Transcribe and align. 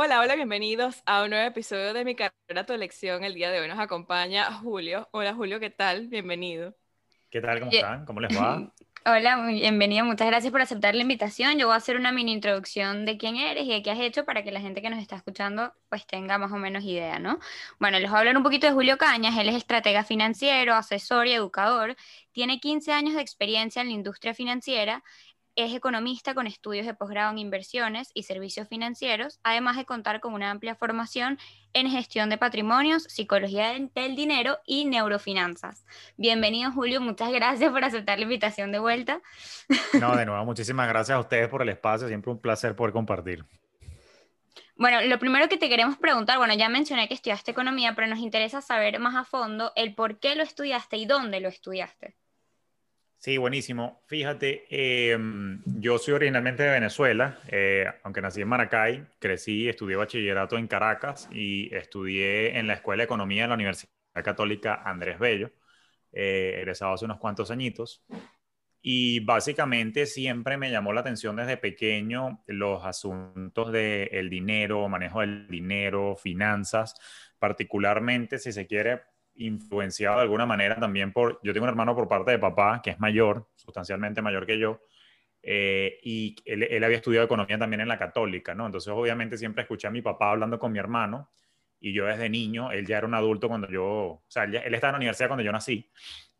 Hola, 0.00 0.20
hola, 0.20 0.36
bienvenidos 0.36 1.02
a 1.06 1.24
un 1.24 1.30
nuevo 1.30 1.44
episodio 1.44 1.92
de 1.92 2.04
Mi 2.04 2.14
carrera, 2.14 2.64
tu 2.64 2.72
elección. 2.72 3.24
El 3.24 3.34
día 3.34 3.50
de 3.50 3.58
hoy 3.58 3.66
nos 3.66 3.80
acompaña 3.80 4.44
Julio. 4.44 5.08
Hola 5.10 5.34
Julio, 5.34 5.58
¿qué 5.58 5.70
tal? 5.70 6.06
Bienvenido. 6.06 6.76
¿Qué 7.28 7.40
tal? 7.40 7.58
¿Cómo 7.58 7.72
están? 7.72 8.06
¿Cómo 8.06 8.20
les 8.20 8.30
va? 8.40 8.72
Hola, 9.04 9.44
bienvenido. 9.48 10.04
Muchas 10.04 10.28
gracias 10.28 10.52
por 10.52 10.60
aceptar 10.60 10.94
la 10.94 11.02
invitación. 11.02 11.58
Yo 11.58 11.66
voy 11.66 11.74
a 11.74 11.78
hacer 11.78 11.96
una 11.96 12.12
mini 12.12 12.32
introducción 12.32 13.06
de 13.06 13.18
quién 13.18 13.34
eres 13.34 13.64
y 13.64 13.70
de 13.70 13.82
qué 13.82 13.90
has 13.90 13.98
hecho 13.98 14.24
para 14.24 14.44
que 14.44 14.52
la 14.52 14.60
gente 14.60 14.82
que 14.82 14.88
nos 14.88 15.00
está 15.00 15.16
escuchando 15.16 15.72
pues 15.88 16.06
tenga 16.06 16.38
más 16.38 16.52
o 16.52 16.58
menos 16.58 16.84
idea, 16.84 17.18
¿no? 17.18 17.40
Bueno, 17.80 17.98
les 17.98 18.08
voy 18.08 18.18
a 18.18 18.20
hablar 18.20 18.36
un 18.36 18.44
poquito 18.44 18.68
de 18.68 18.74
Julio 18.74 18.98
Cañas. 18.98 19.36
Él 19.36 19.48
es 19.48 19.56
estratega 19.56 20.04
financiero, 20.04 20.74
asesor 20.74 21.26
y 21.26 21.32
educador. 21.32 21.96
Tiene 22.30 22.60
15 22.60 22.92
años 22.92 23.14
de 23.14 23.22
experiencia 23.22 23.82
en 23.82 23.88
la 23.88 23.94
industria 23.94 24.32
financiera 24.32 25.02
es 25.58 25.74
economista 25.74 26.34
con 26.34 26.46
estudios 26.46 26.86
de 26.86 26.94
posgrado 26.94 27.32
en 27.32 27.38
inversiones 27.38 28.12
y 28.14 28.22
servicios 28.22 28.68
financieros, 28.68 29.40
además 29.42 29.76
de 29.76 29.84
contar 29.84 30.20
con 30.20 30.32
una 30.32 30.52
amplia 30.52 30.76
formación 30.76 31.36
en 31.72 31.90
gestión 31.90 32.30
de 32.30 32.38
patrimonios, 32.38 33.02
psicología 33.02 33.72
del 33.72 34.14
dinero 34.14 34.58
y 34.64 34.84
neurofinanzas. 34.84 35.84
Bienvenido 36.16 36.70
Julio, 36.70 37.00
muchas 37.00 37.32
gracias 37.32 37.72
por 37.72 37.82
aceptar 37.82 38.18
la 38.18 38.22
invitación 38.22 38.70
de 38.70 38.78
vuelta. 38.78 39.20
No, 40.00 40.16
de 40.16 40.26
nuevo, 40.26 40.44
muchísimas 40.44 40.86
gracias 40.88 41.16
a 41.16 41.20
ustedes 41.20 41.48
por 41.48 41.62
el 41.62 41.70
espacio, 41.70 42.06
siempre 42.06 42.30
un 42.30 42.40
placer 42.40 42.76
poder 42.76 42.92
compartir. 42.92 43.44
Bueno, 44.76 45.00
lo 45.00 45.18
primero 45.18 45.48
que 45.48 45.56
te 45.56 45.68
queremos 45.68 45.98
preguntar, 45.98 46.38
bueno, 46.38 46.54
ya 46.54 46.68
mencioné 46.68 47.08
que 47.08 47.14
estudiaste 47.14 47.50
economía, 47.50 47.96
pero 47.96 48.06
nos 48.06 48.20
interesa 48.20 48.60
saber 48.60 49.00
más 49.00 49.16
a 49.16 49.24
fondo 49.24 49.72
el 49.74 49.96
por 49.96 50.20
qué 50.20 50.36
lo 50.36 50.44
estudiaste 50.44 50.98
y 50.98 51.04
dónde 51.04 51.40
lo 51.40 51.48
estudiaste. 51.48 52.14
Sí, 53.18 53.36
buenísimo. 53.36 54.02
Fíjate, 54.06 54.64
em, 54.70 55.60
yo 55.66 55.98
soy 55.98 56.14
originalmente 56.14 56.62
de 56.62 56.70
Venezuela, 56.70 57.40
eh, 57.48 57.84
aunque 58.04 58.20
nací 58.20 58.40
en 58.40 58.48
Maracay, 58.48 59.06
crecí, 59.18 59.68
estudié 59.68 59.96
bachillerato 59.96 60.56
en 60.56 60.68
Caracas 60.68 61.28
y 61.32 61.74
estudié 61.74 62.58
en 62.58 62.68
la 62.68 62.74
Escuela 62.74 63.00
de 63.02 63.06
Economía 63.06 63.42
de 63.42 63.48
la 63.48 63.54
Universidad 63.54 63.90
Católica 64.24 64.82
Andrés 64.84 65.18
Bello, 65.18 65.50
eh, 66.12 66.54
egresado 66.58 66.94
hace 66.94 67.06
unos 67.06 67.18
cuantos 67.18 67.50
añitos. 67.50 68.04
Y 68.80 69.20
básicamente 69.20 70.06
siempre 70.06 70.56
me 70.56 70.70
llamó 70.70 70.92
la 70.92 71.00
atención 71.00 71.36
desde 71.36 71.56
pequeño 71.56 72.44
los 72.46 72.84
asuntos 72.84 73.72
del 73.72 74.30
dinero, 74.30 74.88
manejo 74.88 75.20
del 75.20 75.48
dinero, 75.48 76.16
finanzas, 76.16 76.94
particularmente, 77.38 78.38
si 78.38 78.52
se 78.52 78.66
quiere, 78.66 79.02
influenciado 79.38 80.16
de 80.16 80.22
alguna 80.22 80.46
manera 80.46 80.78
también 80.78 81.12
por, 81.12 81.40
yo 81.42 81.52
tengo 81.52 81.64
un 81.64 81.70
hermano 81.70 81.94
por 81.94 82.08
parte 82.08 82.32
de 82.32 82.38
papá 82.38 82.80
que 82.82 82.90
es 82.90 83.00
mayor, 83.00 83.48
sustancialmente 83.54 84.22
mayor 84.22 84.46
que 84.46 84.58
yo, 84.58 84.80
eh, 85.42 85.98
y 86.02 86.36
él, 86.44 86.82
había 86.84 86.96
estudiado 86.96 87.24
economía 87.24 87.58
también 87.58 87.80
en 87.80 87.88
la 87.88 87.98
católica, 87.98 88.54
¿no? 88.54 88.66
Entonces 88.66 88.92
obviamente 88.92 89.38
siempre 89.38 89.62
escuché 89.62 89.86
a 89.86 89.90
mi 89.90 90.02
papá 90.02 90.32
hablando 90.32 90.58
con 90.58 90.72
mi 90.72 90.78
hermano 90.78 91.30
y 91.80 91.92
yo 91.92 92.06
desde 92.06 92.28
niño, 92.28 92.72
él 92.72 92.86
ya 92.86 92.98
era 92.98 93.06
un 93.06 93.14
adulto 93.14 93.48
cuando 93.48 93.68
yo, 93.68 93.84
o 93.84 94.24
sea, 94.26 94.44
él, 94.44 94.56
estaba 94.74 94.90
en 94.90 94.92
la 94.94 94.98
universidad 94.98 95.28
cuando 95.28 95.44
yo 95.44 95.52
nací. 95.52 95.90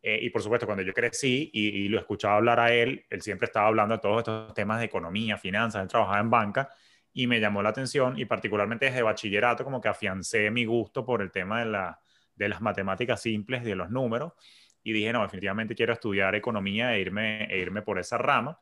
Eh, 0.01 0.19
y 0.21 0.29
por 0.29 0.41
supuesto, 0.41 0.65
cuando 0.65 0.83
yo 0.83 0.93
crecí 0.93 1.49
y, 1.53 1.67
y, 1.85 1.89
lo 1.89 1.99
escuchaba 1.99 2.37
hablar 2.37 2.59
a 2.59 2.73
él, 2.73 3.05
él 3.09 3.21
siempre 3.21 3.47
estaba 3.47 3.67
hablando 3.67 3.95
de 3.95 4.01
todos 4.01 4.19
estos 4.19 4.53
temas 4.53 4.79
de 4.79 4.85
economía, 4.85 5.37
finanzas, 5.37 5.81
él 5.81 5.89
trabajaba 5.89 6.19
en 6.19 6.29
banca 6.29 6.69
y 7.13 7.27
me 7.27 7.39
llamó 7.39 7.61
la 7.61 7.69
atención 7.69 8.17
y 8.17 8.25
particularmente 8.25 8.85
desde 8.85 9.01
bachillerato 9.01 9.63
como 9.63 9.81
que 9.81 9.89
afiancé 9.89 10.51
mi 10.51 10.65
gusto 10.65 11.05
por 11.05 11.21
el 11.21 11.31
tema 11.31 11.59
de 11.59 11.65
la, 11.65 11.99
de 12.39 12.49
las 12.49 12.61
matemáticas 12.61 13.21
simples, 13.21 13.63
de 13.63 13.75
los 13.75 13.91
números, 13.91 14.33
y 14.81 14.93
dije, 14.93 15.11
no, 15.11 15.21
definitivamente 15.21 15.75
quiero 15.75 15.93
estudiar 15.93 16.33
economía 16.35 16.95
e 16.95 17.01
irme, 17.01 17.43
e 17.53 17.59
irme 17.59 17.81
por 17.81 17.99
esa 17.99 18.17
rama. 18.17 18.59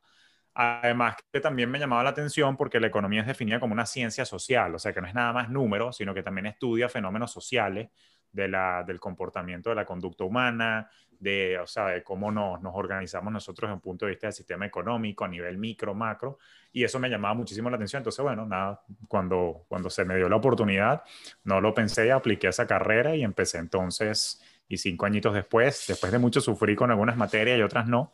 Además, 0.56 1.16
que 1.32 1.40
también 1.40 1.70
me 1.70 1.78
llamaba 1.78 2.04
la 2.04 2.10
atención 2.10 2.58
porque 2.58 2.80
la 2.80 2.88
economía 2.88 3.22
es 3.22 3.28
definida 3.28 3.60
como 3.60 3.74
una 3.74 3.86
ciencia 3.86 4.26
social, 4.26 4.74
o 4.74 4.80
sea, 4.80 4.92
que 4.92 5.02
no 5.02 5.08
es 5.08 5.14
nada 5.14 5.32
más 5.32 5.50
números, 5.50 5.98
sino 5.98 6.16
que 6.16 6.24
también 6.24 6.48
estudia 6.48 6.90
fenómenos 6.90 7.32
sociales 7.32 7.90
de 8.32 8.48
la, 8.48 8.84
del 8.84 9.00
comportamiento 9.00 9.70
de 9.70 9.76
la 9.76 9.86
conducta 9.86 10.24
humana, 10.24 10.90
de, 11.20 11.60
o 11.60 11.68
sea, 11.68 11.88
de 11.88 12.04
cómo 12.04 12.32
nos, 12.32 12.62
nos 12.62 12.74
organizamos 12.76 13.32
nosotros 13.32 13.68
desde 13.68 13.76
un 13.76 13.82
punto 13.82 14.06
de 14.06 14.12
vista 14.12 14.28
del 14.28 14.34
sistema 14.34 14.66
económico 14.66 15.26
a 15.26 15.28
nivel 15.28 15.58
micro, 15.58 15.94
macro, 15.94 16.40
y 16.72 16.84
eso 16.84 17.00
me 17.00 17.10
llamaba 17.10 17.34
muchísimo 17.34 17.70
la 17.70 17.76
atención. 17.76 18.02
Entonces, 18.02 18.24
bueno, 18.24 18.46
nada, 18.46 18.82
cuando, 19.08 19.66
cuando 19.68 19.90
se 19.90 20.06
me 20.06 20.16
dio 20.16 20.30
la 20.30 20.36
oportunidad, 20.38 21.04
no 21.44 21.62
lo 21.62 21.74
pensé, 21.74 22.12
apliqué 22.12 22.48
esa 22.48 22.68
carrera 22.68 23.16
y 23.16 23.24
empecé 23.24 23.58
entonces, 23.60 24.42
y 24.68 24.78
cinco 24.78 25.06
añitos 25.06 25.34
después, 25.34 25.86
después 25.88 26.12
de 26.12 26.20
mucho 26.20 26.42
sufrir 26.42 26.76
con 26.76 26.92
algunas 26.92 27.18
materias 27.18 27.58
y 27.60 27.62
otras 27.62 27.88
no, 27.88 28.12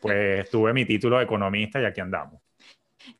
pues 0.00 0.48
tuve 0.50 0.72
mi 0.72 0.84
título 0.84 1.18
de 1.18 1.24
economista 1.24 1.80
y 1.80 1.84
aquí 1.84 2.00
andamos. 2.00 2.40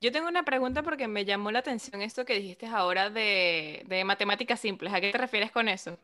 Yo 0.00 0.12
tengo 0.12 0.28
una 0.28 0.44
pregunta 0.44 0.82
porque 0.82 1.08
me 1.08 1.24
llamó 1.24 1.50
la 1.50 1.60
atención 1.60 2.02
esto 2.02 2.24
que 2.24 2.34
dijiste 2.34 2.66
ahora 2.66 3.10
de, 3.10 3.84
de 3.86 4.04
matemáticas 4.04 4.60
simples. 4.60 4.92
¿A 4.92 5.00
qué 5.00 5.12
te 5.12 5.18
refieres 5.18 5.50
con 5.52 5.68
eso? 5.68 5.98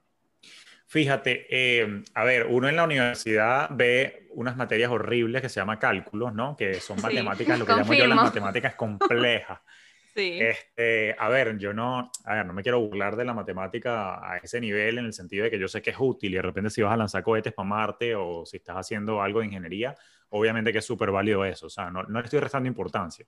Fíjate, 0.86 1.46
eh, 1.50 2.02
a 2.14 2.24
ver, 2.24 2.46
uno 2.48 2.68
en 2.68 2.76
la 2.76 2.84
universidad 2.84 3.68
ve 3.70 4.28
unas 4.30 4.56
materias 4.56 4.90
horribles 4.90 5.42
que 5.42 5.48
se 5.48 5.60
llama 5.60 5.78
cálculos, 5.78 6.34
¿no? 6.34 6.56
Que 6.56 6.74
son 6.74 7.00
matemáticas, 7.00 7.58
lo 7.58 7.66
que 7.66 7.72
llamo 7.72 7.94
yo 7.94 8.06
las 8.06 8.22
matemáticas 8.22 8.74
complejas. 8.74 9.60
Sí. 10.14 10.38
Este, 10.40 11.16
a 11.18 11.28
ver, 11.28 11.58
yo 11.58 11.72
no, 11.72 12.12
a 12.24 12.34
ver, 12.36 12.46
no 12.46 12.52
me 12.52 12.62
quiero 12.62 12.78
burlar 12.78 13.16
de 13.16 13.24
la 13.24 13.34
matemática 13.34 14.24
a 14.24 14.36
ese 14.36 14.60
nivel 14.60 14.98
en 14.98 15.06
el 15.06 15.12
sentido 15.12 15.42
de 15.42 15.50
que 15.50 15.58
yo 15.58 15.66
sé 15.66 15.82
que 15.82 15.90
es 15.90 15.96
útil 15.98 16.32
y 16.32 16.36
de 16.36 16.42
repente 16.42 16.70
si 16.70 16.82
vas 16.82 16.92
a 16.92 16.96
lanzar 16.96 17.24
cohetes 17.24 17.52
para 17.52 17.68
Marte 17.68 18.14
o 18.14 18.46
si 18.46 18.58
estás 18.58 18.76
haciendo 18.76 19.20
algo 19.20 19.40
de 19.40 19.46
ingeniería, 19.46 19.96
obviamente 20.28 20.70
que 20.70 20.78
es 20.78 20.84
súper 20.84 21.10
válido 21.10 21.44
eso, 21.44 21.66
o 21.66 21.68
sea, 21.68 21.90
no, 21.90 22.04
no 22.04 22.20
le 22.20 22.26
estoy 22.26 22.38
restando 22.38 22.68
importancia. 22.68 23.26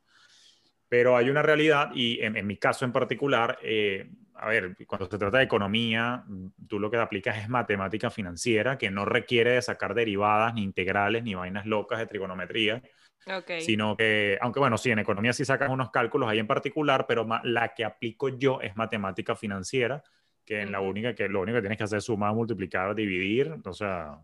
Pero 0.89 1.17
hay 1.17 1.29
una 1.29 1.43
realidad 1.43 1.91
y 1.93 2.21
en, 2.21 2.47
mi 2.47 2.57
caso 2.57 2.85
en 2.85 2.93
particular, 2.93 3.59
eh, 3.63 4.09
a 4.39 4.49
ver, 4.49 4.77
cuando 4.87 5.09
se 5.09 5.19
trata 5.19 5.39
de 5.39 5.45
economía, 5.45 6.25
tú 6.69 6.79
lo 6.79 6.91
que 6.91 6.97
aplicas 6.97 7.39
es 7.39 7.49
matemática 7.49 8.11
financiera, 8.11 8.79
que 8.79 8.91
no 8.91 9.05
requiere 9.05 9.53
de 9.53 9.63
sacar 9.63 9.95
derivadas, 9.95 10.55
ni 10.55 10.63
integrales, 10.63 11.23
ni 11.23 11.35
vainas 11.35 11.67
locas 11.67 11.99
de 11.99 12.07
trigonometría. 12.07 12.83
Okay. 13.27 13.61
Sino 13.61 13.97
que, 13.97 14.39
aunque 14.41 14.61
bueno, 14.61 14.79
sí, 14.79 14.91
en 14.91 15.01
economía 15.01 15.33
sí 15.33 15.45
sacas 15.45 15.71
unos 15.71 15.91
cálculos 15.91 16.29
ahí 16.29 16.39
en 16.39 16.47
particular, 16.47 17.07
pero 17.09 17.27
la 17.43 17.75
que 17.75 17.85
aplico 17.85 18.29
yo 18.29 18.61
es 18.61 18.77
matemática 18.77 19.35
financiera, 19.35 20.03
que 20.45 20.61
en 20.61 20.71
la 20.71 20.81
única 20.81 21.15
que 21.15 21.29
lo 21.29 21.41
único 21.41 21.57
que 21.57 21.63
tienes 21.63 21.79
que 21.79 21.85
hacer 21.85 21.99
es 21.99 22.05
sumar, 22.05 22.35
multiplicar, 22.35 22.95
dividir, 22.95 23.53
o 23.65 23.73
sea, 23.73 24.21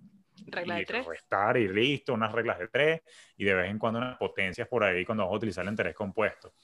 Regla 0.47 0.77
de 0.77 0.84
tres. 0.84 1.06
Restar 1.06 1.56
y 1.56 1.69
listo, 1.69 2.15
unas 2.15 2.33
reglas 2.33 2.59
de 2.59 2.69
tres 2.69 3.03
y 3.37 3.44
de 3.44 3.55
vez 3.55 3.71
en 3.71 3.79
cuando 3.79 3.99
unas 3.99 4.17
potencias 4.19 4.69
por 4.69 4.84
ahí 4.84 5.05
cuando 5.05 5.25
vamos 5.25 5.34
a 5.34 5.39
utilizar 5.39 5.65
el 5.65 5.71
interés 5.71 5.94
compuesto. 5.94 6.55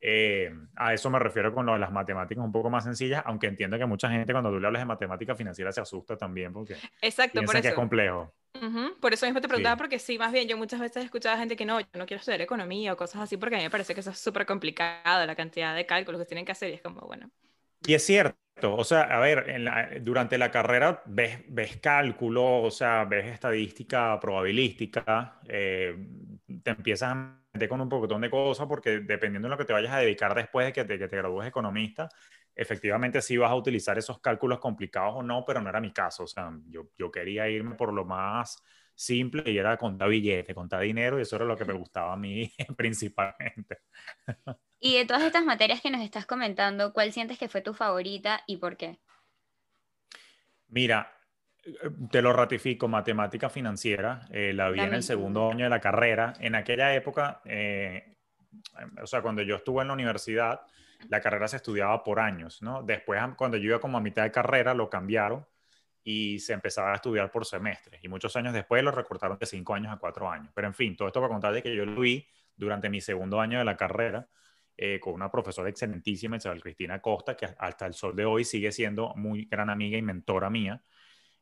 Eh, 0.00 0.52
a 0.76 0.94
eso 0.94 1.10
me 1.10 1.18
refiero 1.18 1.52
con 1.52 1.66
lo 1.66 1.72
de 1.72 1.80
las 1.80 1.90
matemáticas 1.90 2.44
un 2.44 2.52
poco 2.52 2.70
más 2.70 2.84
sencillas, 2.84 3.22
aunque 3.26 3.48
entiendo 3.48 3.76
que 3.78 3.86
mucha 3.86 4.08
gente 4.08 4.32
cuando 4.32 4.50
tú 4.50 4.60
le 4.60 4.66
hablas 4.66 4.82
de 4.82 4.86
matemática 4.86 5.34
financiera 5.34 5.72
se 5.72 5.80
asusta 5.80 6.16
también 6.16 6.52
porque 6.52 6.76
Exacto, 7.02 7.42
por 7.42 7.56
eso. 7.56 7.62
que 7.62 7.68
es 7.68 7.74
complejo. 7.74 8.32
Por 9.00 9.12
eso 9.12 9.26
mismo 9.26 9.40
te 9.40 9.48
preguntaba, 9.48 9.76
porque 9.76 9.98
sí, 9.98 10.18
más 10.18 10.32
bien 10.32 10.48
yo 10.48 10.56
muchas 10.56 10.80
veces 10.80 11.02
he 11.02 11.04
escuchado 11.04 11.34
a 11.34 11.38
gente 11.38 11.56
que 11.56 11.64
no, 11.64 11.80
yo 11.80 11.86
no 11.94 12.06
quiero 12.06 12.20
estudiar 12.20 12.40
economía 12.40 12.92
o 12.92 12.96
cosas 12.96 13.22
así, 13.22 13.36
porque 13.36 13.56
a 13.56 13.58
mí 13.58 13.64
me 13.64 13.70
parece 13.70 13.94
que 13.94 14.00
eso 14.00 14.10
es 14.10 14.18
súper 14.18 14.46
complicado, 14.46 15.26
la 15.26 15.36
cantidad 15.36 15.74
de 15.74 15.86
cálculos 15.86 16.20
que 16.20 16.26
tienen 16.26 16.44
que 16.44 16.52
hacer 16.52 16.70
y 16.70 16.74
es 16.74 16.82
como, 16.82 17.00
bueno. 17.02 17.30
Y 17.86 17.94
es 17.94 18.04
cierto, 18.04 18.74
o 18.74 18.84
sea, 18.84 19.02
a 19.02 19.20
ver, 19.20 20.02
durante 20.02 20.38
la 20.38 20.50
carrera 20.50 21.02
ves, 21.06 21.40
ves 21.48 21.76
cálculo, 21.76 22.62
o 22.62 22.70
sea, 22.70 23.04
ves 23.04 23.26
estadística 23.26 24.18
probabilística, 24.20 25.40
eh, 25.46 25.96
te 26.62 26.70
empiezas 26.70 27.10
a 27.12 27.38
con 27.66 27.80
un 27.80 27.88
poquitón 27.88 28.20
de 28.20 28.28
cosas 28.30 28.66
porque 28.66 29.00
dependiendo 29.00 29.48
de 29.48 29.50
lo 29.50 29.56
que 29.58 29.64
te 29.64 29.72
vayas 29.72 29.92
a 29.92 29.98
dedicar 30.00 30.34
después 30.34 30.66
de 30.66 30.72
que 30.74 30.84
te, 30.84 30.98
que 30.98 31.08
te 31.08 31.16
gradúes 31.16 31.48
economista, 31.48 32.08
efectivamente 32.54 33.22
sí 33.22 33.36
vas 33.38 33.50
a 33.50 33.54
utilizar 33.54 33.96
esos 33.98 34.20
cálculos 34.20 34.58
complicados 34.58 35.14
o 35.16 35.22
no, 35.22 35.44
pero 35.46 35.60
no 35.62 35.70
era 35.70 35.80
mi 35.80 35.92
caso. 35.92 36.24
O 36.24 36.26
sea, 36.26 36.52
yo, 36.68 36.88
yo 36.98 37.10
quería 37.10 37.48
irme 37.48 37.74
por 37.74 37.92
lo 37.92 38.04
más 38.04 38.62
simple 38.94 39.42
y 39.50 39.56
era 39.58 39.76
contar 39.78 40.08
billetes, 40.10 40.54
contar 40.54 40.82
dinero 40.82 41.18
y 41.18 41.22
eso 41.22 41.36
era 41.36 41.44
lo 41.46 41.56
que 41.56 41.64
me 41.64 41.72
gustaba 41.74 42.12
a 42.12 42.16
mí 42.16 42.52
principalmente. 42.76 43.78
Y 44.80 44.96
de 44.96 45.06
todas 45.06 45.22
estas 45.22 45.44
materias 45.44 45.80
que 45.80 45.90
nos 45.92 46.00
estás 46.00 46.26
comentando, 46.26 46.92
¿cuál 46.92 47.12
sientes 47.12 47.38
que 47.38 47.48
fue 47.48 47.62
tu 47.62 47.74
favorita 47.74 48.42
y 48.48 48.56
por 48.56 48.76
qué? 48.76 48.98
Mira, 50.68 51.17
te 52.10 52.22
lo 52.22 52.32
ratifico, 52.32 52.88
matemática 52.88 53.48
financiera, 53.48 54.26
eh, 54.30 54.52
la 54.52 54.70
vi 54.70 54.80
en 54.80 54.94
el 54.94 55.02
segundo 55.02 55.50
año 55.50 55.64
de 55.64 55.70
la 55.70 55.80
carrera. 55.80 56.34
En 56.40 56.54
aquella 56.54 56.94
época, 56.94 57.40
eh, 57.44 58.16
o 59.02 59.06
sea, 59.06 59.22
cuando 59.22 59.42
yo 59.42 59.56
estuve 59.56 59.82
en 59.82 59.88
la 59.88 59.94
universidad, 59.94 60.60
la 61.08 61.20
carrera 61.20 61.48
se 61.48 61.56
estudiaba 61.56 62.02
por 62.02 62.20
años, 62.20 62.62
¿no? 62.62 62.82
Después, 62.82 63.20
cuando 63.36 63.56
yo 63.56 63.70
iba 63.70 63.80
como 63.80 63.98
a 63.98 64.00
mitad 64.00 64.24
de 64.24 64.32
carrera, 64.32 64.74
lo 64.74 64.90
cambiaron 64.90 65.46
y 66.02 66.38
se 66.38 66.54
empezaba 66.54 66.92
a 66.92 66.96
estudiar 66.96 67.30
por 67.30 67.44
semestres. 67.44 68.02
Y 68.02 68.08
muchos 68.08 68.34
años 68.36 68.54
después 68.54 68.82
lo 68.82 68.90
recortaron 68.90 69.38
de 69.38 69.46
cinco 69.46 69.74
años 69.74 69.92
a 69.92 69.98
cuatro 69.98 70.30
años. 70.30 70.50
Pero 70.54 70.66
en 70.66 70.74
fin, 70.74 70.96
todo 70.96 71.08
esto 71.08 71.20
para 71.20 71.32
contar 71.32 71.52
de 71.52 71.62
que 71.62 71.74
yo 71.74 71.84
lo 71.84 72.00
vi 72.00 72.26
durante 72.56 72.88
mi 72.88 73.00
segundo 73.00 73.40
año 73.40 73.58
de 73.58 73.64
la 73.64 73.76
carrera 73.76 74.28
eh, 74.80 75.00
con 75.00 75.14
una 75.14 75.30
profesora 75.30 75.68
excelentísima, 75.68 76.36
Isabel 76.36 76.62
Cristina 76.62 77.00
Costa, 77.00 77.36
que 77.36 77.48
hasta 77.58 77.84
el 77.84 77.94
sol 77.94 78.14
de 78.14 78.24
hoy 78.24 78.44
sigue 78.44 78.70
siendo 78.72 79.12
muy 79.16 79.46
gran 79.46 79.70
amiga 79.70 79.98
y 79.98 80.02
mentora 80.02 80.50
mía. 80.50 80.82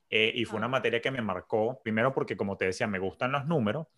Eh, 0.08 0.32
y 0.34 0.44
fue 0.44 0.58
una 0.58 0.68
materia 0.68 1.00
que 1.00 1.10
me 1.10 1.20
marcó, 1.20 1.80
primero 1.82 2.12
porque, 2.12 2.36
como 2.36 2.56
te 2.56 2.66
decía, 2.66 2.86
me 2.86 2.98
gustan 2.98 3.32
los 3.32 3.46
números, 3.46 3.88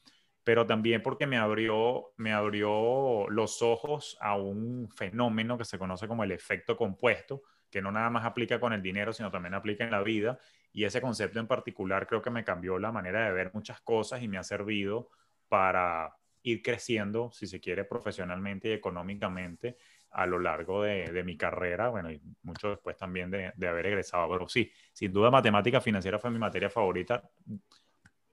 pero 0.43 0.67
también 0.67 1.03
porque 1.03 1.27
me 1.27 1.37
abrió, 1.37 2.13
me 2.17 2.33
abrió 2.33 3.29
los 3.29 3.61
ojos 3.61 4.17
a 4.21 4.37
un 4.37 4.89
fenómeno 4.89 5.59
que 5.59 5.65
se 5.65 5.79
conoce 5.79 6.09
como 6.09 6.25
el 6.25 6.33
efecto 6.33 6.77
compuesto, 6.77 7.43
que 7.71 7.83
no 7.83 7.93
nada 7.93 8.09
más 8.09 8.25
aplica 8.25 8.59
con 8.59 8.73
el 8.73 8.81
dinero, 8.81 9.13
sino 9.13 9.31
también 9.31 9.53
aplica 9.53 9.85
en 9.85 9.91
la 9.91 10.03
vida. 10.03 10.39
Y 10.73 10.85
ese 10.85 11.03
concepto 11.03 11.39
en 11.39 11.47
particular 11.47 12.07
creo 12.07 12.23
que 12.23 12.31
me 12.31 12.45
cambió 12.45 12.79
la 12.79 12.91
manera 12.93 13.27
de 13.27 13.33
ver 13.33 13.51
muchas 13.53 13.81
cosas 13.83 14.23
y 14.23 14.29
me 14.29 14.39
ha 14.39 14.43
servido 14.43 15.11
para 15.49 16.17
ir 16.43 16.63
creciendo, 16.63 17.31
si 17.31 17.47
se 17.47 17.61
quiere, 17.61 17.85
profesionalmente 17.85 18.69
y 18.69 18.73
económicamente 18.73 19.77
a 20.11 20.27
lo 20.27 20.39
largo 20.39 20.83
de, 20.83 21.23
mi 21.25 21.37
carrera, 21.37 21.89
bueno, 21.89 22.11
y 22.11 22.21
mucho 22.43 22.71
después 22.71 22.97
también 22.97 23.31
de, 23.31 23.53
de, 23.55 23.69
haber 23.69 23.87
egresado. 23.87 24.29
Pero 24.31 24.49
sí, 24.49 24.71
sin 24.93 25.13
duda 25.13 25.31
matemática 25.31 25.81
financiera 25.81 26.19
fue 26.19 26.31
mi 26.31 26.39
materia 26.39 26.71
favorita 26.71 27.23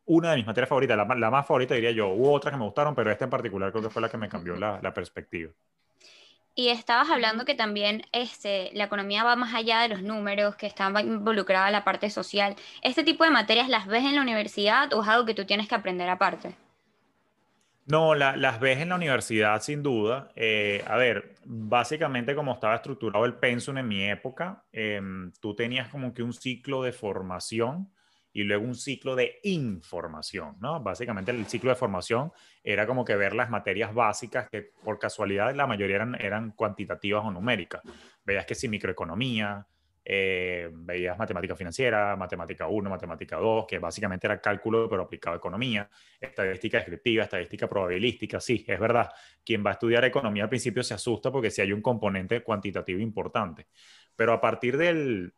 una 0.06 0.32
de 0.32 0.38
mis 0.38 0.46
materias 0.46 0.70
favoritas, 0.70 0.98
la, 0.98 1.32
más 1.32 1.46
favorita 1.46 1.76
diría 1.76 1.92
yo. 1.92 2.10
Hubo 2.10 2.32
otras 2.32 2.52
que 2.52 2.58
me 2.58 2.66
gustaron, 2.66 2.96
pero 2.96 3.12
esta 3.12 3.26
en 3.26 3.32
particular 3.32 3.72
creo 3.72 3.84
que 3.84 3.90
fue 3.90 4.02
la 4.02 4.10
que 4.10 4.18
me 4.18 4.30
cambió 4.30 4.56
la, 4.56 4.94
perspectiva. 4.94 5.52
Y 6.54 6.70
estabas 6.70 7.10
hablando 7.10 7.44
que 7.44 7.56
también 7.56 8.04
este, 8.14 8.70
la 8.74 8.86
economía 8.86 9.24
va 9.24 9.36
más 9.36 9.54
allá 9.54 9.82
de 9.82 9.90
los 9.90 10.04
números, 10.04 10.56
que 10.56 10.68
está 10.68 10.90
involucrada 11.02 11.70
la 11.70 11.84
parte 11.84 12.10
social. 12.10 12.56
¿Este 12.82 13.04
tipo 13.04 13.26
de 13.26 13.30
materias 13.30 13.68
las 13.68 13.88
ves 13.88 14.06
en 14.06 14.16
la 14.16 14.22
universidad 14.22 14.94
o 14.94 15.02
es 15.02 15.08
algo 15.10 15.26
que 15.26 15.34
tú 15.34 15.46
tienes 15.46 15.68
que 15.68 15.76
aprender 15.76 16.08
aparte? 16.08 16.56
No, 17.88 18.16
las 18.16 18.60
ves 18.60 18.80
en 18.80 18.90
la 18.90 18.96
universidad 18.96 19.62
sin 19.62 19.84
duda. 19.84 20.32
Eh, 20.36 20.84
a 20.88 20.98
ver, 20.98 21.36
básicamente 21.46 22.34
como 22.34 22.54
estaba 22.54 22.76
estructurado 22.76 23.26
el 23.26 23.36
pensum 23.36 23.78
en 23.78 23.88
mi 23.88 24.04
época, 24.10 24.66
em, 24.72 25.32
tú 25.40 25.56
tenías 25.56 25.90
como 25.90 26.12
que 26.12 26.24
un 26.24 26.34
ciclo 26.34 26.82
de 26.82 26.92
formación 26.92 27.92
y 28.34 28.44
luego 28.44 28.66
un 28.66 28.74
ciclo 28.74 29.16
de 29.16 29.40
información, 29.44 30.58
¿no? 30.60 30.82
Básicamente 30.82 31.30
el 31.32 31.46
ciclo 31.46 31.70
de 31.70 31.76
formación 31.76 32.32
era 32.64 32.88
como 32.88 33.06
que 33.06 33.16
ver 33.16 33.36
las 33.36 33.52
materias 33.52 33.94
básicas 33.94 34.50
que 34.50 34.72
por 34.84 34.98
casualidad 34.98 35.54
la 35.54 35.68
mayoría 35.68 35.98
eran, 35.98 36.16
eran 36.20 36.52
cuantitativas 36.52 37.24
o 37.24 37.32
numéricas. 37.32 37.84
Veías 38.26 38.48
que 38.48 38.56
si 38.56 38.68
microeconomía, 38.68 39.68
eh, 40.06 40.70
veías 40.72 41.18
matemática 41.18 41.56
financiera, 41.56 42.16
matemática 42.16 42.68
1, 42.68 42.90
matemática 42.90 43.38
2, 43.38 43.66
que 43.68 43.80
básicamente 43.80 44.28
era 44.28 44.40
cálculo 44.40 44.88
pero 44.88 45.02
aplicado 45.02 45.34
a 45.34 45.38
economía, 45.38 45.90
estadística 46.22 46.78
descriptiva, 46.78 47.24
estadística 47.24 47.68
probabilística, 47.68 48.40
sí, 48.40 48.64
es 48.68 48.80
verdad. 48.80 49.10
Quien 49.44 49.66
va 49.66 49.72
a 49.72 49.74
estudiar 49.74 50.06
economía 50.06 50.44
al 50.44 50.50
principio 50.50 50.84
se 50.84 50.94
asusta 50.94 51.32
porque 51.32 51.50
si 51.50 51.62
hay 51.62 51.74
un 51.74 51.82
componente 51.82 52.42
cuantitativo 52.44 53.00
importante. 53.00 53.68
Pero 54.16 54.32
a 54.32 54.40
partir 54.40 54.78
del, 54.78 55.34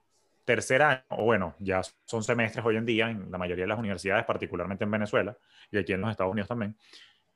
tercer 0.47 0.81
año, 0.81 1.03
o 1.09 1.25
bueno, 1.25 1.55
ya 1.59 1.81
son 2.05 2.23
semestres 2.23 2.65
hoy 2.65 2.77
en 2.77 2.85
día 2.85 3.09
en 3.09 3.29
la 3.29 3.37
mayoría 3.37 3.65
de 3.65 3.67
las 3.67 3.79
universidades, 3.79 4.23
particularmente 4.23 4.85
en 4.85 4.91
Venezuela 4.91 5.37
y 5.69 5.77
aquí 5.77 5.91
en 5.91 5.99
los 5.99 6.09
Estados 6.09 6.31
Unidos 6.31 6.47
también, 6.47 6.77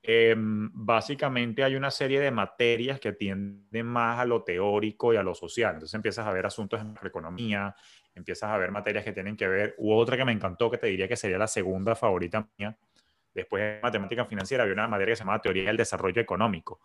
em, 0.03 0.69
básicamente 0.73 1.63
hay 1.63 1.75
una 1.75 1.91
serie 1.91 2.19
de 2.19 2.31
materias 2.31 2.99
que 2.99 3.13
tienden 3.13 3.85
más 3.85 4.19
a 4.19 4.25
lo 4.25 4.43
teórico 4.43 5.13
y 5.13 5.17
a 5.17 5.23
lo 5.23 5.35
social. 5.35 5.75
Entonces 5.75 5.93
empiezas 5.93 6.25
a 6.27 6.31
ver 6.31 6.45
asuntos 6.45 6.81
en 6.81 6.95
economía, 7.03 7.75
empiezas 8.15 8.49
a 8.49 8.57
ver 8.57 8.71
materias 8.71 9.03
que 9.03 9.11
tienen 9.13 9.37
que 9.37 9.47
ver, 9.47 9.75
u 9.77 9.93
otra 9.93 10.17
que 10.17 10.25
me 10.25 10.31
encantó, 10.31 10.69
que 10.71 10.77
te 10.77 10.87
diría 10.87 11.07
que 11.07 11.15
sería 11.15 11.37
la 11.37 11.47
segunda 11.47 11.95
favorita 11.95 12.47
mía, 12.57 12.77
después 13.33 13.61
de 13.63 13.79
matemática 13.81 14.25
financiera, 14.25 14.63
había 14.63 14.73
una 14.73 14.87
materia 14.87 15.13
que 15.13 15.17
se 15.17 15.23
llama 15.23 15.41
teoría 15.41 15.65
del 15.65 15.77
desarrollo 15.77 16.21
económico. 16.21 16.81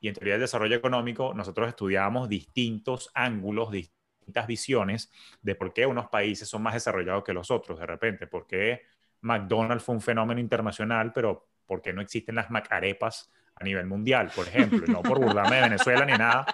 Y 0.00 0.08
en 0.08 0.14
teoría 0.14 0.34
del 0.34 0.42
desarrollo 0.42 0.76
económico 0.76 1.34
nosotros 1.34 1.68
estudiábamos 1.68 2.28
distintos 2.28 3.10
ángulos, 3.14 3.70
distintos 3.70 4.46
visiones 4.46 5.10
de 5.42 5.54
por 5.54 5.72
qué 5.72 5.86
unos 5.86 6.08
países 6.08 6.48
son 6.48 6.62
más 6.62 6.74
desarrollados 6.74 7.24
que 7.24 7.32
los 7.32 7.50
otros 7.50 7.78
de 7.78 7.86
repente, 7.86 8.26
por 8.26 8.46
qué 8.46 8.82
McDonald's 9.22 9.84
fue 9.84 9.94
un 9.94 10.00
fenómeno 10.00 10.40
internacional, 10.40 11.12
pero 11.12 11.48
por 11.70 11.80
qué 11.80 11.92
no 11.92 12.02
existen 12.02 12.34
las 12.34 12.50
macarepas 12.50 13.30
a 13.54 13.62
nivel 13.62 13.86
mundial, 13.86 14.28
por 14.34 14.48
ejemplo, 14.48 14.84
no 14.88 15.02
por 15.02 15.20
burlarme 15.20 15.54
de 15.54 15.62
Venezuela 15.62 16.04
ni 16.04 16.14
nada, 16.14 16.44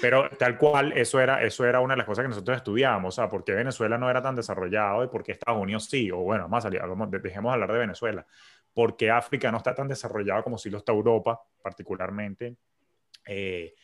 pero 0.00 0.28
tal 0.30 0.58
cual, 0.58 0.92
eso 0.96 1.20
era, 1.20 1.44
eso 1.44 1.64
era 1.64 1.78
una 1.78 1.94
de 1.94 1.98
las 1.98 2.06
cosas 2.06 2.24
que 2.24 2.30
nosotros 2.30 2.56
estudiábamos, 2.56 3.14
o 3.14 3.22
sea, 3.22 3.28
por 3.28 3.44
qué 3.44 3.52
Venezuela 3.52 3.96
no 3.98 4.10
era 4.10 4.20
tan 4.20 4.34
desarrollado 4.34 5.04
y 5.04 5.06
por 5.06 5.22
qué 5.22 5.30
Estados 5.30 5.62
Unidos 5.62 5.84
sí, 5.84 6.10
o 6.10 6.16
bueno, 6.16 6.48
más 6.48 6.66
dejemos 6.68 7.52
hablar 7.52 7.70
de 7.70 7.78
Venezuela, 7.78 8.26
por 8.74 8.96
qué 8.96 9.12
África 9.12 9.52
no 9.52 9.58
está 9.58 9.76
tan 9.76 9.86
desarrollado 9.86 10.42
como 10.42 10.58
si 10.58 10.70
lo 10.70 10.78
está 10.78 10.90
Europa, 10.90 11.40
particularmente 11.62 12.56
eh, 13.24 13.74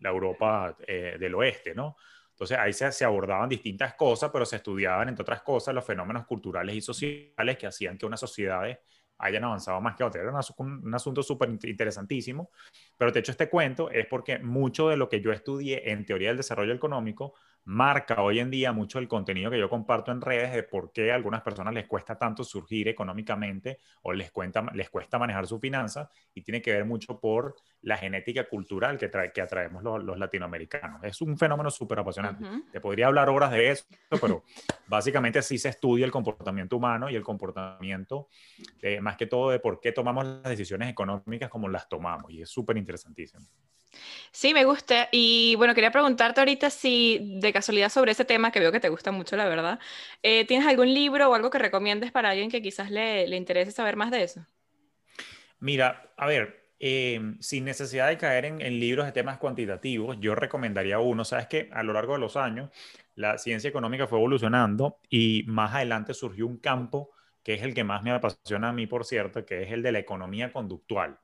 la 0.00 0.10
Europa 0.10 0.76
eh, 0.84 1.16
del 1.20 1.32
oeste, 1.36 1.76
¿no? 1.76 1.96
Entonces 2.32 2.58
ahí 2.58 2.72
se, 2.72 3.04
abordaban 3.04 3.48
distintas 3.48 3.94
cosas, 3.94 4.30
pero 4.32 4.44
se 4.44 4.56
estudiaban, 4.56 5.08
entre 5.08 5.22
otras 5.22 5.42
cosas, 5.42 5.74
los 5.76 5.84
fenómenos 5.84 6.26
culturales 6.26 6.74
y 6.74 6.80
sociales 6.80 7.56
que 7.56 7.68
hacían 7.68 7.96
que 7.96 8.06
unas 8.06 8.18
sociedades 8.18 8.78
hayan 9.18 9.44
avanzado 9.44 9.80
más 9.80 9.96
que 9.96 10.04
otras. 10.04 10.22
Era 10.22 10.32
un, 10.58 10.82
un 10.84 10.94
asunto 10.94 11.22
súper 11.22 11.50
interesantísimo, 11.50 12.50
pero 12.96 13.12
de 13.12 13.20
hecho 13.20 13.32
este 13.32 13.48
cuento 13.48 13.90
es 13.90 14.06
porque 14.06 14.38
mucho 14.38 14.88
de 14.88 14.96
lo 14.96 15.08
que 15.08 15.20
yo 15.20 15.32
estudié 15.32 15.90
en 15.90 16.04
teoría 16.04 16.28
del 16.28 16.36
desarrollo 16.38 16.72
económico 16.72 17.34
marca 17.68 18.22
hoy 18.22 18.38
en 18.38 18.50
día 18.50 18.72
mucho 18.72 18.98
el 18.98 19.06
contenido 19.06 19.50
que 19.50 19.58
yo 19.58 19.68
comparto 19.68 20.10
en 20.10 20.22
redes 20.22 20.54
de 20.54 20.62
por 20.62 20.90
qué 20.90 21.12
a 21.12 21.14
algunas 21.14 21.42
personas 21.42 21.74
les 21.74 21.86
cuesta 21.86 22.16
tanto 22.16 22.42
surgir 22.42 22.88
económicamente 22.88 23.80
o 24.02 24.14
les, 24.14 24.32
cuenta, 24.32 24.64
les 24.72 24.88
cuesta 24.88 25.18
manejar 25.18 25.46
su 25.46 25.60
finanzas 25.60 26.08
y 26.32 26.40
tiene 26.40 26.62
que 26.62 26.72
ver 26.72 26.86
mucho 26.86 27.20
por 27.20 27.56
la 27.82 27.98
genética 27.98 28.48
cultural 28.48 28.96
que, 28.96 29.08
trae, 29.08 29.32
que 29.32 29.42
atraemos 29.42 29.82
los, 29.82 30.18
latinoamericanos. 30.18 31.04
Es 31.04 31.20
un 31.20 31.36
fenómeno 31.36 31.70
súper 31.70 31.98
apasionante. 31.98 32.42
Te 32.72 32.80
podría 32.80 33.08
hablar 33.08 33.28
horas 33.28 33.50
de 33.50 33.70
eso, 33.70 33.84
pero 34.18 34.44
básicamente 34.86 35.42
sí 35.42 35.58
se 35.58 35.68
estudia 35.68 36.06
el 36.06 36.10
comportamiento 36.10 36.78
humano 36.78 37.10
y 37.10 37.16
el 37.16 37.22
comportamiento, 37.22 38.28
más 39.02 39.18
que 39.18 39.26
todo 39.26 39.50
de 39.50 39.60
por 39.60 39.78
qué 39.78 39.92
tomamos 39.92 40.24
las 40.24 40.44
decisiones 40.44 40.88
económicas 40.88 41.50
como 41.50 41.68
las 41.68 41.86
tomamos 41.86 42.30
y 42.30 42.40
es 42.40 42.48
súper 42.48 42.78
interesantísimo. 42.78 43.46
Sí, 44.32 44.54
me 44.54 44.64
gusta. 44.64 45.08
Y 45.12 45.54
bueno, 45.56 45.74
quería 45.74 45.90
preguntarte 45.90 46.40
ahorita 46.40 46.70
si 46.70 47.38
de 47.40 47.52
casualidad 47.52 47.88
sobre 47.88 48.12
ese 48.12 48.24
tema, 48.24 48.50
que 48.52 48.60
veo 48.60 48.72
que 48.72 48.80
te 48.80 48.88
gusta 48.88 49.10
mucho, 49.12 49.36
la 49.36 49.48
verdad, 49.48 49.78
eh, 50.22 50.44
¿tienes 50.46 50.66
algún 50.66 50.92
libro 50.92 51.30
o 51.30 51.34
algo 51.34 51.50
que 51.50 51.58
recomiendes 51.58 52.12
para 52.12 52.30
alguien 52.30 52.50
que 52.50 52.62
quizás 52.62 52.90
le, 52.90 53.26
le 53.26 53.36
interese 53.36 53.72
saber 53.72 53.96
más 53.96 54.10
de 54.10 54.22
eso? 54.22 54.46
Mira, 55.60 56.12
a 56.16 56.26
ver, 56.26 56.72
em, 56.78 57.38
sin 57.40 57.64
necesidad 57.64 58.08
de 58.08 58.18
caer 58.18 58.44
en, 58.44 58.60
en, 58.60 58.78
libros 58.78 59.06
de 59.06 59.12
temas 59.12 59.38
cuantitativos, 59.38 60.16
yo 60.20 60.34
recomendaría 60.34 60.98
uno. 61.00 61.24
Sabes 61.24 61.48
que 61.48 61.68
a 61.72 61.82
lo 61.82 61.92
largo 61.92 62.14
de 62.14 62.20
los 62.20 62.36
años 62.36 62.70
la 63.14 63.38
ciencia 63.38 63.68
económica 63.68 64.06
fue 64.06 64.18
evolucionando 64.18 65.00
y 65.08 65.44
más 65.48 65.74
adelante 65.74 66.14
surgió 66.14 66.46
un 66.46 66.58
campo 66.58 67.10
que 67.42 67.54
es 67.54 67.62
el 67.62 67.74
que 67.74 67.84
más 67.84 68.02
me 68.02 68.10
apasiona 68.12 68.68
a 68.68 68.72
mí, 68.72 68.86
por 68.86 69.04
cierto, 69.04 69.44
que 69.46 69.62
es 69.62 69.72
el 69.72 69.82
de 69.82 69.92
la 69.92 69.98
economía 70.00 70.52
conductual. 70.52 71.18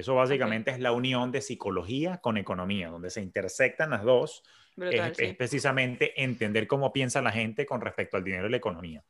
Eso 0.00 0.14
básicamente 0.14 0.70
es 0.70 0.80
la 0.80 0.92
unión 0.92 1.30
de 1.30 1.40
psicología 1.40 2.18
con 2.18 2.36
economía, 2.36 2.88
donde 2.88 3.10
se 3.10 3.20
intersectan 3.20 3.90
las 3.90 4.02
dos. 4.02 4.42
es, 4.78 5.36
precisamente 5.36 6.22
entender 6.22 6.66
cómo 6.66 6.92
piensa 6.92 7.20
la 7.20 7.30
gente 7.30 7.66
con 7.66 7.80
respecto 7.80 8.16
al 8.16 8.24
dinero 8.24 8.46
y 8.46 8.50
la 8.50 8.56
economía. 8.56 9.04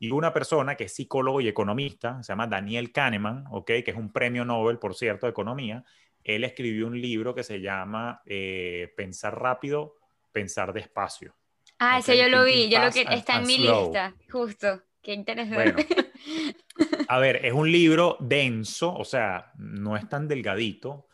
Y 0.00 0.10
una 0.10 0.32
persona 0.32 0.74
que 0.74 0.84
es 0.84 0.92
psicólogo 0.94 1.40
y 1.40 1.46
economista, 1.46 2.22
se 2.24 2.32
llama 2.32 2.48
Daniel 2.48 2.90
Kahneman, 2.90 3.44
¿okay? 3.50 3.84
que 3.84 3.92
es 3.92 3.96
un 3.96 4.12
premio 4.12 4.44
Nobel, 4.44 4.78
por 4.78 4.96
cierto, 4.96 5.26
de 5.26 5.30
economía. 5.30 5.84
Él 6.24 6.42
escribió 6.42 6.88
un 6.88 7.00
libro 7.00 7.36
que 7.36 7.44
se 7.44 7.60
llama 7.60 8.20
eh, 8.26 8.92
Pensar 8.96 9.40
rápido, 9.40 9.94
pensar 10.32 10.72
despacio. 10.72 11.36
Ah, 11.78 11.98
ese 12.00 12.18
yo 12.18 12.28
lo 12.28 12.44
vi, 12.44 12.68
yo 12.68 12.82
lo 12.84 12.90
que 12.90 13.06
está 13.08 13.38
en 13.38 13.46
mi 13.46 13.58
lista, 13.58 14.14
justo. 14.28 14.82
Qué 15.00 15.14
interesante. 15.14 15.86
a 17.12 17.18
ver, 17.18 17.44
es 17.44 17.52
un 17.52 17.70
libro 17.70 18.16
denso, 18.20 18.94
o 18.94 19.04
sea, 19.04 19.52
no 19.58 19.98
es 19.98 20.08
tan 20.08 20.28
delgadito, 20.28 21.08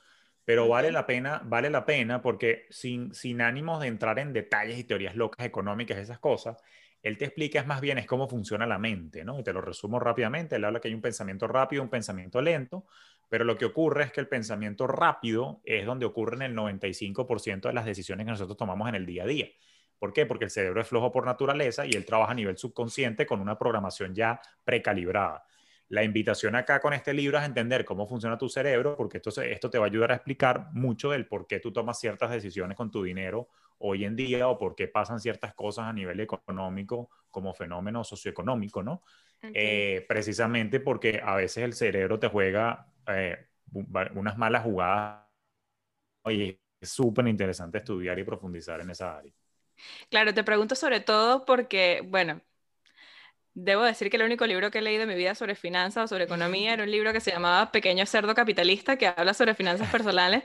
pero 0.44 0.68
vale 0.68 0.92
la 0.92 1.04
pena, 1.06 1.42
vale 1.44 1.70
la 1.70 1.84
pena 1.84 2.22
porque 2.22 2.66
sin, 2.70 3.12
sin 3.12 3.40
ánimos 3.40 3.80
de 3.80 3.88
entrar 3.88 4.20
en 4.20 4.32
detalles 4.32 4.78
y 4.78 4.84
teorías 4.84 5.16
locas 5.16 5.44
económicas, 5.44 5.98
esas 5.98 6.20
cosas, 6.20 6.62
él 7.02 7.18
te 7.18 7.24
explica 7.24 7.64
más 7.64 7.80
bien 7.80 7.98
es 7.98 8.06
cómo 8.06 8.28
funciona 8.28 8.64
la 8.64 8.78
mente, 8.78 9.24
¿no? 9.24 9.40
Y 9.40 9.42
te 9.42 9.52
lo 9.52 9.60
resumo 9.60 9.98
rápidamente, 9.98 10.54
él 10.54 10.64
habla 10.66 10.78
que 10.78 10.86
hay 10.86 10.94
un 10.94 11.00
pensamiento 11.00 11.48
rápido, 11.48 11.82
un 11.82 11.88
pensamiento 11.88 12.40
lento, 12.40 12.86
pero 13.28 13.42
lo 13.42 13.58
que 13.58 13.64
ocurre 13.64 14.04
es 14.04 14.12
que 14.12 14.20
el 14.20 14.28
pensamiento 14.28 14.86
rápido 14.86 15.62
es 15.64 15.84
donde 15.84 16.06
ocurren 16.06 16.42
el 16.42 16.54
95% 16.54 17.62
de 17.62 17.72
las 17.72 17.84
decisiones 17.84 18.24
que 18.24 18.30
nosotros 18.30 18.56
tomamos 18.56 18.88
en 18.88 18.94
el 18.94 19.04
día 19.04 19.24
a 19.24 19.26
día. 19.26 19.48
¿Por 19.98 20.12
qué? 20.12 20.26
Porque 20.26 20.44
el 20.44 20.52
cerebro 20.52 20.80
es 20.80 20.86
flojo 20.86 21.10
por 21.10 21.26
naturaleza 21.26 21.84
y 21.86 21.90
él 21.90 22.04
trabaja 22.04 22.30
a 22.30 22.36
nivel 22.36 22.56
subconsciente 22.56 23.26
con 23.26 23.40
una 23.40 23.58
programación 23.58 24.14
ya 24.14 24.40
precalibrada. 24.62 25.44
La 25.88 26.04
invitación 26.04 26.54
acá 26.54 26.80
con 26.80 26.92
este 26.92 27.14
libro 27.14 27.38
es 27.38 27.44
entender 27.44 27.84
cómo 27.84 28.06
funciona 28.06 28.36
tu 28.36 28.48
cerebro, 28.48 28.96
porque 28.96 29.18
esto, 29.18 29.40
esto 29.42 29.70
te 29.70 29.78
va 29.78 29.86
a 29.86 29.88
ayudar 29.88 30.12
a 30.12 30.16
explicar 30.16 30.68
mucho 30.72 31.10
del 31.10 31.26
por 31.26 31.46
qué 31.46 31.60
tú 31.60 31.72
tomas 31.72 31.98
ciertas 31.98 32.30
decisiones 32.30 32.76
con 32.76 32.90
tu 32.90 33.02
dinero 33.02 33.48
hoy 33.78 34.04
en 34.04 34.16
día 34.16 34.48
o 34.48 34.58
por 34.58 34.74
qué 34.74 34.88
pasan 34.88 35.20
ciertas 35.20 35.54
cosas 35.54 35.86
a 35.86 35.92
nivel 35.92 36.20
económico 36.20 37.10
como 37.30 37.54
fenómeno 37.54 38.04
socioeconómico, 38.04 38.82
¿no? 38.82 39.02
Eh, 39.42 40.04
precisamente 40.08 40.80
porque 40.80 41.20
a 41.24 41.36
veces 41.36 41.64
el 41.64 41.72
cerebro 41.72 42.18
te 42.18 42.28
juega 42.28 42.86
eh, 43.06 43.46
unas 43.72 44.36
malas 44.36 44.64
jugadas 44.64 45.24
y 46.26 46.58
es 46.80 46.88
súper 46.90 47.26
interesante 47.28 47.78
estudiar 47.78 48.18
y 48.18 48.24
profundizar 48.24 48.80
en 48.80 48.90
esa 48.90 49.16
área. 49.16 49.32
Claro, 50.10 50.34
te 50.34 50.44
pregunto 50.44 50.74
sobre 50.74 51.00
todo 51.00 51.44
porque, 51.44 52.02
bueno, 52.06 52.40
Debo 53.60 53.82
decir 53.82 54.08
que 54.08 54.16
el 54.16 54.22
único 54.22 54.46
libro 54.46 54.70
que 54.70 54.78
he 54.78 54.82
leído 54.82 55.02
en 55.02 55.08
mi 55.08 55.16
vida 55.16 55.34
sobre 55.34 55.56
finanzas 55.56 56.04
o 56.04 56.06
sobre 56.06 56.24
economía 56.24 56.74
era 56.74 56.84
un 56.84 56.90
libro 56.92 57.12
que 57.12 57.18
se 57.18 57.32
llamaba 57.32 57.72
Pequeño 57.72 58.06
Cerdo 58.06 58.32
Capitalista, 58.32 58.96
que 58.96 59.08
habla 59.08 59.34
sobre 59.34 59.52
finanzas 59.56 59.88
personales. 59.90 60.44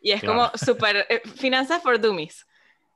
Y 0.00 0.12
es 0.12 0.24
como 0.24 0.50
súper... 0.54 1.06
Eh, 1.10 1.20
finanzas 1.36 1.82
for 1.82 2.00
dummies. 2.00 2.46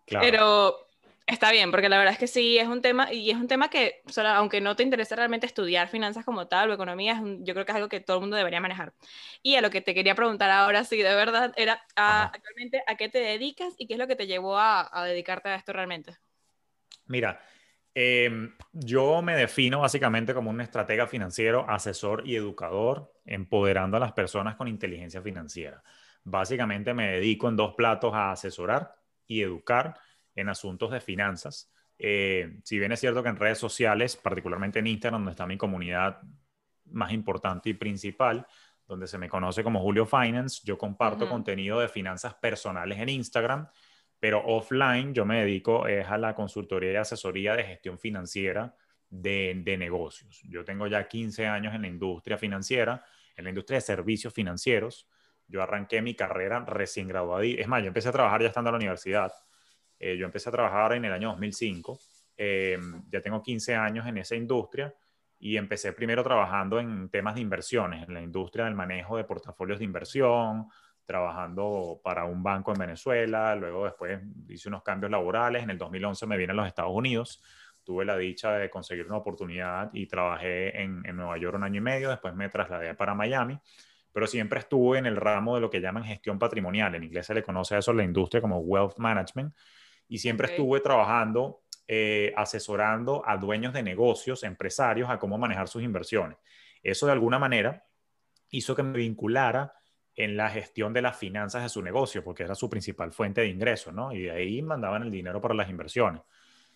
Pero 0.07 0.89
está 1.27 1.53
bien, 1.53 1.71
porque 1.71 1.91
la 1.91 1.99
verdad 1.99 2.15
es 2.15 2.19
que 2.19 2.27
sí, 2.27 2.57
es 2.57 2.69
un 2.69 2.81
tema, 2.81 3.13
y 3.13 3.31
es 3.31 3.37
un 3.37 3.49
tema 3.49 3.69
que, 3.69 4.01
aunque 4.35 4.63
no 4.63 4.77
te 4.77 4.83
interese 4.83 5.15
realmente 5.15 5.45
estudiar 5.45 5.89
finanzas 5.89 6.25
como 6.25 6.49
tal 6.49 6.71
o 6.71 6.73
economía, 6.73 7.23
yo 7.41 7.53
creo 7.53 7.67
que 7.67 7.73
es 7.73 7.77
algo 7.77 7.91
que 7.91 8.01
todo 8.01 8.17
el 8.17 8.21
mundo 8.23 8.37
debería 8.37 8.63
manejar. 8.63 8.95
Y 9.43 9.57
a 9.57 9.61
lo 9.61 9.69
que 9.69 9.83
te 9.83 9.93
quería 9.93 10.15
preguntar 10.15 10.51
ahora, 10.51 10.85
sí, 10.85 10.97
de 11.03 11.15
verdad, 11.15 11.53
era 11.57 11.85
actualmente 11.97 12.83
a 12.87 12.97
qué 12.97 13.11
te 13.11 13.19
dedicas 13.19 13.75
y 13.77 13.87
qué 13.87 13.93
es 13.93 13.99
lo 13.99 14.07
que 14.07 14.17
te 14.17 14.27
llevó 14.27 14.57
a, 14.57 14.89
a 14.91 15.05
dedicarte 15.05 15.51
a 15.51 15.57
esto 15.57 15.75
realmente. 15.75 16.17
Mira, 17.05 17.43
Em, 17.93 18.53
yo 18.73 19.21
me 19.21 19.35
defino 19.35 19.81
básicamente 19.81 20.33
como 20.33 20.51
un 20.51 20.61
estratega 20.61 21.07
financiero, 21.07 21.69
asesor 21.69 22.23
y 22.27 22.37
educador, 22.37 23.13
empoderando 23.25 23.97
a 23.97 24.01
las 24.01 24.13
personas 24.13 24.57
con 24.57 24.69
inteligencia 24.69 25.21
financiera. 25.23 25.83
Básicamente 26.23 26.95
me 26.95 27.11
dedico 27.13 27.49
en 27.49 27.57
dos 27.57 27.75
platos 27.75 28.15
a 28.15 28.31
asesorar 28.31 28.95
y 29.27 29.43
educar 29.43 29.99
en 30.35 30.49
asuntos 30.49 30.91
de 30.91 31.01
finanzas. 31.01 31.73
Eh, 31.99 32.61
si 32.65 32.79
bien 32.79 32.93
es 32.93 33.01
cierto 33.01 33.23
que 33.23 33.29
en 33.29 33.37
redes 33.37 33.59
sociales, 33.59 34.17
particularmente 34.17 34.79
en 34.79 34.87
Instagram, 34.87 35.23
donde 35.23 35.33
está 35.33 35.47
mi 35.47 35.57
comunidad 35.57 36.21
más 36.87 37.13
importante 37.13 37.71
y 37.71 37.75
principal, 37.75 38.47
donde 38.87 39.07
se 39.07 39.19
me 39.19 39.29
conoce 39.29 39.63
como 39.63 39.81
Julio 39.81 40.07
Finance, 40.07 40.63
yo 40.65 40.79
comparto 40.79 41.29
contenido 41.29 41.79
de 41.81 41.89
finanzas 41.89 42.35
personales 42.35 42.99
en 42.99 43.09
Instagram 43.09 43.69
pero 44.21 44.45
offline 44.45 45.15
yo 45.15 45.25
me 45.25 45.41
dedico 45.41 45.87
es 45.87 46.07
a 46.07 46.19
la 46.19 46.35
consultoría 46.35 46.93
y 46.93 46.97
asesoría 46.97 47.57
de 47.57 47.65
gestión 47.65 47.99
financiera 47.99 48.77
de, 49.09 49.61
de, 49.65 49.77
negocios. 49.77 50.43
Yo 50.45 50.65
tengo 50.65 50.87
ya 50.87 51.09
15 51.09 51.47
años 51.47 51.75
en 51.75 51.83
la 51.83 51.89
industria 51.89 52.37
financiera, 52.37 53.05
en 53.35 53.45
la 53.45 53.51
industria 53.51 53.79
de 53.79 53.81
servicios 53.81 54.33
financieros. 54.33 55.09
Yo 55.49 55.63
arranqué 55.63 56.03
mi 56.03 56.15
carrera 56.15 56.65
recién 56.67 57.09
graduado. 57.09 57.43
Es 57.43 57.67
más, 57.67 57.83
yo 57.83 57.89
empecé 57.89 58.11
a 58.11 58.13
trabajar 58.13 58.43
ya 58.43 58.49
estando 58.49 58.69
en 58.69 58.75
la 58.75 58.79
universidad. 58.79 59.33
Eh, 59.99 60.17
yo 60.17 60.27
empecé 60.27 60.49
a 60.49 60.53
trabajar 60.53 60.93
en 60.93 61.05
el 61.07 61.13
año 61.13 61.31
2005. 61.31 61.99
Eh, 62.37 62.79
ya 63.11 63.21
tengo 63.21 63.43
15 63.43 63.75
años 63.75 64.07
en 64.07 64.19
esa 64.19 64.37
industria 64.37 64.95
y 65.41 65.57
empecé 65.57 65.93
primero 65.95 66.23
trabajando 66.23 66.79
en 66.79 67.09
temas 67.09 67.35
de 67.35 67.41
inversiones, 67.41 68.07
en 68.07 68.15
la 68.15 68.21
industria 68.21 68.67
del 68.67 68.75
manejo 68.75 69.17
de 69.17 69.25
portafolios 69.25 69.79
de 69.79 69.87
inversión, 69.87 70.69
trabajando 71.11 72.01
para 72.05 72.25
un 72.25 72.41
banco 72.41 72.71
en 72.71 72.79
Venezuela, 72.79 73.57
luego 73.57 73.85
después 73.85 74.21
hice 74.49 74.69
unos 74.69 74.85
cambios 74.85 75.11
laborales, 75.11 75.65
en 75.65 75.71
el 75.71 75.77
2011 75.77 76.25
me 76.29 76.37
vine 76.37 76.53
a 76.53 76.55
los 76.55 76.69
Estados 76.69 76.93
Unidos, 76.95 77.43
tuve 77.83 78.05
la 78.05 78.17
dicha 78.17 78.53
de 78.53 78.71
conseguir 78.71 79.07
una 79.07 79.17
oportunidad 79.17 79.91
y 79.93 80.07
trabajé 80.07 80.81
en, 80.81 81.03
Nueva 81.17 81.37
York 81.37 81.57
un 81.57 81.65
año 81.65 81.79
y 81.79 81.81
medio, 81.81 82.11
después 82.11 82.33
me 82.37 82.49
trasladé 82.49 82.95
para 82.95 83.17
Miami, 83.17 83.59
pero 84.13 84.29
siempre 84.29 84.61
estuve 84.61 84.99
en 84.99 85.07
el 85.07 85.17
ramo 85.17 85.57
de 85.57 85.61
lo 85.61 85.69
que 85.69 85.81
llaman 85.81 86.05
gestión 86.05 86.39
patrimonial, 86.39 86.95
en 86.95 87.03
inglés 87.03 87.27
se 87.27 87.35
le 87.35 87.43
conoce 87.43 87.75
a 87.75 87.79
eso 87.79 87.91
en 87.91 87.97
la 87.97 88.05
industria 88.05 88.41
como 88.41 88.61
wealth 88.61 88.97
management, 88.99 89.53
y 90.07 90.19
siempre 90.19 90.47
estuve 90.47 90.79
trabajando, 90.79 91.63
eh, 91.89 92.33
asesorando 92.37 93.25
a 93.27 93.37
dueños 93.37 93.73
de 93.73 93.83
negocios, 93.83 94.45
empresarios, 94.45 95.11
a 95.11 95.19
cómo 95.19 95.39
manejar 95.39 95.67
sus 95.67 95.83
inversiones. 95.83 96.39
Eso 96.85 97.07
de 97.07 97.13
alguna 97.13 97.41
manera 97.41 97.85
hizo 98.51 98.77
que 98.77 98.85
me 98.85 98.97
vinculara 98.97 99.75
en 100.17 100.37
la 100.37 100.51
gestión 100.51 100.93
de 100.93 101.03
las 101.03 101.17
finanzas 101.17 101.63
de 101.63 101.69
su 101.69 101.83
negocio, 101.83 102.23
porque 102.23 102.43
era 102.43 102.55
su 102.55 102.69
principal 102.69 103.13
fuente 103.13 103.41
de 103.41 103.49
ingreso, 103.49 103.93
¿no? 103.93 104.13
Y 104.13 104.23
de 104.23 104.31
ahí 104.31 104.63
mandaban 104.63 105.03
el 105.03 105.11
dinero 105.11 105.41
para 105.41 105.55
las 105.55 105.71
inversiones. 105.71 106.23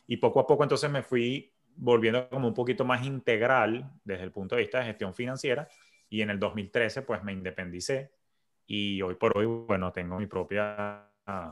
Y 0.06 0.16
poco 0.18 0.40
a 0.40 0.46
poco 0.46 0.62
entonces 0.62 0.90
me 0.90 1.02
fui 1.02 1.52
volviendo 1.76 2.28
como 2.28 2.48
un 2.48 2.54
poquito 2.54 2.84
más 2.84 3.04
integral 3.04 3.90
desde 4.04 4.24
el 4.24 4.30
punto 4.30 4.54
de 4.54 4.62
vista 4.62 4.78
de 4.78 4.86
gestión 4.86 5.14
financiera 5.14 5.68
y 6.08 6.22
en 6.22 6.30
el 6.30 6.38
2013 6.38 7.02
pues 7.02 7.22
me 7.24 7.32
independicé 7.32 8.12
y 8.66 9.02
hoy 9.02 9.16
por 9.16 9.36
hoy, 9.36 9.46
bueno, 9.46 9.92
tengo 9.92 10.18
mi 10.18 10.26
propia 10.26 11.10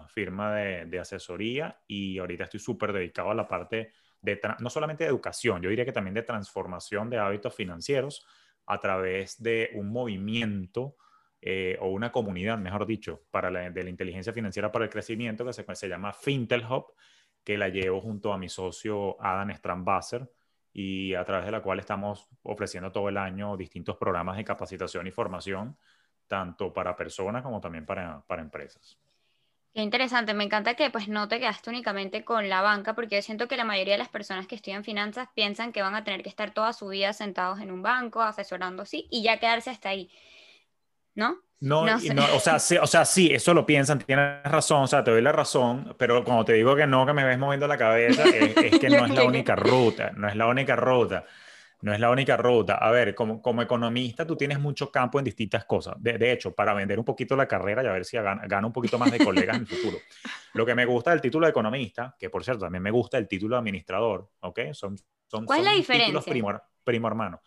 firma 0.09 0.55
de, 0.55 0.85
de 0.87 0.99
asesoría 0.99 1.81
y 1.87 2.19
ahorita 2.19 2.45
estoy 2.45 2.61
súper 2.61 2.93
dedicado 2.93 3.31
a 3.31 3.35
la 3.35 3.49
parte 3.49 3.93
de, 4.21 4.41
no 4.61 4.71
solamente 4.71 5.05
de 5.05 5.11
educación, 5.11 5.61
yo 5.61 5.69
diría 5.69 5.85
que 5.85 5.93
también 5.93 6.15
de 6.15 6.23
transformación 6.23 7.11
de 7.11 7.19
hábitos 7.19 7.55
financieros 7.55 8.25
a 8.67 8.79
través 8.79 9.43
de 9.43 9.71
un 9.75 9.91
movimiento 9.91 10.97
eh, 11.45 11.77
o 11.81 11.89
una 11.89 12.13
comunidad, 12.13 12.57
mejor 12.57 12.87
dicho, 12.87 13.25
para 13.33 13.51
la, 13.51 13.69
de 13.69 13.83
la 13.83 13.91
inteligencia 13.91 14.33
financiera 14.33 14.71
para 14.71 14.85
el 14.85 14.91
crecimiento 14.91 15.45
que 15.45 15.53
se, 15.53 15.67
se 15.75 15.89
llama 15.89 16.13
Fintel 16.13 16.65
Hub, 16.65 16.95
que 17.43 17.59
la 17.59 17.69
llevo 17.69 18.01
junto 18.01 18.33
a 18.33 18.39
mi 18.39 18.49
socio 18.49 19.21
Adam 19.21 19.53
Strambasser 19.53 20.31
y 20.73 21.15
a 21.15 21.25
través 21.25 21.47
de 21.47 21.51
la 21.51 21.61
cual 21.61 21.81
estamos 21.81 22.29
ofreciendo 22.45 22.93
todo 22.93 23.09
el 23.09 23.17
año 23.17 23.57
distintos 23.57 23.97
programas 23.97 24.37
de 24.37 24.45
capacitación 24.45 25.09
y 25.09 25.11
formación, 25.11 25.77
tanto 26.29 26.73
para 26.73 26.95
personas 26.95 27.43
como 27.43 27.61
también 27.61 27.85
para, 27.85 28.23
para 28.25 28.41
empresas. 28.41 28.97
Qué 29.75 29.81
interesante, 29.81 30.35
me 30.35 30.45
encanta 30.45 30.75
que 30.75 30.91
pues 30.91 31.09
no 31.09 31.27
te 31.27 31.41
quedaste 31.41 31.71
únicamente 31.71 32.25
con 32.25 32.49
la 32.49 32.61
banca, 32.63 32.95
porque 32.95 33.17
yo 33.17 33.23
siento 33.23 33.49
que 33.49 33.57
la 33.57 33.65
mayoría 33.65 33.95
de 33.95 33.99
las 33.99 34.11
personas 34.11 34.47
que 34.47 34.55
estudian 34.55 34.85
finanzas 34.85 35.29
piensan 35.35 35.73
que 35.73 35.83
van 35.83 35.97
a 35.97 36.05
tener 36.05 36.23
que 36.23 36.29
estar 36.29 36.53
toda 36.53 36.73
su 36.73 36.87
vida 36.89 37.13
sentados 37.15 37.59
en 37.59 37.73
un 37.73 37.83
banco, 37.83 38.23
asesorando 38.23 38.83
así, 38.85 39.09
y 39.11 39.25
ya 39.25 39.41
quedarse 39.41 39.71
hasta 39.71 39.89
ahí. 39.89 40.09
¿No? 41.15 41.39
No, 41.63 41.87
no, 41.87 42.35
o, 42.35 42.41
sea, 42.41 42.59
sí, 42.59 42.77
o 42.77 42.89
sea, 42.89 43.05
sí, 43.05 43.33
eso 43.33 43.55
lo 43.55 43.65
piensan, 43.65 44.01
tienes 44.01 44.43
razón, 44.43 44.83
o 44.83 44.87
sea, 44.89 45.05
te 45.05 45.13
doy 45.13 45.23
la 45.23 45.31
razón, 45.31 45.95
pero 45.97 46.25
cuando 46.25 46.45
te 46.45 46.55
digo 46.55 46.75
que 46.75 46.89
no, 46.89 47.07
que 47.07 47.13
me 47.13 47.23
ves 47.23 47.39
moviendo 47.39 47.69
la 47.69 47.79
cabeza, 47.79 48.25
es, 48.25 48.81
que 48.81 48.89
no 48.91 49.07
es 49.07 49.15
la 49.15 49.23
única 49.23 49.55
ruta, 49.55 50.11
no 50.17 50.29
es 50.29 50.35
la 50.35 50.49
única 50.49 50.75
ruta, 50.75 51.25
no 51.83 51.95
es 51.95 52.01
la 52.01 52.11
única 52.11 52.37
ruta. 52.37 52.75
A 52.75 52.91
ver, 52.91 53.15
como, 53.15 53.41
como 53.41 53.63
economista, 53.63 54.27
tú 54.27 54.35
tienes 54.35 54.59
mucho 54.59 54.91
campo 54.91 55.21
en 55.21 55.25
distintas 55.25 55.65
cosas. 55.65 55.95
De, 55.99 56.33
hecho, 56.33 56.53
para 56.53 56.75
vender 56.75 56.99
un 56.99 57.05
poquito 57.05 57.37
la 57.37 57.47
carrera 57.47 57.85
y 57.85 57.87
a 57.87 57.93
ver 57.93 58.05
si 58.05 58.17
gano, 58.17 58.67
un 58.67 58.73
poquito 58.73 58.99
más 58.99 59.13
de 59.13 59.25
colegas 59.25 59.55
en 59.55 59.63
el 59.63 59.69
futuro. 59.69 59.99
Lo 60.55 60.67
que 60.67 60.75
me 60.75 60.85
gusta 60.85 61.13
del 61.13 61.21
título 61.21 61.47
de 61.47 61.51
economista, 61.51 62.17
que 62.19 62.29
por 62.29 62.43
cierto, 62.43 62.65
también 62.65 62.83
me 62.83 62.91
gusta 62.91 63.19
el 63.19 63.29
título 63.29 63.55
de 63.55 63.61
administrador, 63.61 64.31
¿ok? 64.41 64.61
Son, 64.73 64.97
son, 65.29 65.47
¿Cuál 65.47 65.61
es 65.61 65.65
la 65.65 65.73
diferencia? 65.75 66.21
Títulos 66.21 66.61
primo 66.83 67.07
hermano. 67.07 67.41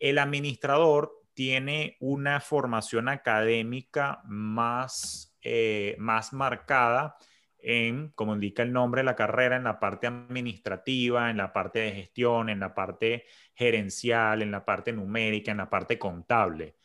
El 0.00 0.18
administrador 0.18 1.21
tiene 1.34 1.96
una 2.00 2.40
formación 2.40 3.08
académica 3.08 4.22
más, 4.24 5.36
eh, 5.42 5.96
más 5.98 6.32
marcada 6.32 7.16
en, 7.58 8.10
como 8.10 8.34
indica 8.34 8.62
el 8.62 8.72
nombre 8.72 9.00
de 9.00 9.04
la 9.06 9.16
carrera, 9.16 9.56
en 9.56 9.64
la 9.64 9.78
parte 9.78 10.08
administrativa, 10.08 11.30
en 11.30 11.36
la 11.36 11.52
parte 11.52 11.78
de 11.78 11.92
gestión, 11.92 12.48
en 12.48 12.60
la 12.60 12.74
parte 12.74 13.24
gerencial, 13.54 14.42
en 14.42 14.50
la 14.50 14.64
parte 14.64 14.92
numérica, 14.92 15.52
en 15.52 15.58
la 15.58 15.70
parte 15.70 15.98
contable. 15.98 16.76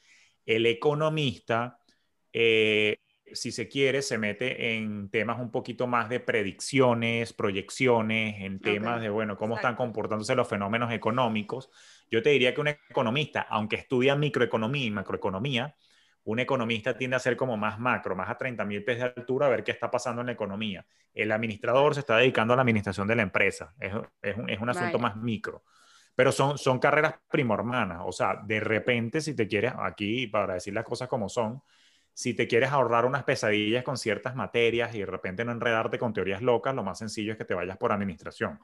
El 0.45 0.65
economista, 0.67 1.79
eh, 2.31 2.97
si 3.33 3.51
se 3.51 3.67
quiere, 3.67 4.01
se 4.01 4.17
mete 4.17 4.75
en 4.75 5.09
temas 5.09 5.39
un 5.39 5.51
poquito 5.51 5.87
más 5.87 6.09
de 6.09 6.19
predicciones, 6.19 7.33
proyecciones, 7.33 8.41
en 8.41 8.59
temas 8.59 9.01
de, 9.01 9.09
bueno, 9.09 9.37
cómo 9.37 9.55
están 9.55 9.75
comportándose 9.75 10.35
los 10.35 10.47
fenómenos 10.47 10.91
económicos 10.91 11.69
yo 12.09 12.23
te 12.23 12.29
diría 12.29 12.53
que 12.53 12.61
un 12.61 12.67
economista, 12.67 13.41
aunque 13.49 13.75
estudia 13.75 14.15
microeconomía 14.15 14.85
y 14.85 14.91
macroeconomía, 14.91 15.75
un 16.23 16.39
economista 16.39 16.97
tiende 16.97 17.15
a 17.15 17.19
ser 17.19 17.37
como 17.37 17.57
más 17.57 17.79
macro, 17.79 18.15
más 18.15 18.29
a 18.29 18.37
30 18.37 18.65
mil 18.65 18.83
pies 18.83 18.97
de 18.97 19.03
altura, 19.05 19.47
a 19.47 19.49
ver 19.49 19.63
qué 19.63 19.71
está 19.71 19.89
pasando 19.89 20.21
en 20.21 20.27
la 20.27 20.33
economía. 20.33 20.85
El 21.13 21.31
administrador 21.31 21.93
se 21.93 22.01
está 22.01 22.17
dedicando 22.17 22.53
a 22.53 22.57
la 22.57 22.61
administración 22.61 23.07
de 23.07 23.15
la 23.15 23.21
empresa, 23.23 23.73
es, 23.79 23.93
un, 23.93 24.49
es 24.49 24.59
un, 24.59 24.69
asunto 24.69 24.99
más 24.99 25.15
micro. 25.15 25.63
Pero 26.15 26.31
son, 26.31 26.57
son 26.57 26.79
carreras 26.79 27.15
primormanas, 27.29 28.01
o 28.03 28.11
sea, 28.11 28.41
de 28.43 28.59
repente 28.59 29.21
si 29.21 29.35
te 29.35 29.47
quieres, 29.47 29.73
aquí 29.77 30.27
para 30.27 30.55
decir 30.55 30.73
las 30.73 30.83
cosas 30.83 31.07
como 31.07 31.29
son, 31.29 31.61
si 32.17 32.33
te 32.33 32.47
quieres 32.47 32.71
ahorrar 32.71 33.05
unas 33.05 33.25
pesadillas 33.25 33.83
con 33.83 33.95
ciertas 33.95 34.35
materias 34.35 34.95
y 34.95 35.01
de 35.01 35.05
repente 35.05 35.45
no 35.45 35.51
enredarte 35.51 35.99
con 35.99 36.13
teorías 36.13 36.41
locas, 36.41 36.73
lo 36.73 36.81
más 36.81 36.97
sencillo 36.97 37.33
es 37.33 37.37
que 37.37 37.45
te 37.45 37.53
vayas 37.53 37.77
por 37.77 37.91
administración. 37.91 38.57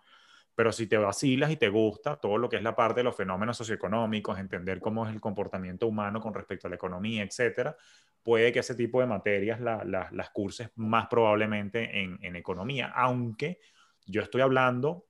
Pero 0.56 0.72
si 0.72 0.88
te 0.88 0.98
vacilas 0.98 1.52
y 1.52 1.58
te 1.58 1.70
gusta 1.70 2.16
todo 2.16 2.40
lo 2.40 2.50
que 2.50 2.56
es 2.56 2.64
la 2.64 2.76
parte 2.76 3.02
de 3.02 3.04
los 3.04 3.16
fenómenos 3.16 3.56
socioeconómicos, 3.56 4.40
entender 4.40 4.80
cómo 4.80 5.06
es 5.06 5.14
el 5.14 5.22
comportamiento 5.22 5.86
humano 5.86 6.20
con 6.20 6.34
respecto 6.34 6.66
a 6.66 6.72
la 6.72 6.78
economía, 6.78 7.22
etcétera, 7.22 7.78
puede 8.24 8.52
que 8.52 8.58
ese 8.58 8.74
tipo 8.74 9.00
de 9.02 9.06
materias 9.06 9.60
las 9.60 10.30
curses 10.32 10.72
más 10.74 11.06
probablemente 11.06 12.02
en, 12.02 12.36
economía, 12.36 12.92
aunque 12.96 13.60
yo 14.08 14.24
estoy 14.24 14.42
hablando 14.42 15.06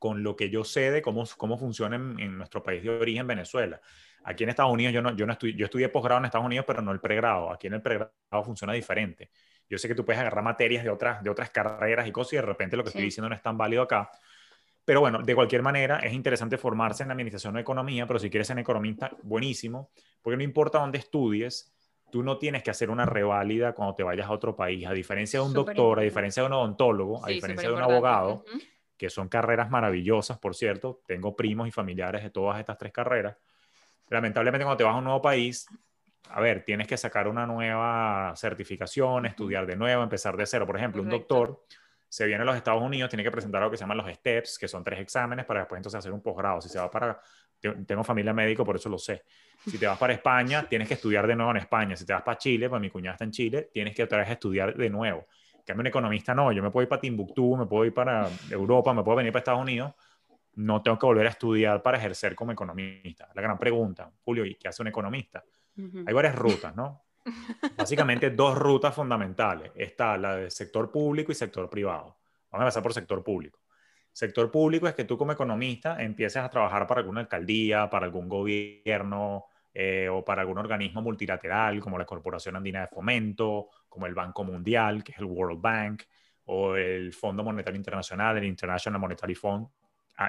con 0.00 0.24
lo 0.24 0.34
que 0.34 0.50
yo 0.50 0.64
sé 0.64 0.90
de 0.90 1.00
cómo, 1.00 1.22
cómo 1.36 1.56
funciona 1.56 1.94
en, 1.94 2.38
nuestro 2.38 2.60
país 2.64 2.82
de 2.82 2.90
origen, 2.90 3.28
Venezuela. 3.28 3.80
Aquí 4.24 4.44
en 4.44 4.50
Estados 4.50 4.72
Unidos 4.72 4.92
yo 4.92 5.02
no, 5.02 5.16
yo 5.16 5.26
no 5.26 5.32
estudié, 5.32 5.54
yo 5.54 5.64
estudié 5.64 5.88
posgrado 5.88 6.18
en 6.18 6.26
Estados 6.26 6.46
Unidos, 6.46 6.64
pero 6.66 6.82
no 6.82 6.92
el 6.92 7.00
pregrado. 7.00 7.50
Aquí 7.52 7.66
en 7.66 7.74
el 7.74 7.82
pregrado 7.82 8.10
funciona 8.44 8.72
diferente. 8.72 9.30
Yo 9.68 9.78
sé 9.78 9.88
que 9.88 9.94
tú 9.94 10.04
puedes 10.04 10.20
agarrar 10.20 10.42
materias 10.42 10.84
de 10.84 10.90
otras, 10.90 11.22
de 11.22 11.30
otras 11.30 11.50
carreras 11.50 12.06
y 12.06 12.12
cosas 12.12 12.34
y 12.34 12.36
de 12.36 12.42
repente 12.42 12.76
lo 12.76 12.82
que 12.82 12.88
estoy 12.88 13.04
diciendo 13.04 13.28
no 13.28 13.34
es 13.34 13.42
tan 13.42 13.56
válido 13.58 13.82
acá. 13.82 14.10
Pero 14.84 15.00
bueno, 15.00 15.22
de 15.22 15.34
cualquier 15.34 15.62
manera, 15.62 15.98
es 15.98 16.14
interesante 16.14 16.56
formarse 16.56 17.02
en 17.02 17.10
administración 17.10 17.54
o 17.54 17.58
economía, 17.58 18.06
pero 18.06 18.18
si 18.18 18.30
quieres 18.30 18.46
ser 18.46 18.58
economista, 18.58 19.10
buenísimo, 19.22 19.90
porque 20.22 20.38
no 20.38 20.42
importa 20.42 20.78
dónde 20.78 20.96
estudies, 20.96 21.74
tú 22.10 22.22
no 22.22 22.38
tienes 22.38 22.62
que 22.62 22.70
hacer 22.70 22.88
una 22.88 23.04
reválida 23.04 23.74
cuando 23.74 23.94
te 23.94 24.02
vayas 24.02 24.26
a 24.26 24.32
otro 24.32 24.56
país. 24.56 24.86
A 24.86 24.92
diferencia 24.92 25.40
de 25.40 25.46
un 25.46 25.52
doctor, 25.52 25.98
a 25.98 26.02
diferencia 26.02 26.42
de 26.42 26.46
un 26.46 26.54
odontólogo, 26.54 27.22
a 27.22 27.28
diferencia 27.28 27.68
de 27.68 27.74
un 27.74 27.82
abogado, 27.82 28.44
que 28.96 29.10
son 29.10 29.28
carreras 29.28 29.68
maravillosas, 29.68 30.38
por 30.38 30.54
cierto, 30.54 31.02
tengo 31.06 31.36
primos 31.36 31.68
y 31.68 31.70
familiares 31.70 32.22
de 32.22 32.30
todas 32.30 32.58
estas 32.58 32.78
tres 32.78 32.92
carreras. 32.92 33.36
Lamentablemente, 34.10 34.64
cuando 34.64 34.76
te 34.76 34.84
vas 34.84 34.94
a 34.94 34.98
un 34.98 35.04
nuevo 35.04 35.20
país, 35.22 35.66
a 36.30 36.40
ver, 36.40 36.64
tienes 36.64 36.86
que 36.86 36.96
sacar 36.96 37.28
una 37.28 37.46
nueva 37.46 38.32
certificación, 38.36 39.26
estudiar 39.26 39.66
de 39.66 39.76
nuevo, 39.76 40.02
empezar 40.02 40.36
de 40.36 40.46
cero. 40.46 40.66
Por 40.66 40.76
ejemplo, 40.76 41.02
un 41.02 41.08
doctor 41.08 41.62
se 42.08 42.26
viene 42.26 42.42
a 42.42 42.44
los 42.44 42.56
Estados 42.56 42.82
Unidos, 42.82 43.10
tiene 43.10 43.22
que 43.22 43.30
presentar 43.30 43.62
lo 43.62 43.70
que 43.70 43.76
se 43.76 43.82
llaman 43.82 43.98
los 43.98 44.10
STEPS, 44.10 44.58
que 44.58 44.68
son 44.68 44.82
tres 44.82 45.00
exámenes 45.00 45.44
para 45.44 45.60
después 45.60 45.78
entonces 45.78 45.98
hacer 45.98 46.12
un 46.12 46.22
posgrado. 46.22 46.60
Si 46.60 46.68
se 46.68 46.78
va 46.78 46.90
para, 46.90 47.20
tengo 47.86 48.02
familia 48.02 48.32
médico, 48.32 48.64
por 48.64 48.76
eso 48.76 48.88
lo 48.88 48.98
sé. 48.98 49.24
Si 49.66 49.78
te 49.78 49.86
vas 49.86 49.98
para 49.98 50.14
España, 50.14 50.66
tienes 50.68 50.88
que 50.88 50.94
estudiar 50.94 51.26
de 51.26 51.36
nuevo 51.36 51.50
en 51.50 51.58
España. 51.58 51.96
Si 51.96 52.06
te 52.06 52.12
vas 52.12 52.22
para 52.22 52.38
Chile, 52.38 52.68
pues 52.68 52.80
mi 52.80 52.90
cuñada 52.90 53.14
está 53.14 53.24
en 53.24 53.30
Chile, 53.30 53.68
tienes 53.72 53.94
que 53.94 54.02
otra 54.02 54.18
vez 54.18 54.30
estudiar 54.30 54.74
de 54.74 54.90
nuevo. 54.90 55.26
Que 55.64 55.72
un 55.72 55.86
economista 55.86 56.34
no, 56.34 56.50
yo 56.50 56.62
me 56.62 56.70
puedo 56.70 56.84
ir 56.84 56.88
para 56.88 57.00
Timbuktu, 57.00 57.56
me 57.56 57.66
puedo 57.66 57.84
ir 57.84 57.92
para 57.92 58.26
Europa, 58.50 58.94
me 58.94 59.02
puedo 59.02 59.18
venir 59.18 59.32
para 59.32 59.40
Estados 59.40 59.60
Unidos, 59.60 59.92
no 60.58 60.82
tengo 60.82 60.98
que 60.98 61.06
volver 61.06 61.26
a 61.26 61.30
estudiar 61.30 61.82
para 61.82 61.98
ejercer 61.98 62.34
como 62.34 62.50
economista. 62.50 63.28
La 63.34 63.42
gran 63.42 63.56
pregunta, 63.58 64.10
Julio, 64.24 64.44
¿y 64.44 64.56
qué 64.56 64.68
hace 64.68 64.82
un 64.82 64.88
economista? 64.88 65.44
Hay 66.04 66.12
varias 66.12 66.34
rutas, 66.34 66.74
¿no? 66.74 67.04
Básicamente 67.76 68.30
dos 68.30 68.58
rutas 68.58 68.92
fundamentales. 68.92 69.70
Está 69.76 70.18
la 70.18 70.34
del 70.34 70.50
sector 70.50 70.90
público 70.90 71.30
y 71.30 71.36
sector 71.36 71.70
privado. 71.70 72.18
Vamos 72.50 72.62
a 72.62 72.64
empezar 72.64 72.82
por 72.82 72.92
sector 72.92 73.22
público. 73.22 73.60
Sector 74.10 74.50
público 74.50 74.88
es 74.88 74.94
que 74.94 75.04
tú 75.04 75.16
como 75.16 75.30
economista 75.30 76.02
empieces 76.02 76.42
a 76.42 76.50
trabajar 76.50 76.88
para 76.88 77.02
alguna 77.02 77.20
alcaldía, 77.20 77.88
para 77.88 78.06
algún 78.06 78.28
gobierno 78.28 79.44
eh, 79.72 80.08
o 80.10 80.24
para 80.24 80.40
algún 80.42 80.58
organismo 80.58 81.00
multilateral 81.02 81.78
como 81.78 81.98
la 81.98 82.04
Corporación 82.04 82.56
Andina 82.56 82.80
de 82.80 82.88
Fomento, 82.88 83.68
como 83.88 84.06
el 84.06 84.14
Banco 84.14 84.42
Mundial, 84.42 85.04
que 85.04 85.12
es 85.12 85.18
el 85.18 85.26
World 85.26 85.60
Bank, 85.60 86.02
o 86.46 86.74
el 86.74 87.12
Fondo 87.12 87.44
Monetario 87.44 87.76
Internacional, 87.76 88.38
el 88.38 88.44
International 88.44 89.00
Monetary 89.00 89.36
Fund. 89.36 89.68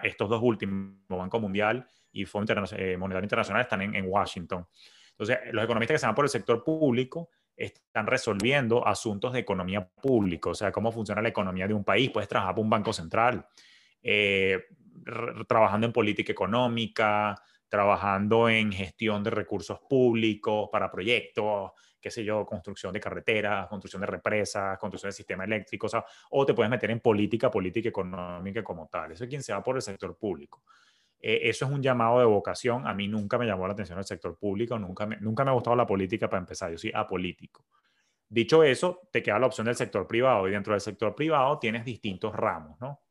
Estos 0.04 0.30
dos 0.30 0.42
últimos, 0.42 0.98
Banco 1.08 1.40
Mundial 1.40 1.88
y 2.12 2.26
Fondo 2.26 2.54
eh, 2.76 2.98
Monetario 2.98 3.26
Internacional, 3.26 3.62
están 3.62 3.82
en, 3.82 3.96
en 3.96 4.06
Washington. 4.08 4.68
Entonces, 5.12 5.40
los 5.52 5.64
economistas 5.64 5.96
que 5.96 6.00
se 6.00 6.06
van 6.06 6.16
por 6.16 6.26
el 6.26 6.30
sector 6.30 6.64
público 6.64 7.30
están 7.56 8.08
resolviendo 8.08 8.88
asuntos 8.88 9.34
de 9.34 9.40
economía 9.40 9.86
pública, 9.86 10.50
o 10.50 10.56
sea, 10.56 10.72
cómo 10.72 10.92
funciona 10.92 11.22
la 11.22 11.30
economía 11.30 11.68
de 11.68 11.74
un 11.74 11.84
país. 11.84 12.10
Puedes 12.10 12.30
trabajar 12.30 12.56
para 12.56 12.64
un 12.64 12.70
banco 12.70 12.94
central, 12.94 13.46
eh, 14.02 14.64
trabajando 15.48 15.88
en 15.88 15.94
política 15.94 16.32
económica, 16.32 17.36
trabajando 17.70 18.50
en 18.50 18.72
gestión 18.72 19.24
de 19.24 19.30
recursos 19.30 19.80
públicos 19.88 20.70
para 20.72 20.92
proyectos, 20.92 21.72
qué 22.02 22.10
sé 22.10 22.24
yo, 22.24 22.46
construcción 22.46 22.92
de 22.94 23.00
carreteras, 23.00 23.68
construcción 23.68 24.02
de 24.02 24.08
represas, 24.08 24.78
construcción 24.80 25.10
de 25.10 25.14
sistema 25.14 25.44
eléctrico, 25.44 25.86
o, 25.88 25.90
sea, 25.90 26.04
o 26.32 26.46
te 26.46 26.54
puedes 26.54 26.70
meter 26.70 26.92
en 26.92 27.00
política, 27.00 27.52
política 27.52 27.90
económica 27.90 28.64
como 28.64 28.88
tal. 28.88 29.12
Eso 29.12 29.24
es 29.24 29.30
quien 29.30 29.44
se 29.44 29.54
va 29.54 29.64
por 29.64 29.76
el 29.76 29.82
sector 29.82 30.18
público. 30.18 30.64
Eh, 31.22 31.42
eso 31.44 31.66
es 31.66 31.72
un 31.72 31.84
llamado 31.84 32.20
de 32.20 32.26
vocación. 32.26 32.88
A 32.88 32.94
mí 32.94 33.08
nunca 33.08 33.38
me 33.38 33.46
llamó 33.46 33.68
la 33.68 33.74
atención 33.74 34.00
el 34.00 34.06
sector 34.06 34.38
público, 34.38 34.80
nunca 34.80 35.06
me, 35.06 35.18
nunca 35.18 35.44
me 35.44 35.52
ha 35.52 35.54
gustado 35.54 35.76
la 35.76 35.86
política 35.86 36.30
para 36.30 36.40
empezar. 36.40 36.72
Yo 36.72 36.78
soy 36.78 36.92
apolítico. 36.94 37.66
Dicho 38.28 38.64
eso, 38.64 39.02
te 39.12 39.22
queda 39.22 39.40
la 39.40 39.48
opción 39.48 39.66
del 39.66 39.76
sector 39.76 40.08
privado 40.08 40.48
y 40.48 40.52
dentro 40.52 40.74
del 40.74 40.82
sector 40.82 41.16
privado 41.16 41.58
tienes 41.60 41.84
distintos 41.84 42.34
ramos, 42.36 42.80
¿no? 42.80 43.02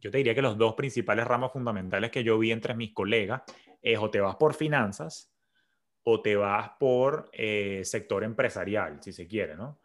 Yo 0.00 0.10
te 0.10 0.18
diría 0.18 0.34
que 0.34 0.42
los 0.42 0.56
dos 0.56 0.74
principales 0.74 1.26
ramos 1.26 1.52
fundamentales 1.52 2.10
que 2.10 2.24
yo 2.24 2.38
vi 2.38 2.52
entre 2.52 2.74
mis 2.74 2.92
colegas 2.92 3.42
es 3.82 3.98
o 3.98 4.10
te 4.10 4.20
vas 4.20 4.36
por 4.36 4.54
finanzas 4.54 5.32
o 6.02 6.22
te 6.22 6.36
vas 6.36 6.70
por 6.78 7.30
eh, 7.32 7.82
sector 7.84 8.24
empresarial, 8.24 9.02
si 9.02 9.12
se 9.12 9.26
quiere, 9.26 9.56
¿no? 9.56 9.80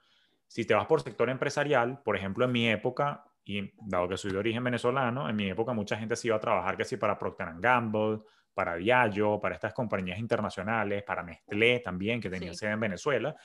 Si 0.48 0.66
te 0.66 0.74
vas 0.74 0.86
por 0.86 1.02
sector 1.02 1.30
empresarial, 1.30 2.02
por 2.02 2.16
ejemplo, 2.16 2.46
en 2.46 2.52
mi 2.52 2.70
época, 2.70 3.26
y 3.44 3.72
dado 3.78 4.08
que 4.08 4.18
soy 4.18 4.32
de 4.32 4.38
origen 4.38 4.64
venezolano, 4.64 5.30
en 5.30 5.36
mi 5.36 5.50
época 5.50 5.74
mucha 5.74 5.98
gente 5.98 6.16
se 6.16 6.28
iba 6.28 6.38
a 6.38 6.40
trabajar 6.40 6.78
que 6.78 6.86
sí 6.86 6.98
para 6.98 7.18
Procter 7.18 7.50
Gamble, 7.60 8.22
para 8.54 8.76
Diageo, 8.76 9.40
para 9.40 9.56
estas 9.56 9.74
compañías 9.74 10.18
internacionales, 10.18 11.04
para 11.04 11.22
Nestlé 11.22 11.80
también, 11.82 12.22
que 12.22 12.30
tenía 12.30 12.54
sede 12.54 12.72
en 12.72 12.80
Venezuela. 12.80 13.36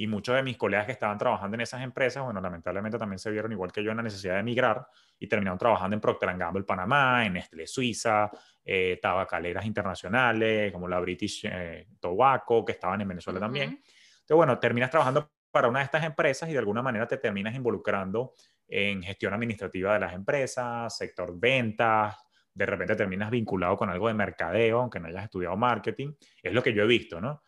Y 0.00 0.06
muchos 0.06 0.34
de 0.34 0.42
mis 0.42 0.56
colegas 0.56 0.86
que 0.86 0.92
estaban 0.92 1.18
trabajando 1.18 1.56
en 1.56 1.60
esas 1.60 1.82
empresas, 1.82 2.24
bueno, 2.24 2.40
lamentablemente 2.40 2.96
también 2.96 3.18
se 3.18 3.30
vieron 3.30 3.52
igual 3.52 3.70
que 3.70 3.84
yo 3.84 3.90
en 3.90 3.98
la 3.98 4.02
necesidad 4.02 4.32
de 4.32 4.40
emigrar 4.40 4.86
y 5.18 5.28
terminaron 5.28 5.58
trabajando 5.58 5.94
en 5.94 6.00
Procter 6.00 6.38
Gamble 6.38 6.62
Panamá, 6.62 7.26
en 7.26 7.34
Nestlé 7.34 7.66
Suiza, 7.66 8.30
eh, 8.64 8.98
tabacaleras 9.02 9.66
internacionales 9.66 10.72
como 10.72 10.88
la 10.88 10.98
British 11.00 11.42
eh, 11.44 11.86
Tobacco, 12.00 12.64
que 12.64 12.72
estaban 12.72 13.02
en 13.02 13.08
Venezuela 13.08 13.38
también. 13.38 13.72
Entonces, 13.72 14.36
bueno, 14.36 14.58
terminas 14.58 14.90
trabajando 14.90 15.32
para 15.50 15.68
una 15.68 15.80
de 15.80 15.84
estas 15.84 16.02
empresas 16.02 16.48
y 16.48 16.52
de 16.52 16.60
alguna 16.60 16.80
manera 16.80 17.06
te 17.06 17.18
terminas 17.18 17.54
involucrando 17.54 18.32
en 18.66 19.02
gestión 19.02 19.34
administrativa 19.34 19.92
de 19.92 20.00
las 20.00 20.14
empresas, 20.14 20.96
sector 20.96 21.38
ventas, 21.38 22.16
de 22.54 22.64
repente 22.64 22.96
terminas 22.96 23.30
vinculado 23.30 23.76
con 23.76 23.90
algo 23.90 24.08
de 24.08 24.14
mercadeo, 24.14 24.80
aunque 24.80 24.98
no 24.98 25.08
hayas 25.08 25.24
estudiado 25.24 25.58
marketing, 25.58 26.14
es 26.42 26.54
lo 26.54 26.62
que 26.62 26.72
yo 26.72 26.84
he 26.84 26.86
visto, 26.86 27.20
¿no? 27.20 27.42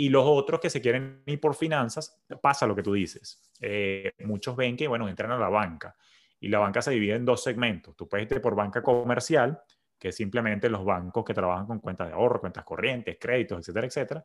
Y 0.00 0.08
los 0.08 0.24
otros 0.24 0.60
que 0.60 0.70
se 0.70 0.80
quieren 0.80 1.22
ir 1.26 1.38
por 1.38 1.54
finanzas, 1.54 2.18
pasa 2.40 2.66
lo 2.66 2.74
que 2.74 2.82
tú 2.82 2.94
dices. 2.94 3.38
Eh, 3.60 4.12
muchos 4.20 4.56
ven 4.56 4.74
que, 4.74 4.88
bueno, 4.88 5.06
entran 5.06 5.30
a 5.30 5.36
la 5.36 5.50
banca 5.50 5.94
y 6.40 6.48
la 6.48 6.58
banca 6.58 6.80
se 6.80 6.92
divide 6.92 7.16
en 7.16 7.26
dos 7.26 7.42
segmentos. 7.42 7.94
Tú 7.94 8.08
puedes 8.08 8.24
irte 8.24 8.40
por 8.40 8.54
banca 8.54 8.82
comercial, 8.82 9.60
que 9.98 10.08
es 10.08 10.16
simplemente 10.16 10.70
los 10.70 10.86
bancos 10.86 11.22
que 11.22 11.34
trabajan 11.34 11.66
con 11.66 11.80
cuentas 11.80 12.06
de 12.06 12.14
ahorro, 12.14 12.40
cuentas 12.40 12.64
corrientes, 12.64 13.18
créditos, 13.20 13.58
etcétera, 13.58 13.86
etcétera. 13.88 14.22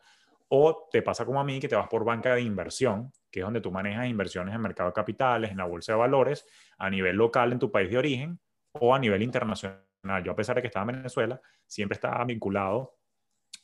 O 0.47 0.87
te 0.89 1.01
pasa 1.01 1.25
como 1.25 1.41
a 1.41 1.43
mí, 1.43 1.59
que 1.59 1.67
te 1.67 1.75
vas 1.75 1.89
por 1.89 2.05
banca 2.05 2.35
de 2.35 2.41
inversión, 2.41 3.11
que 3.29 3.41
es 3.41 3.45
donde 3.45 3.59
tú 3.59 3.69
manejas 3.69 4.07
inversiones 4.07 4.55
en 4.55 4.61
mercado 4.61 4.91
de 4.91 4.93
capitales, 4.93 5.51
en 5.51 5.57
la 5.57 5.65
bolsa 5.65 5.91
de 5.91 5.97
valores, 5.97 6.47
a 6.77 6.89
nivel 6.89 7.17
local 7.17 7.51
en 7.51 7.59
tu 7.59 7.69
país 7.69 7.89
de 7.89 7.97
origen 7.97 8.39
o 8.71 8.95
a 8.95 8.99
nivel 8.99 9.21
internacional. 9.21 9.83
Yo, 10.23 10.31
a 10.31 10.35
pesar 10.37 10.55
de 10.55 10.61
que 10.61 10.67
estaba 10.67 10.89
en 10.89 10.99
Venezuela, 10.99 11.41
siempre 11.67 11.95
estaba 11.95 12.23
vinculado 12.23 12.94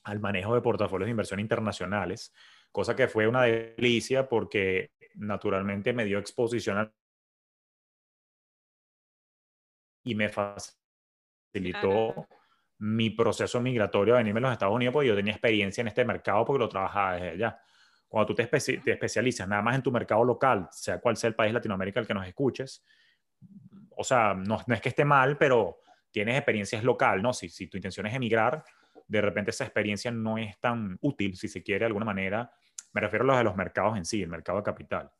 al 0.04 0.20
manejo 0.20 0.56
de 0.56 0.62
portafolios 0.62 1.08
de 1.08 1.12
inversión 1.12 1.40
internacionales, 1.40 2.34
cosa 2.72 2.96
que 2.96 3.08
fue 3.08 3.28
una 3.28 3.44
delicia 3.44 4.28
porque 4.28 4.92
naturalmente 5.16 5.94
me 5.94 6.06
dio 6.06 6.20
exposición 6.20 6.92
y 10.04 10.16
me 10.16 10.30
facilitó 10.30 12.28
mi 12.80 13.12
proceso 13.12 13.62
migratorio 13.62 14.16
a 14.16 14.18
venirme 14.18 14.40
a 14.40 14.42
los 14.42 14.52
Estados 14.54 14.74
Unidos 14.74 14.94
porque 14.94 15.10
yo 15.10 15.16
tenía 15.16 15.34
experiencia 15.34 15.82
en 15.82 15.88
este 15.88 16.04
mercado 16.04 16.44
porque 16.46 16.60
lo 16.60 16.70
trabajaba 16.70 17.14
desde 17.14 17.30
allá. 17.30 17.62
Cuando 18.08 18.34
tú 18.34 18.36
te, 18.36 18.46
te 18.46 18.92
especializas 18.92 19.48
nada 19.48 19.62
más 19.62 19.76
en 19.76 19.84
tu 19.84 19.92
mercado 19.92 20.24
local, 20.24 20.68
sea 20.72 21.00
cual 21.00 21.16
sea 21.16 21.28
el 21.28 21.36
país 21.36 21.54
Latinoamérica 21.54 22.00
al 22.00 22.08
que 22.08 22.14
nos 22.14 22.28
escuches, 22.28 22.84
o 23.96 24.04
sea, 24.04 24.34
no, 24.34 24.60
no, 24.66 24.76
es 24.76 24.82
que 24.82 24.90
esté 24.90 25.06
mal, 25.06 25.38
pero 25.38 25.78
tienes 26.10 26.36
experiencias 26.36 26.84
local, 26.84 27.22
¿no? 27.22 27.34
Si, 27.34 27.50
si 27.50 27.68
tu 27.68 27.78
intención 27.78 28.08
es 28.08 28.16
emigrar, 28.16 28.64
de 29.12 29.22
repente 29.22 29.52
esa 29.52 29.66
experiencia 29.66 30.10
no 30.10 30.38
es 30.38 30.58
tan 30.60 30.98
útil, 31.02 31.36
si 31.36 31.50
se 31.50 31.62
quiere, 31.62 31.80
de 31.80 31.88
alguna 31.88 32.06
manera. 32.06 32.50
Me 32.94 33.02
refiero 33.02 33.26
a 33.26 33.28
los 33.28 33.38
de 33.38 33.44
los 33.44 33.56
mercados 33.56 33.98
en 33.98 34.06
sí, 34.06 34.22
el 34.22 34.30
mercado 34.30 34.60
de 34.60 34.64
capital. 34.64 35.12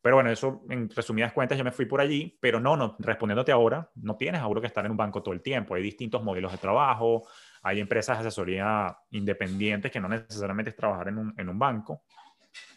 Pero 0.00 0.16
bueno, 0.16 0.30
eso 0.30 0.64
en 0.70 0.88
resumidas 0.88 1.32
cuentas 1.32 1.58
yo 1.58 1.64
me 1.64 1.72
fui 1.72 1.84
por 1.84 2.00
allí, 2.00 2.38
pero 2.40 2.58
no, 2.60 2.76
no, 2.76 2.96
respondiéndote 3.00 3.52
ahora, 3.52 3.90
no 3.96 4.16
tienes 4.16 4.40
ahora 4.40 4.60
que 4.60 4.68
estar 4.68 4.84
en 4.84 4.92
un 4.92 4.96
banco 4.96 5.22
todo 5.22 5.34
el 5.34 5.42
tiempo, 5.42 5.74
hay 5.74 5.82
distintos 5.82 6.22
modelos 6.22 6.52
de 6.52 6.58
trabajo, 6.58 7.26
hay 7.62 7.80
empresas 7.80 8.16
de 8.16 8.28
asesoría 8.28 8.96
independientes 9.10 9.90
que 9.90 10.00
no 10.00 10.08
necesariamente 10.08 10.70
es 10.70 10.76
trabajar 10.76 11.08
en 11.08 11.18
un, 11.18 11.34
en 11.36 11.48
un 11.48 11.58
banco, 11.58 12.04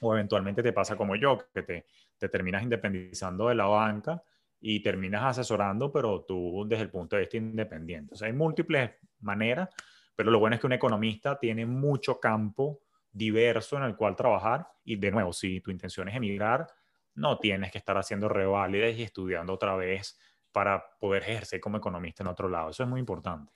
o 0.01 0.13
eventualmente 0.13 0.61
te 0.63 0.73
pasa 0.73 0.97
como 0.97 1.15
yo, 1.15 1.37
que 1.53 1.61
te, 1.61 1.85
te 2.17 2.27
terminas 2.27 2.63
independizando 2.63 3.47
de 3.47 3.55
la 3.55 3.65
banca 3.65 4.21
y 4.59 4.81
terminas 4.81 5.23
asesorando, 5.23 5.91
pero 5.91 6.23
tú 6.23 6.65
desde 6.67 6.83
el 6.83 6.89
punto 6.89 7.15
de 7.15 7.21
vista 7.21 7.37
independiente. 7.37 8.13
O 8.13 8.17
sea, 8.17 8.27
hay 8.27 8.33
múltiples 8.33 8.91
maneras, 9.21 9.69
pero 10.15 10.31
lo 10.31 10.39
bueno 10.39 10.55
es 10.55 10.61
que 10.61 10.67
un 10.67 10.73
economista 10.73 11.37
tiene 11.39 11.65
mucho 11.65 12.19
campo 12.19 12.81
diverso 13.11 13.77
en 13.77 13.83
el 13.83 13.95
cual 13.95 14.15
trabajar 14.15 14.67
y 14.83 14.95
de 14.95 15.11
nuevo, 15.11 15.33
si 15.33 15.61
tu 15.61 15.71
intención 15.71 16.07
es 16.09 16.15
emigrar, 16.15 16.67
no 17.13 17.37
tienes 17.39 17.71
que 17.71 17.77
estar 17.77 17.97
haciendo 17.97 18.29
reválidas 18.29 18.95
y 18.97 19.03
estudiando 19.03 19.53
otra 19.53 19.75
vez 19.75 20.19
para 20.51 20.83
poder 20.99 21.23
ejercer 21.23 21.59
como 21.59 21.77
economista 21.77 22.23
en 22.23 22.27
otro 22.27 22.49
lado. 22.49 22.69
Eso 22.69 22.83
es 22.83 22.89
muy 22.89 22.99
importante. 22.99 23.53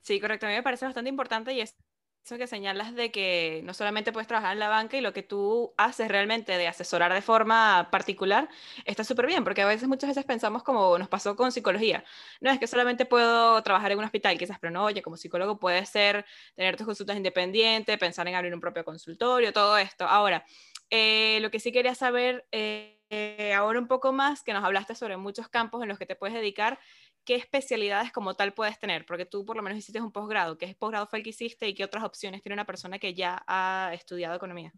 Sí, 0.00 0.20
correcto. 0.20 0.46
A 0.46 0.50
mí 0.50 0.56
me 0.56 0.62
parece 0.62 0.84
bastante 0.84 1.08
importante 1.08 1.52
y 1.52 1.60
es 1.60 1.76
eso 2.24 2.38
que 2.38 2.46
señalas 2.46 2.94
de 2.94 3.10
que 3.10 3.62
no 3.64 3.74
solamente 3.74 4.12
puedes 4.12 4.28
trabajar 4.28 4.52
en 4.52 4.60
la 4.60 4.68
banca 4.68 4.96
y 4.96 5.00
lo 5.00 5.12
que 5.12 5.24
tú 5.24 5.74
haces 5.76 6.08
realmente 6.08 6.56
de 6.56 6.68
asesorar 6.68 7.12
de 7.12 7.20
forma 7.20 7.88
particular 7.90 8.48
está 8.84 9.02
súper 9.02 9.26
bien, 9.26 9.42
porque 9.42 9.62
a 9.62 9.66
veces, 9.66 9.88
muchas 9.88 10.10
veces 10.10 10.24
pensamos 10.24 10.62
como 10.62 10.96
nos 10.98 11.08
pasó 11.08 11.34
con 11.34 11.50
psicología. 11.50 12.04
No 12.40 12.50
es 12.50 12.60
que 12.60 12.68
solamente 12.68 13.06
puedo 13.06 13.60
trabajar 13.64 13.90
en 13.90 13.98
un 13.98 14.04
hospital, 14.04 14.38
quizás, 14.38 14.58
pero 14.60 14.70
no, 14.70 14.84
oye, 14.84 15.02
como 15.02 15.16
psicólogo 15.16 15.58
puedes 15.58 15.88
ser, 15.88 16.24
tener 16.54 16.76
tus 16.76 16.86
consultas 16.86 17.16
independientes, 17.16 17.98
pensar 17.98 18.28
en 18.28 18.36
abrir 18.36 18.54
un 18.54 18.60
propio 18.60 18.84
consultorio, 18.84 19.52
todo 19.52 19.76
esto. 19.76 20.06
Ahora, 20.06 20.44
eh, 20.90 21.38
lo 21.40 21.50
que 21.50 21.58
sí 21.58 21.72
quería 21.72 21.94
saber 21.96 22.46
eh, 22.52 23.52
ahora 23.56 23.80
un 23.80 23.88
poco 23.88 24.12
más, 24.12 24.42
que 24.44 24.52
nos 24.52 24.64
hablaste 24.64 24.94
sobre 24.94 25.16
muchos 25.16 25.48
campos 25.48 25.82
en 25.82 25.88
los 25.88 25.98
que 25.98 26.06
te 26.06 26.14
puedes 26.14 26.34
dedicar, 26.34 26.78
¿qué 27.24 27.34
especialidades 27.36 28.12
como 28.12 28.34
tal 28.34 28.52
puedes 28.52 28.78
tener? 28.78 29.06
Porque 29.06 29.26
tú 29.26 29.44
por 29.44 29.56
lo 29.56 29.62
menos 29.62 29.78
hiciste 29.78 30.00
un 30.00 30.12
posgrado. 30.12 30.58
¿Qué 30.58 30.74
posgrado 30.78 31.06
fue 31.06 31.20
el 31.20 31.24
que 31.24 31.30
hiciste 31.30 31.68
y 31.68 31.74
qué 31.74 31.84
otras 31.84 32.04
opciones 32.04 32.42
tiene 32.42 32.54
una 32.54 32.66
persona 32.66 32.98
que 32.98 33.14
ya 33.14 33.42
ha 33.46 33.90
estudiado 33.94 34.34
economía? 34.34 34.72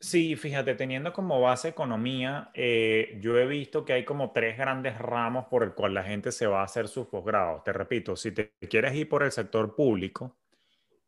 Sí, 0.00 0.36
fíjate, 0.36 0.74
teniendo 0.74 1.12
como 1.14 1.40
base 1.40 1.68
economía, 1.68 2.50
eh, 2.52 3.18
yo 3.22 3.38
he 3.38 3.46
visto 3.46 3.86
que 3.86 3.94
hay 3.94 4.04
como 4.04 4.32
tres 4.32 4.58
grandes 4.58 4.98
ramos 4.98 5.46
por 5.46 5.62
el 5.62 5.72
cual 5.72 5.94
la 5.94 6.02
gente 6.02 6.30
se 6.30 6.46
va 6.46 6.60
a 6.60 6.64
hacer 6.64 6.88
sus 6.88 7.06
posgrados. 7.06 7.64
Te 7.64 7.72
repito, 7.72 8.14
si 8.14 8.32
te 8.32 8.52
quieres 8.68 8.94
ir 8.94 9.08
por 9.08 9.22
el 9.22 9.32
sector 9.32 9.74
público, 9.74 10.36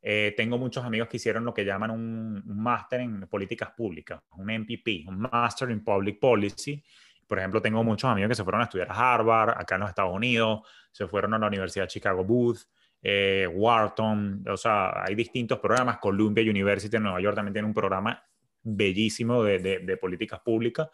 eh, 0.01 0.33
tengo 0.37 0.57
muchos 0.57 0.85
amigos 0.85 1.09
que 1.09 1.18
hicieron 1.18 1.44
lo 1.44 1.53
que 1.53 1.64
llaman 1.64 1.90
un, 1.90 2.42
un 2.46 2.62
máster 2.62 3.01
en 3.01 3.27
políticas 3.29 3.72
públicas, 3.77 4.20
un 4.37 4.51
MPP, 4.51 5.07
un 5.09 5.18
Master 5.18 5.70
in 5.70 5.85
Public 5.85 6.18
Policy, 6.18 6.83
por 7.27 7.39
ejemplo, 7.39 7.61
tengo 7.61 7.83
muchos 7.83 8.11
amigos 8.11 8.29
que 8.29 8.35
se 8.35 8.45
fueron 8.45 8.61
a 8.61 8.65
estudiar 8.65 8.89
a 8.91 9.15
Harvard, 9.15 9.51
acá 9.59 9.75
en 9.75 9.81
los 9.83 9.89
Estados 9.89 10.15
Unidos, 10.15 10.61
se 10.93 11.07
fueron 11.07 11.35
a 11.35 11.39
la 11.39 11.47
Universidad 11.49 11.85
de 11.85 11.89
Chicago 11.89 12.25
Booth, 12.25 12.59
eh, 13.03 13.47
Wharton, 13.53 14.45
o 14.49 14.57
sea, 14.57 15.05
hay 15.05 15.15
distintos 15.15 15.59
programas. 15.59 15.99
Columbia 15.99 16.43
University 16.43 16.97
en 16.97 17.05
Nueva 17.05 17.21
York 17.21 17.37
también 17.37 17.53
tiene 17.53 17.69
un 17.69 17.75
programa 17.75 18.23
bellísimo 18.62 19.45
de, 19.45 19.59
de, 19.61 19.97
políticas 19.97 20.41
públicas, 20.41 20.89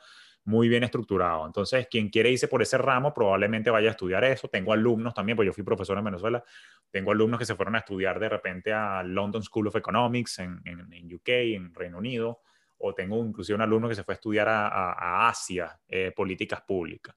muy 0.44 0.68
bien 0.68 0.84
estructurado. 0.84 1.46
Entonces, 1.46 1.86
quien 1.90 2.10
quiere 2.10 2.30
irse 2.30 2.48
por 2.48 2.60
ese 2.60 2.76
ramo 2.76 3.14
probablemente 3.14 3.70
vaya 3.70 3.88
a 3.88 3.92
estudiar 3.92 4.24
eso. 4.24 4.48
Tengo 4.48 4.72
alumnos 4.72 5.14
también, 5.14 5.36
pues 5.36 5.46
yo 5.46 5.52
fui 5.52 5.64
profesor 5.64 5.96
en 5.96 6.04
Venezuela, 6.04 6.44
tengo 6.90 7.12
alumnos 7.12 7.38
que 7.38 7.46
se 7.46 7.54
fueron 7.54 7.76
a 7.76 7.78
estudiar 7.78 8.20
de 8.20 8.28
repente 8.28 8.72
a 8.72 9.02
London 9.02 9.42
School 9.42 9.68
of 9.68 9.76
Economics 9.76 10.38
en, 10.40 10.60
en, 10.64 10.92
en 10.92 11.14
UK, 11.14 11.28
en 11.28 11.74
Reino 11.74 11.98
Unido, 11.98 12.40
o 12.84 12.94
tengo 12.94 13.24
inclusive 13.24 13.54
un 13.54 13.62
alumno 13.62 13.88
que 13.88 13.94
se 13.94 14.02
fue 14.02 14.14
a 14.14 14.16
estudiar 14.16 14.48
a, 14.48 15.28
Asia 15.28 15.78
eh, 15.88 16.12
políticas 16.14 16.62
públicas. 16.62 17.14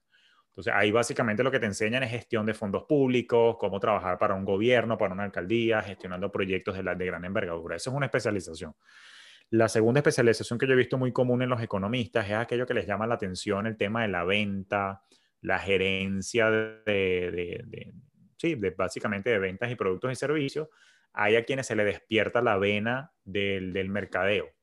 Entonces, 0.48 0.72
ahí 0.74 0.90
básicamente 0.90 1.42
lo 1.42 1.50
que 1.50 1.58
te 1.58 1.66
enseñan 1.66 2.02
es 2.04 2.10
gestión 2.10 2.46
de 2.46 2.54
fondos 2.54 2.84
públicos, 2.84 3.56
cómo 3.58 3.78
trabajar 3.80 4.16
para 4.16 4.34
un 4.34 4.44
gobierno, 4.44 4.96
para 4.96 5.12
una 5.12 5.24
alcaldía, 5.24 5.82
gestionando 5.82 6.30
proyectos 6.30 6.76
de, 6.76 6.82
la, 6.84 6.94
de 6.94 7.04
gran 7.04 7.24
envergadura. 7.24 7.76
Eso 7.76 7.90
es 7.90 7.96
una 7.96 8.06
especialización. 8.06 8.74
La 9.50 9.68
segunda 9.68 9.98
especialización 9.98 10.58
que 10.58 10.66
yo 10.66 10.72
he 10.72 10.76
visto 10.76 10.98
muy 10.98 11.12
común 11.12 11.42
en 11.42 11.48
los 11.48 11.60
economistas 11.60 12.26
es 12.26 12.34
aquello 12.34 12.66
que 12.66 12.74
les 12.74 12.86
llama 12.86 13.06
la 13.06 13.16
atención 13.16 13.66
el 13.66 13.76
tema 13.76 14.02
de 14.02 14.08
la 14.08 14.24
venta, 14.24 15.02
la 15.40 15.58
gerencia 15.58 16.48
de, 16.48 17.64
sí, 18.38 18.54
de 18.54 18.70
básicamente 18.70 19.30
de 19.30 19.38
ventas 19.38 19.70
y 19.70 19.74
productos 19.74 20.12
y 20.12 20.14
servicios. 20.14 20.68
Hay 21.12 21.34
a 21.34 21.44
quienes 21.44 21.66
se 21.66 21.74
le 21.74 21.84
despierta 21.84 22.40
la 22.40 22.56
vena 22.56 23.12
del, 23.24 23.72
del 23.72 23.88
mercadeo. 23.88 24.55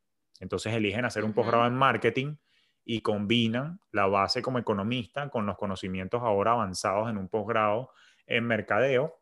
Entonces 0.44 0.74
eligen 0.74 1.06
hacer 1.06 1.24
un 1.24 1.34
posgrado 1.34 1.66
en 1.66 1.74
marketing 1.74 2.36
y 2.86 3.02
combinan 3.02 3.80
la 3.92 4.08
base 4.08 4.42
como 4.42 4.60
economista 4.60 5.30
con 5.30 5.46
los 5.46 5.58
conocimientos 5.58 6.22
ahora 6.22 6.52
avanzados 6.52 7.10
en 7.10 7.18
un 7.18 7.30
posgrado 7.30 7.92
en 8.28 8.46
mercadeo 8.46 9.16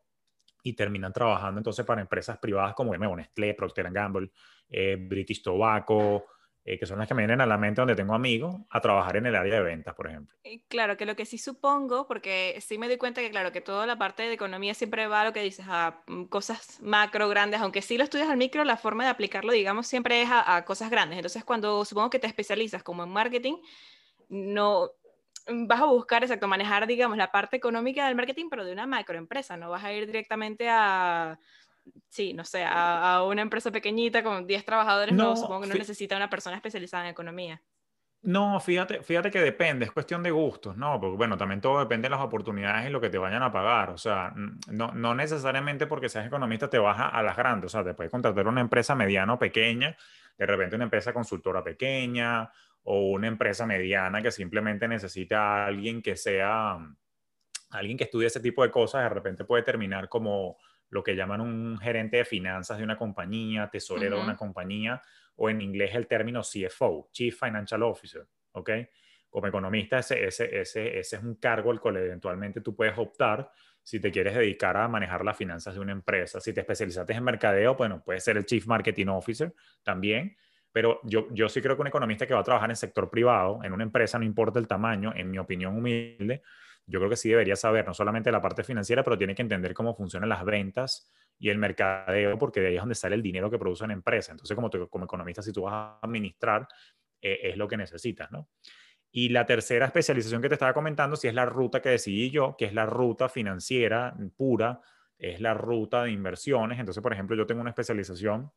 y 0.64 0.74
terminan 0.74 1.12
trabajando 1.12 1.60
entonces 1.60 1.84
para 1.86 2.00
empresas 2.00 2.38
privadas 2.38 2.74
como 2.74 2.94
Nestlé, 2.96 3.54
Procter 3.54 3.90
Gamble, 3.90 4.30
eh, 4.68 4.96
British 4.98 5.42
Tobacco, 5.42 6.26
eh, 6.64 6.78
que 6.78 6.86
son 6.86 6.98
las 7.00 7.08
que 7.08 7.14
me 7.14 7.22
vienen 7.22 7.40
a 7.40 7.46
la 7.46 7.58
mente 7.58 7.80
donde 7.80 7.96
tengo 7.96 8.14
amigos, 8.14 8.54
a 8.70 8.80
trabajar 8.80 9.16
en 9.16 9.26
el 9.26 9.34
área 9.34 9.54
de 9.54 9.62
ventas, 9.62 9.94
por 9.94 10.08
ejemplo. 10.08 10.36
Claro, 10.68 10.96
que 10.96 11.06
lo 11.06 11.16
que 11.16 11.26
sí 11.26 11.36
supongo, 11.36 12.06
porque 12.06 12.56
sí 12.60 12.78
me 12.78 12.86
doy 12.86 12.98
cuenta 12.98 13.20
que, 13.20 13.30
claro, 13.30 13.50
que 13.50 13.60
toda 13.60 13.84
la 13.84 13.98
parte 13.98 14.22
de 14.22 14.32
economía 14.32 14.72
siempre 14.74 15.08
va 15.08 15.22
a 15.22 15.24
lo 15.24 15.32
que 15.32 15.42
dices, 15.42 15.66
a 15.68 16.02
mm, 16.06 16.24
cosas 16.26 16.80
macro, 16.80 17.28
grandes, 17.28 17.60
aunque 17.60 17.82
sí 17.82 17.98
lo 17.98 18.04
estudias 18.04 18.30
al 18.30 18.36
micro, 18.36 18.62
la 18.62 18.76
forma 18.76 19.02
de 19.02 19.10
aplicarlo, 19.10 19.52
digamos, 19.52 19.88
siempre 19.88 20.22
es 20.22 20.28
a, 20.30 20.64
cosas 20.64 20.88
grandes. 20.88 21.18
Entonces, 21.18 21.44
cuando 21.44 21.84
supongo 21.84 22.10
que 22.10 22.20
te 22.20 22.28
especializas 22.28 22.84
como 22.84 23.02
en 23.02 23.10
marketing, 23.10 23.56
no 24.28 24.90
mm, 25.48 25.66
vas 25.66 25.80
a 25.80 25.86
buscar, 25.86 26.22
exacto, 26.22 26.46
manejar, 26.46 26.86
digamos, 26.86 27.16
la 27.16 27.32
parte 27.32 27.56
económica 27.56 28.06
del 28.06 28.14
marketing, 28.14 28.46
pero 28.50 28.64
de 28.64 28.72
una 28.72 28.86
macroempresa, 28.86 29.56
no 29.56 29.68
vas 29.70 29.82
a 29.82 29.92
ir 29.92 30.06
directamente 30.06 30.68
a 30.68 31.40
sí, 32.08 32.32
no 32.34 32.44
sé, 32.44 32.64
a, 32.66 33.22
una 33.24 33.42
empresa 33.42 33.70
pequeñita 33.70 34.22
con 34.22 34.46
10 34.46 34.64
trabajadores, 34.64 35.14
no, 35.14 35.36
supongo 35.36 35.62
que 35.62 35.68
no 35.68 35.74
necesita 35.74 36.16
una 36.16 36.30
persona 36.30 36.56
especializada 36.56 37.04
en 37.04 37.10
economía. 37.10 37.62
No, 38.24 38.60
fíjate, 38.60 39.02
fíjate 39.02 39.32
que 39.32 39.40
depende, 39.40 39.84
es 39.84 39.90
cuestión 39.90 40.22
de 40.22 40.30
gustos, 40.30 40.76
¿no? 40.76 41.00
Porque 41.00 41.16
bueno, 41.16 41.36
también 41.36 41.60
todo 41.60 41.80
depende 41.80 42.06
de 42.06 42.10
las 42.10 42.20
oportunidades 42.20 42.88
y 42.88 42.92
lo 42.92 43.00
que 43.00 43.10
te 43.10 43.18
vayan 43.18 43.42
a 43.42 43.50
pagar. 43.50 43.90
O 43.90 43.98
sea, 43.98 44.32
no, 44.68 44.92
no 44.92 45.14
necesariamente 45.16 45.88
porque 45.88 46.08
seas 46.08 46.26
economista 46.26 46.70
te 46.70 46.78
baja 46.78 47.08
a 47.08 47.20
las 47.24 47.36
grandes. 47.36 47.66
O 47.66 47.68
sea, 47.70 47.84
te 47.84 47.94
puedes 47.94 48.12
contratar 48.12 48.46
una 48.46 48.60
empresa 48.60 48.94
mediana 48.94 49.32
o 49.32 49.38
pequeña, 49.40 49.96
de 50.38 50.46
repente 50.46 50.76
una 50.76 50.84
empresa 50.84 51.12
consultora 51.12 51.64
pequeña 51.64 52.48
o 52.84 53.10
una 53.10 53.26
empresa 53.26 53.66
mediana 53.66 54.22
que 54.22 54.30
simplemente 54.30 54.86
necesita 54.86 55.64
a 55.64 55.66
alguien 55.66 56.00
que 56.00 56.14
sea, 56.14 56.78
alguien 57.70 57.96
que 57.96 58.04
estudie 58.04 58.28
ese 58.28 58.40
tipo 58.40 58.62
de 58.62 58.70
cosas, 58.70 59.02
de 59.02 59.08
repente 59.08 59.44
puede 59.44 59.64
terminar 59.64 60.08
como 60.08 60.58
lo 60.92 61.02
que 61.02 61.16
llaman 61.16 61.40
un 61.40 61.78
gerente 61.78 62.18
de 62.18 62.24
finanzas 62.26 62.76
de 62.76 62.84
una 62.84 62.98
compañía, 62.98 63.70
tesorero 63.70 64.18
de 64.18 64.22
una 64.22 64.36
compañía, 64.36 65.00
o 65.36 65.48
en 65.48 65.62
inglés 65.62 65.94
el 65.94 66.06
término 66.06 66.42
CFO, 66.42 67.08
Chief 67.10 67.34
Financial 67.34 67.82
Officer, 67.82 68.26
¿ok? 68.52 68.70
Como 69.30 69.46
economista, 69.46 70.00
ese, 70.00 70.22
ese, 70.26 70.60
ese, 70.60 70.98
ese 70.98 71.16
es 71.16 71.22
un 71.22 71.36
cargo 71.36 71.70
al 71.70 71.80
cual 71.80 71.96
eventualmente 71.96 72.60
tú 72.60 72.76
puedes 72.76 72.92
optar 72.98 73.50
si 73.82 74.00
te 74.00 74.12
quieres 74.12 74.34
dedicar 74.34 74.76
a 74.76 74.86
manejar 74.86 75.24
las 75.24 75.34
finanzas 75.34 75.74
de 75.74 75.80
una 75.80 75.92
empresa. 75.92 76.40
Si 76.40 76.52
te 76.52 76.60
especializaste 76.60 77.14
en 77.14 77.24
mercadeo, 77.24 77.74
bueno, 77.74 78.02
puedes 78.04 78.22
ser 78.22 78.36
el 78.36 78.44
Chief 78.44 78.66
Marketing 78.66 79.06
Officer 79.06 79.54
también, 79.82 80.36
pero 80.70 81.00
yo, 81.04 81.26
yo 81.30 81.48
sí 81.48 81.62
creo 81.62 81.74
que 81.74 81.80
un 81.80 81.88
economista 81.88 82.26
que 82.26 82.34
va 82.34 82.40
a 82.40 82.44
trabajar 82.44 82.66
en 82.66 82.72
el 82.72 82.76
sector 82.76 83.08
privado, 83.08 83.64
en 83.64 83.72
una 83.72 83.84
empresa, 83.84 84.18
no 84.18 84.26
importa 84.26 84.58
el 84.58 84.68
tamaño, 84.68 85.14
en 85.16 85.30
mi 85.30 85.38
opinión 85.38 85.74
humilde, 85.74 86.42
yo 86.86 86.98
creo 86.98 87.10
que 87.10 87.16
sí 87.16 87.28
debería 87.28 87.56
saber 87.56 87.86
no 87.86 87.94
solamente 87.94 88.30
la 88.32 88.40
parte 88.40 88.64
financiera, 88.64 89.02
pero 89.02 89.16
tiene 89.16 89.34
que 89.34 89.42
entender 89.42 89.74
cómo 89.74 89.94
funcionan 89.94 90.28
las 90.28 90.44
ventas 90.44 91.10
y 91.38 91.48
el 91.48 91.58
mercadeo, 91.58 92.38
porque 92.38 92.60
de 92.60 92.68
ahí 92.68 92.74
es 92.76 92.82
donde 92.82 92.94
sale 92.94 93.14
el 93.14 93.22
dinero 93.22 93.50
que 93.50 93.58
produce 93.58 93.84
una 93.84 93.94
empresa. 93.94 94.32
Entonces, 94.32 94.54
como, 94.54 94.70
como 94.88 95.04
economista, 95.04 95.42
si 95.42 95.52
tú 95.52 95.62
vas 95.62 95.74
a 95.74 95.98
administrar, 96.02 96.66
eh, 97.20 97.40
es 97.42 97.56
lo 97.56 97.68
que 97.68 97.76
necesitas, 97.76 98.30
¿no? 98.30 98.48
Y 99.10 99.28
la 99.28 99.44
tercera 99.44 99.86
especialización 99.86 100.40
que 100.40 100.48
te 100.48 100.54
estaba 100.54 100.72
comentando, 100.72 101.16
si 101.16 101.28
es 101.28 101.34
la 101.34 101.44
ruta 101.44 101.82
que 101.82 101.90
decidí 101.90 102.30
yo, 102.30 102.56
que 102.56 102.64
es 102.64 102.72
la 102.72 102.86
ruta 102.86 103.28
financiera 103.28 104.16
pura, 104.36 104.80
es 105.18 105.40
la 105.40 105.52
ruta 105.52 106.04
de 106.04 106.10
inversiones. 106.10 106.80
Entonces, 106.80 107.02
por 107.02 107.12
ejemplo, 107.12 107.36
yo 107.36 107.46
tengo 107.46 107.60
una 107.60 107.70
especialización 107.70 108.50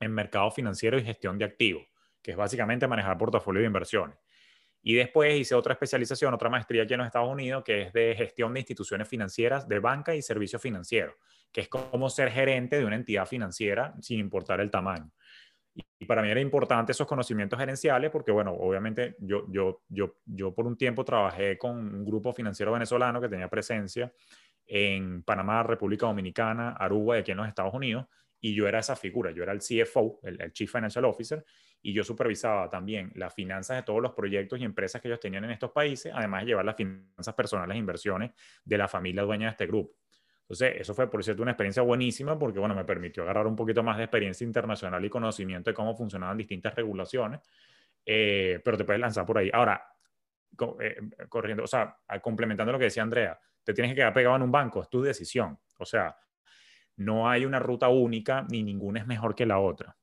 en 0.00 0.12
mercado 0.12 0.50
financiero 0.50 0.98
y 0.98 1.04
gestión 1.04 1.38
de 1.38 1.44
activos, 1.44 1.84
que 2.22 2.32
es 2.32 2.36
básicamente 2.36 2.88
manejar 2.88 3.18
portafolio 3.18 3.60
de 3.60 3.66
inversiones. 3.66 4.16
Y 4.82 4.94
después 4.94 5.34
hice 5.38 5.54
otra 5.54 5.74
especialización, 5.74 6.34
otra 6.34 6.48
maestría 6.48 6.82
aquí 6.82 6.94
en 6.94 6.98
los 6.98 7.06
Estados 7.06 7.30
Unidos, 7.30 7.62
que 7.62 7.82
es 7.82 7.92
de 7.92 8.14
gestión 8.16 8.52
de 8.52 8.60
instituciones 8.60 9.08
financieras, 9.08 9.68
de 9.68 9.78
banca 9.78 10.14
y 10.14 10.22
servicios 10.22 10.60
financieros, 10.60 11.14
que 11.52 11.62
es 11.62 11.68
como 11.68 12.10
ser 12.10 12.30
gerente 12.30 12.78
de 12.78 12.84
una 12.84 12.96
entidad 12.96 13.26
financiera 13.26 13.94
sin 14.00 14.18
importar 14.18 14.60
el 14.60 14.70
tamaño. 14.70 15.10
Y, 15.74 16.04
para 16.04 16.20
mí 16.20 16.30
era 16.30 16.40
importante 16.40 16.92
esos 16.92 17.06
conocimientos 17.06 17.58
gerenciales 17.58 18.10
porque, 18.10 18.32
bueno, 18.32 18.52
obviamente 18.52 19.14
yo, 19.20 19.46
yo, 19.48 19.82
yo, 19.88 20.16
yo 20.26 20.52
por 20.52 20.66
un 20.66 20.76
tiempo 20.76 21.04
trabajé 21.04 21.56
con 21.56 21.78
un 21.78 22.04
grupo 22.04 22.32
financiero 22.32 22.72
venezolano 22.72 23.20
que 23.20 23.28
tenía 23.28 23.48
presencia 23.48 24.12
en 24.66 25.22
Panamá, 25.22 25.62
República 25.62 26.06
Dominicana, 26.06 26.72
Aruba 26.72 27.16
y 27.16 27.20
aquí 27.20 27.30
en 27.30 27.38
los 27.38 27.48
Estados 27.48 27.72
Unidos 27.72 28.06
y 28.44 28.54
yo 28.54 28.66
era 28.66 28.80
esa 28.80 28.96
figura, 28.96 29.30
yo 29.30 29.44
era 29.44 29.52
el 29.52 29.60
CFO, 29.60 30.18
el, 30.24 30.52
Chief 30.52 30.70
Financial 30.70 31.04
Officer, 31.04 31.44
y 31.80 31.92
yo 31.92 32.02
supervisaba 32.02 32.68
también 32.68 33.12
las 33.14 33.32
finanzas 33.32 33.76
de 33.76 33.82
todos 33.84 34.02
los 34.02 34.12
proyectos 34.12 34.58
y 34.58 34.64
empresas 34.64 35.00
que 35.00 35.06
ellos 35.06 35.20
tenían 35.20 35.44
en 35.44 35.52
estos 35.52 35.70
países, 35.70 36.12
además 36.12 36.42
de 36.42 36.48
llevar 36.48 36.64
las 36.64 36.74
finanzas 36.74 37.34
personales 37.34 37.76
e 37.76 37.78
inversiones 37.78 38.32
de 38.64 38.78
la 38.78 38.88
familia 38.88 39.22
dueña 39.22 39.46
de 39.46 39.52
este 39.52 39.66
grupo. 39.68 39.94
Entonces, 40.40 40.74
eso 40.80 40.92
fue, 40.92 41.08
por 41.08 41.22
cierto, 41.22 41.40
una 41.40 41.52
experiencia 41.52 41.84
buenísima 41.84 42.36
porque, 42.36 42.58
bueno, 42.58 42.74
me 42.74 42.84
permitió 42.84 43.22
agarrar 43.22 43.46
un 43.46 43.54
poquito 43.54 43.84
más 43.84 43.96
de 43.96 44.04
experiencia 44.04 44.44
internacional 44.44 45.04
y 45.04 45.08
conocimiento 45.08 45.70
de 45.70 45.74
cómo 45.74 45.94
funcionaban 45.94 46.36
distintas 46.36 46.74
regulaciones, 46.74 47.40
eh, 48.04 48.60
pero 48.64 48.76
te 48.76 48.84
puedes 48.84 49.00
lanzar 49.00 49.24
por 49.24 49.38
ahí. 49.38 49.50
Ahora, 49.52 49.86
eh, 50.80 50.96
corriendo, 51.28 51.62
o 51.62 51.68
sea, 51.68 51.96
complementando 52.20 52.72
lo 52.72 52.78
que 52.78 52.86
decía 52.86 53.04
Andrea, 53.04 53.38
te 53.62 53.72
tienes 53.72 53.92
que 53.92 53.96
quedar 53.96 54.12
pegado 54.12 54.34
en 54.34 54.42
un 54.42 54.50
banco, 54.50 54.82
es 54.82 54.90
tu 54.90 55.00
decisión. 55.00 55.56
O 55.78 55.84
sea, 55.84 56.16
no 56.96 57.28
hay 57.28 57.44
una 57.44 57.58
ruta 57.58 57.88
única 57.88 58.46
ni 58.50 58.62
ninguna 58.62 59.00
es 59.00 59.06
mejor 59.06 59.34
que 59.34 59.46
la 59.46 59.58
otra. 59.58 59.96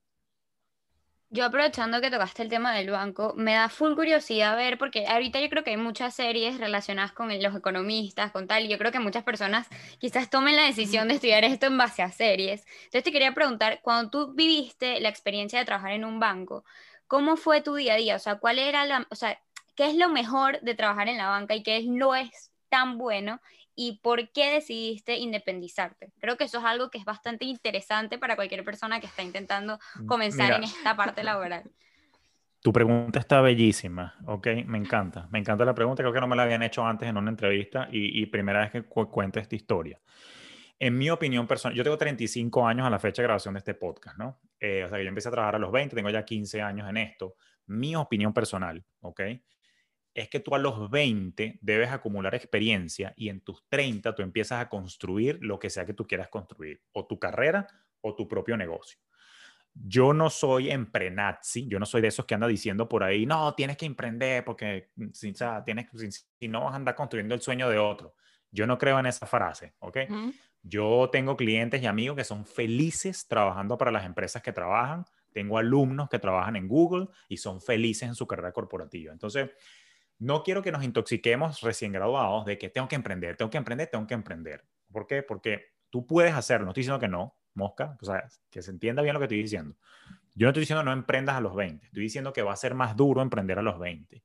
Yo 1.32 1.44
aprovechando 1.44 2.00
que 2.00 2.10
tocaste 2.10 2.42
el 2.42 2.48
tema 2.48 2.74
del 2.74 2.90
banco, 2.90 3.34
me 3.36 3.54
da 3.54 3.68
full 3.68 3.94
curiosidad 3.94 4.56
ver, 4.56 4.78
porque 4.78 5.06
ahorita 5.06 5.40
yo 5.40 5.48
creo 5.48 5.62
que 5.62 5.70
hay 5.70 5.76
muchas 5.76 6.12
series 6.12 6.58
relacionadas 6.58 7.12
con 7.12 7.28
los 7.40 7.54
economistas, 7.54 8.32
con 8.32 8.48
tal, 8.48 8.64
y 8.64 8.68
yo 8.68 8.78
creo 8.78 8.90
que 8.90 8.98
muchas 8.98 9.22
personas 9.22 9.68
quizás 9.98 10.28
tomen 10.28 10.56
la 10.56 10.64
decisión 10.64 11.06
de 11.06 11.14
estudiar 11.14 11.44
esto 11.44 11.66
en 11.66 11.78
base 11.78 12.02
a 12.02 12.10
series. 12.10 12.66
Entonces 12.78 13.04
te 13.04 13.12
quería 13.12 13.32
preguntar, 13.32 13.78
cuando 13.80 14.10
tú 14.10 14.32
viviste 14.34 15.00
la 15.00 15.08
experiencia 15.08 15.60
de 15.60 15.64
trabajar 15.64 15.92
en 15.92 16.04
un 16.04 16.18
banco, 16.18 16.64
¿cómo 17.06 17.36
fue 17.36 17.60
tu 17.60 17.76
día 17.76 17.94
a 17.94 17.96
día? 17.96 18.16
O 18.16 18.18
sea, 18.18 18.40
¿cuál 18.40 18.58
era 18.58 18.84
la, 18.84 19.06
o 19.08 19.14
sea, 19.14 19.40
qué 19.76 19.86
es 19.86 19.94
lo 19.94 20.08
mejor 20.08 20.60
de 20.62 20.74
trabajar 20.74 21.08
en 21.08 21.18
la 21.18 21.28
banca 21.28 21.54
y 21.54 21.62
qué 21.62 21.80
no 21.86 22.16
es 22.16 22.50
tan 22.68 22.98
bueno? 22.98 23.40
Y 23.82 23.98
por 24.02 24.28
qué 24.28 24.52
decidiste 24.52 25.16
independizarte. 25.16 26.12
Creo 26.20 26.36
que 26.36 26.44
eso 26.44 26.58
es 26.58 26.64
algo 26.64 26.90
que 26.90 26.98
es 26.98 27.06
bastante 27.06 27.46
interesante 27.46 28.18
para 28.18 28.36
cualquier 28.36 28.62
persona 28.62 29.00
que 29.00 29.06
está 29.06 29.22
intentando 29.22 29.78
mm, 29.94 30.06
comenzar 30.06 30.52
en 30.52 30.64
esta 30.64 30.94
parte 30.96 31.24
laboral. 31.24 31.62
Tu 32.62 32.74
pregunta 32.74 33.18
está 33.18 33.40
bellísima, 33.40 34.18
¿ok? 34.26 34.48
Me 34.66 34.76
encanta, 34.76 35.26
me 35.30 35.38
encanta 35.38 35.64
la 35.64 35.74
pregunta, 35.74 36.02
creo 36.02 36.12
que 36.12 36.20
no 36.20 36.26
me 36.26 36.36
la 36.36 36.42
habían 36.42 36.62
hecho 36.62 36.84
antes 36.84 37.08
en 37.08 37.16
una 37.16 37.30
entrevista 37.30 37.88
y, 37.90 38.26
primera 38.26 38.60
vez 38.60 38.70
que 38.70 38.82
cuento 38.82 39.40
esta 39.40 39.56
historia. 39.56 39.98
En 40.78 40.98
mi 40.98 41.08
opinión 41.08 41.46
personal, 41.46 41.74
yo 41.74 41.82
tengo 41.82 41.96
35 41.96 42.66
años 42.66 42.86
a 42.86 42.90
la 42.90 42.98
fecha 42.98 43.22
de 43.22 43.28
grabación 43.28 43.54
de 43.54 43.60
este 43.60 43.72
podcast, 43.72 44.18
¿no? 44.18 44.40
Eh, 44.60 44.84
o 44.84 44.90
sea 44.90 44.98
que 44.98 45.04
yo 45.04 45.08
empecé 45.08 45.28
a 45.28 45.32
trabajar 45.32 45.56
a 45.56 45.58
los 45.58 45.72
20, 45.72 45.96
tengo 45.96 46.10
ya 46.10 46.22
15 46.22 46.60
años 46.60 46.86
en 46.86 46.98
esto. 46.98 47.36
Mi 47.68 47.96
opinión 47.96 48.34
personal, 48.34 48.84
¿ok? 49.00 49.22
Es 50.20 50.28
que 50.28 50.40
tú 50.40 50.54
a 50.54 50.58
los 50.58 50.90
20 50.90 51.58
debes 51.62 51.90
acumular 51.90 52.34
experiencia 52.34 53.14
y 53.16 53.28
en 53.28 53.40
tus 53.40 53.66
30 53.68 54.14
tú 54.14 54.22
empiezas 54.22 54.60
a 54.60 54.68
construir 54.68 55.38
lo 55.40 55.58
que 55.58 55.70
sea 55.70 55.86
que 55.86 55.94
tú 55.94 56.06
quieras 56.06 56.28
construir, 56.28 56.82
o 56.92 57.06
tu 57.06 57.18
carrera 57.18 57.66
o 58.00 58.14
tu 58.14 58.28
propio 58.28 58.56
negocio. 58.56 58.98
Yo 59.72 60.12
no 60.12 60.30
soy 60.30 60.70
emprenazi, 60.70 61.66
yo 61.68 61.78
no 61.78 61.86
soy 61.86 62.02
de 62.02 62.08
esos 62.08 62.26
que 62.26 62.34
anda 62.34 62.46
diciendo 62.46 62.88
por 62.88 63.02
ahí, 63.02 63.24
no, 63.24 63.54
tienes 63.54 63.76
que 63.76 63.86
emprender 63.86 64.44
porque 64.44 64.90
mm, 64.96 65.08
si, 65.12 65.32
tienes, 65.64 65.86
si, 66.38 66.48
no 66.48 66.64
vas 66.64 66.72
a 66.72 66.76
andar 66.76 66.94
construyendo 66.94 67.34
el 67.34 67.40
sueño 67.40 67.68
de 67.68 67.78
otro. 67.78 68.14
Yo 68.50 68.66
no 68.66 68.78
creo 68.78 68.98
en 68.98 69.06
esa 69.06 69.26
frase, 69.26 69.74
¿ok? 69.78 69.98
Yo 70.62 71.08
tengo 71.10 71.36
clientes 71.36 71.80
y 71.82 71.86
amigos 71.86 72.16
que 72.16 72.24
son 72.24 72.44
felices 72.44 73.26
trabajando 73.28 73.78
para 73.78 73.92
las 73.92 74.04
empresas 74.04 74.42
que 74.42 74.52
trabajan. 74.52 75.04
Tengo 75.32 75.56
alumnos 75.56 76.08
que 76.08 76.18
trabajan 76.18 76.56
en 76.56 76.66
Google 76.66 77.06
y 77.28 77.36
son 77.36 77.60
felices 77.60 78.08
en 78.08 78.16
su 78.16 78.26
carrera 78.26 78.52
corporativa. 78.52 79.12
Entonces, 79.12 79.50
no 80.20 80.42
quiero 80.42 80.62
que 80.62 80.70
nos 80.70 80.84
intoxiquemos 80.84 81.62
recién 81.62 81.92
graduados 81.92 82.44
de 82.44 82.58
que 82.58 82.68
tengo 82.68 82.86
que 82.86 82.94
emprender, 82.94 83.36
tengo 83.36 83.50
que 83.50 83.56
emprender, 83.56 83.88
tengo 83.88 84.06
que 84.06 84.14
emprender. 84.14 84.64
¿Por 84.92 85.06
qué? 85.06 85.22
Porque 85.22 85.72
tú 85.88 86.06
puedes 86.06 86.34
hacerlo, 86.34 86.66
no 86.66 86.70
estoy 86.72 86.82
diciendo 86.82 87.00
que 87.00 87.08
no, 87.08 87.36
mosca, 87.54 87.96
o 88.00 88.04
sea, 88.04 88.28
que 88.50 88.60
se 88.60 88.70
entienda 88.70 89.02
bien 89.02 89.14
lo 89.14 89.20
que 89.20 89.24
estoy 89.24 89.42
diciendo. 89.42 89.76
Yo 90.34 90.46
no 90.46 90.50
estoy 90.50 90.60
diciendo 90.60 90.84
no 90.84 90.92
emprendas 90.92 91.36
a 91.36 91.40
los 91.40 91.54
20, 91.54 91.86
estoy 91.86 92.02
diciendo 92.02 92.32
que 92.34 92.42
va 92.42 92.52
a 92.52 92.56
ser 92.56 92.74
más 92.74 92.94
duro 92.96 93.22
emprender 93.22 93.58
a 93.58 93.62
los 93.62 93.78
20. 93.78 94.22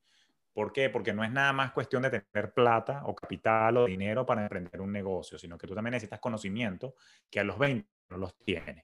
¿Por 0.52 0.74
qué? 0.74 0.90
Porque 0.90 1.14
no 1.14 1.24
es 1.24 1.32
nada 1.32 1.54
más 1.54 1.72
cuestión 1.72 2.04
de 2.04 2.10
tener 2.10 2.54
plata 2.54 3.04
o 3.06 3.16
capital 3.16 3.78
o 3.78 3.86
dinero 3.86 4.26
para 4.26 4.44
emprender 4.44 4.82
un 4.82 4.92
negocio, 4.92 5.38
sino 5.38 5.58
que 5.58 5.66
tú 5.66 5.76
también 5.76 5.94
necesitas 5.94 6.20
conocimiento 6.20 6.96
que 7.30 7.40
a 7.40 7.44
los 7.46 7.58
20 7.58 7.88
no 8.10 8.18
los 8.18 8.38
tienes. 8.38 8.84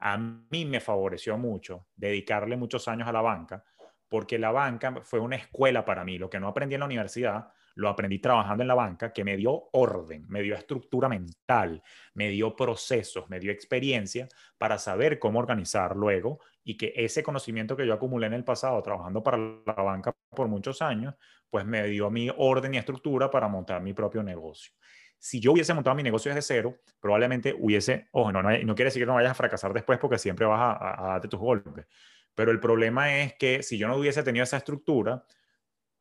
A 0.00 0.16
mí 0.16 0.64
me 0.64 0.80
favoreció 0.80 1.38
mucho 1.38 1.86
dedicarle 1.94 2.56
muchos 2.56 2.86
años 2.88 3.08
a 3.08 3.12
la 3.12 3.20
banca 3.20 3.64
porque 4.08 4.38
la 4.38 4.50
banca 4.50 5.00
fue 5.02 5.20
una 5.20 5.36
escuela 5.36 5.84
para 5.84 6.04
mí. 6.04 6.18
Lo 6.18 6.30
que 6.30 6.40
no 6.40 6.48
aprendí 6.48 6.74
en 6.74 6.80
la 6.80 6.86
universidad, 6.86 7.48
lo 7.74 7.88
aprendí 7.88 8.18
trabajando 8.18 8.62
en 8.62 8.68
la 8.68 8.74
banca, 8.74 9.12
que 9.12 9.22
me 9.22 9.36
dio 9.36 9.68
orden, 9.72 10.26
me 10.28 10.42
dio 10.42 10.56
estructura 10.56 11.08
mental, 11.08 11.82
me 12.14 12.28
dio 12.28 12.56
procesos, 12.56 13.28
me 13.30 13.38
dio 13.38 13.52
experiencia 13.52 14.28
para 14.56 14.78
saber 14.78 15.18
cómo 15.18 15.38
organizar 15.38 15.94
luego 15.94 16.40
y 16.64 16.76
que 16.76 16.92
ese 16.96 17.22
conocimiento 17.22 17.76
que 17.76 17.86
yo 17.86 17.94
acumulé 17.94 18.26
en 18.26 18.32
el 18.32 18.44
pasado 18.44 18.82
trabajando 18.82 19.22
para 19.22 19.38
la 19.38 19.74
banca 19.74 20.12
por 20.30 20.48
muchos 20.48 20.82
años, 20.82 21.14
pues 21.50 21.64
me 21.64 21.84
dio 21.84 22.10
mi 22.10 22.30
orden 22.36 22.74
y 22.74 22.78
estructura 22.78 23.30
para 23.30 23.46
montar 23.46 23.80
mi 23.80 23.92
propio 23.92 24.22
negocio. 24.22 24.72
Si 25.20 25.40
yo 25.40 25.52
hubiese 25.52 25.74
montado 25.74 25.96
mi 25.96 26.02
negocio 26.02 26.32
desde 26.32 26.54
cero, 26.54 26.78
probablemente 27.00 27.54
hubiese, 27.58 28.08
ojo, 28.12 28.30
no, 28.32 28.42
no, 28.42 28.74
quiere 28.74 28.84
decir 28.84 29.02
que 29.02 29.06
no 29.06 29.14
vayas 29.14 29.32
a 29.32 29.34
fracasar 29.34 29.72
después 29.72 29.98
porque 29.98 30.18
siempre 30.18 30.46
vas 30.46 30.60
a, 30.60 31.04
a 31.04 31.08
darte 31.12 31.28
tus 31.28 31.40
golpes 31.40 31.86
pero 32.38 32.52
el 32.52 32.60
problema 32.60 33.18
es 33.18 33.34
que 33.34 33.64
si 33.64 33.78
yo 33.78 33.88
no 33.88 33.96
hubiese 33.96 34.22
tenido 34.22 34.44
esa 34.44 34.58
estructura, 34.58 35.24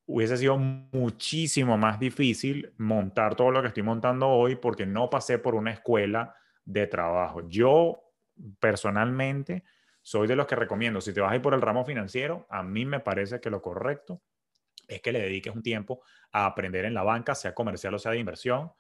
hubiese 0.06 0.38
sido 0.38 0.56
muchísimo 0.56 1.80
más 1.80 2.00
difícil 2.00 2.76
montar 2.78 3.36
todo 3.36 3.50
lo 3.50 3.60
que 3.64 3.70
estoy 3.70 3.82
montando 3.82 4.30
hoy 4.30 4.56
porque 4.56 4.86
no 4.86 5.10
pasé 5.10 5.40
por 5.40 5.56
una 5.56 5.72
escuela 5.72 6.36
de 6.64 6.86
trabajo. 6.86 7.50
Yo 7.50 8.04
personalmente 8.60 9.64
soy 10.04 10.28
de 10.28 10.36
los 10.36 10.46
que 10.46 10.56
recomiendo, 10.56 11.02
si 11.02 11.12
te 11.12 11.22
vas 11.22 11.32
a 11.32 11.36
ir 11.38 11.42
por 11.42 11.56
el 11.56 11.62
ramo 11.62 11.84
financiero, 11.84 12.46
a 12.52 12.62
mí 12.62 12.86
me 12.86 13.00
parece 13.00 13.40
que 13.40 13.50
lo 13.50 13.60
correcto 13.60 14.22
es 14.88 15.02
que 15.02 15.12
le 15.12 15.22
dediques 15.22 15.56
un 15.56 15.64
tiempo 15.64 16.04
a 16.34 16.46
aprender 16.46 16.86
en 16.86 16.94
la 16.94 17.02
banca, 17.02 17.34
sea 17.34 17.56
comercial 17.56 17.96
o 17.96 18.00
sea 18.00 18.12
de 18.12 18.20
inversión, 18.20 18.72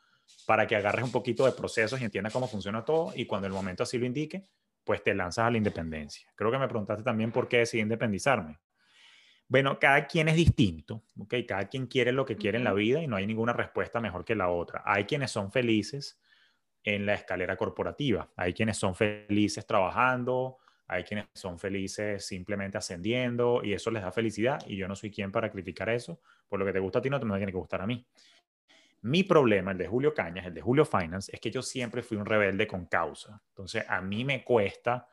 para 0.45 0.67
que 0.67 0.75
agarres 0.75 1.05
un 1.05 1.11
poquito 1.11 1.43
de 1.43 1.53
procesos 1.53 1.99
y 1.99 2.03
entiendas 2.05 2.33
cómo 2.33 2.47
funciona 2.47 2.85
todo 2.85 3.13
y 3.15 3.25
cuando 3.25 3.47
el 3.47 3.53
momento 3.53 3.81
así 3.81 3.97
lo 3.97 4.05
indique, 4.05 4.45
pues 4.87 5.03
te 5.03 5.13
lanzas 5.13 5.45
a 5.45 5.51
la 5.51 5.57
independencia. 5.57 6.27
Creo 6.35 6.49
que 6.49 6.57
me 6.57 6.67
preguntaste 6.67 7.03
también 7.03 7.31
por 7.31 7.47
qué 7.47 7.59
decidí 7.59 7.81
independizarme. 7.81 8.57
Bueno, 9.49 9.79
cada 9.79 10.07
quien 10.07 10.29
es 10.29 10.35
distinto, 10.35 11.03
¿ok? 11.19 11.35
Cada 11.47 11.65
quien 11.69 11.87
quiere 11.87 12.11
lo 12.11 12.25
que 12.25 12.37
quiere 12.37 12.57
en 12.57 12.63
la 12.63 12.73
vida 12.73 13.01
y 13.03 13.07
no 13.07 13.17
hay 13.17 13.27
ninguna 13.27 13.53
respuesta 13.53 14.01
mejor 14.01 14.25
que 14.25 14.35
la 14.35 14.49
otra. 14.49 14.81
Hay 14.85 15.05
quienes 15.05 15.31
son 15.31 15.51
felices 15.51 16.19
en 16.83 17.05
la 17.05 17.13
escalera 17.13 17.57
corporativa, 17.57 18.31
hay 18.37 18.53
quienes 18.53 18.77
son 18.77 18.95
felices 18.95 19.65
trabajando, 19.67 20.57
hay 20.87 21.03
quienes 21.03 21.27
son 21.33 21.59
felices 21.59 22.25
simplemente 22.25 22.77
ascendiendo 22.77 23.61
y 23.63 23.73
eso 23.73 23.91
les 23.91 24.03
da 24.03 24.11
felicidad 24.11 24.59
y 24.65 24.77
yo 24.77 24.87
no 24.87 24.95
soy 24.95 25.11
quien 25.11 25.31
para 25.31 25.51
criticar 25.51 25.89
eso. 25.89 26.21
Por 26.47 26.59
lo 26.59 26.65
que 26.65 26.73
te 26.73 26.79
gusta 26.79 26.99
a 26.99 27.01
ti 27.01 27.09
no 27.09 27.19
te 27.19 27.25
me 27.25 27.37
tiene 27.37 27.51
que 27.51 27.57
gustar 27.57 27.81
a 27.81 27.87
mí. 27.87 28.05
Mi 29.01 29.23
problema, 29.23 29.71
el 29.71 29.77
de 29.77 29.87
Julio 29.87 30.13
Cañas, 30.13 30.45
el 30.45 30.53
de 30.53 30.61
Julio 30.61 30.85
Finance, 30.85 31.31
es 31.33 31.39
que 31.39 31.51
yo 31.51 31.61
siempre 31.61 32.01
fui 32.01 32.17
un 32.17 32.25
rebelde 32.25 32.67
con 32.67 32.85
causa. 32.87 33.41
Entonces, 33.49 33.85
a 33.87 34.01
mí 34.01 34.25
me 34.25 34.43
cuesta 34.43 35.07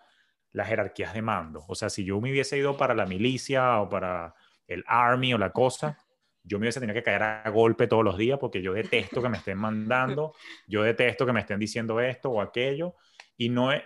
las 0.52 0.68
jerarquías 0.68 1.12
de 1.12 1.22
mando. 1.22 1.64
O 1.68 1.74
sea, 1.74 1.90
si 1.90 2.04
yo 2.04 2.20
me 2.20 2.30
hubiese 2.30 2.56
ido 2.56 2.76
para 2.76 2.94
la 2.94 3.06
milicia 3.06 3.80
o 3.80 3.88
para 3.88 4.34
el 4.66 4.84
army 4.86 5.34
o 5.34 5.38
la 5.38 5.50
cosa, 5.50 5.98
yo 6.44 6.58
me 6.58 6.64
hubiese 6.64 6.80
tenido 6.80 6.94
que 6.94 7.02
caer 7.02 7.22
a 7.22 7.50
golpe 7.50 7.86
todos 7.86 8.04
los 8.04 8.16
días 8.18 8.38
porque 8.38 8.62
yo 8.62 8.72
detesto 8.72 9.22
que 9.22 9.28
me 9.28 9.38
estén 9.38 9.58
mandando, 9.58 10.34
yo 10.66 10.82
detesto 10.82 11.24
que 11.24 11.32
me 11.32 11.40
estén 11.40 11.58
diciendo 11.58 12.00
esto 12.00 12.30
o 12.30 12.40
aquello. 12.40 12.94
Y 13.36 13.48
no 13.48 13.72
es, 13.72 13.82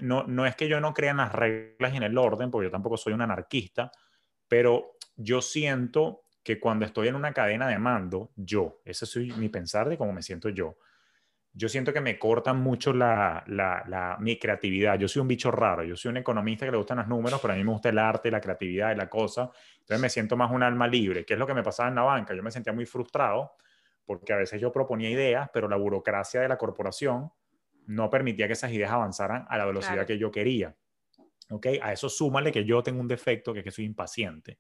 que 0.57 0.69
yo 0.69 0.81
no 0.81 0.93
crea 0.93 1.13
en 1.13 1.17
las 1.19 1.33
reglas 1.33 1.95
y 1.95 1.97
en 1.97 2.03
el 2.03 2.19
orden, 2.19 2.51
porque 2.51 2.67
yo 2.67 2.71
tampoco 2.71 2.99
soy 2.99 3.15
un 3.15 3.23
anarquista, 3.23 3.91
pero 4.47 4.97
yo 5.17 5.41
siento 5.41 6.25
que 6.49 6.59
cuando 6.59 6.87
estoy 6.87 7.09
en 7.09 7.15
una 7.15 7.35
cadena 7.35 7.69
de 7.69 7.79
mando, 7.79 8.31
yo, 8.35 8.81
ese 8.87 9.05
es 9.05 9.37
mi 9.37 9.51
pensar 9.51 9.87
de 9.87 9.99
cómo 9.99 10.15
me 10.15 10.23
siento 10.23 10.49
yo, 10.49 10.79
yo 11.53 11.69
siento 11.69 11.93
que 11.93 12.01
me 12.01 12.19
cortan 12.19 12.59
mucho 12.63 12.95
la, 12.95 13.45
la, 13.49 14.17
mi 14.19 14.39
creatividad. 14.39 14.99
Yo 14.99 15.09
soy 15.09 15.21
un 15.21 15.29
bicho 15.29 15.51
raro, 15.51 15.85
yo 15.85 15.95
soy 15.95 16.09
un 16.09 16.17
economista 16.17 16.65
que 16.65 16.73
le 16.73 16.79
gustan 16.79 16.97
los 16.97 17.07
números, 17.07 17.39
pero 17.43 17.53
a 17.53 17.57
mí 17.59 17.65
me 17.65 17.71
gusta 17.71 17.91
el 17.91 17.99
arte, 17.99 18.31
la 18.31 18.41
creatividad 18.41 18.95
y 18.95 18.97
la 18.97 19.11
cosa. 19.11 19.51
Entonces 19.81 20.01
me 20.01 20.09
siento 20.09 20.39
más 20.39 20.51
un 20.51 20.63
alma 20.63 20.89
libre, 20.89 21.27
que 21.27 21.35
es 21.35 21.39
lo 21.39 21.47
que 21.47 21.53
me 21.53 21.63
pasaba 21.63 21.91
en 21.91 21.97
la 21.97 22.03
banca. 22.03 22.35
Yo 22.35 22.43
me 22.43 22.51
sentía 22.51 22.73
muy 22.73 22.87
frustrado 22.87 23.53
porque 24.07 24.33
a 24.33 24.37
veces 24.37 24.59
yo 24.59 24.73
proponía 24.73 25.11
ideas, 25.11 25.51
pero 25.53 25.69
la 25.69 25.77
burocracia 25.77 26.41
de 26.41 26.49
la 26.49 26.57
corporación 26.57 27.31
no 27.89 28.09
permitía 28.09 28.47
que 28.47 28.55
esas 28.55 28.73
ideas 28.73 28.91
avanzaran 28.91 29.45
a 29.51 29.59
la 29.59 29.67
velocidad 29.67 30.07
que 30.07 30.17
yo 30.17 30.31
quería. 30.31 30.75
¿Ok? 31.51 31.67
A 31.83 31.93
eso 31.93 32.09
súmale 32.09 32.53
que 32.53 32.65
yo 32.65 32.83
tengo 32.83 33.03
un 33.03 33.09
defecto, 33.09 33.53
que 33.53 33.59
es 33.59 33.65
que 33.65 33.71
soy 33.71 33.85
impaciente. 33.85 34.59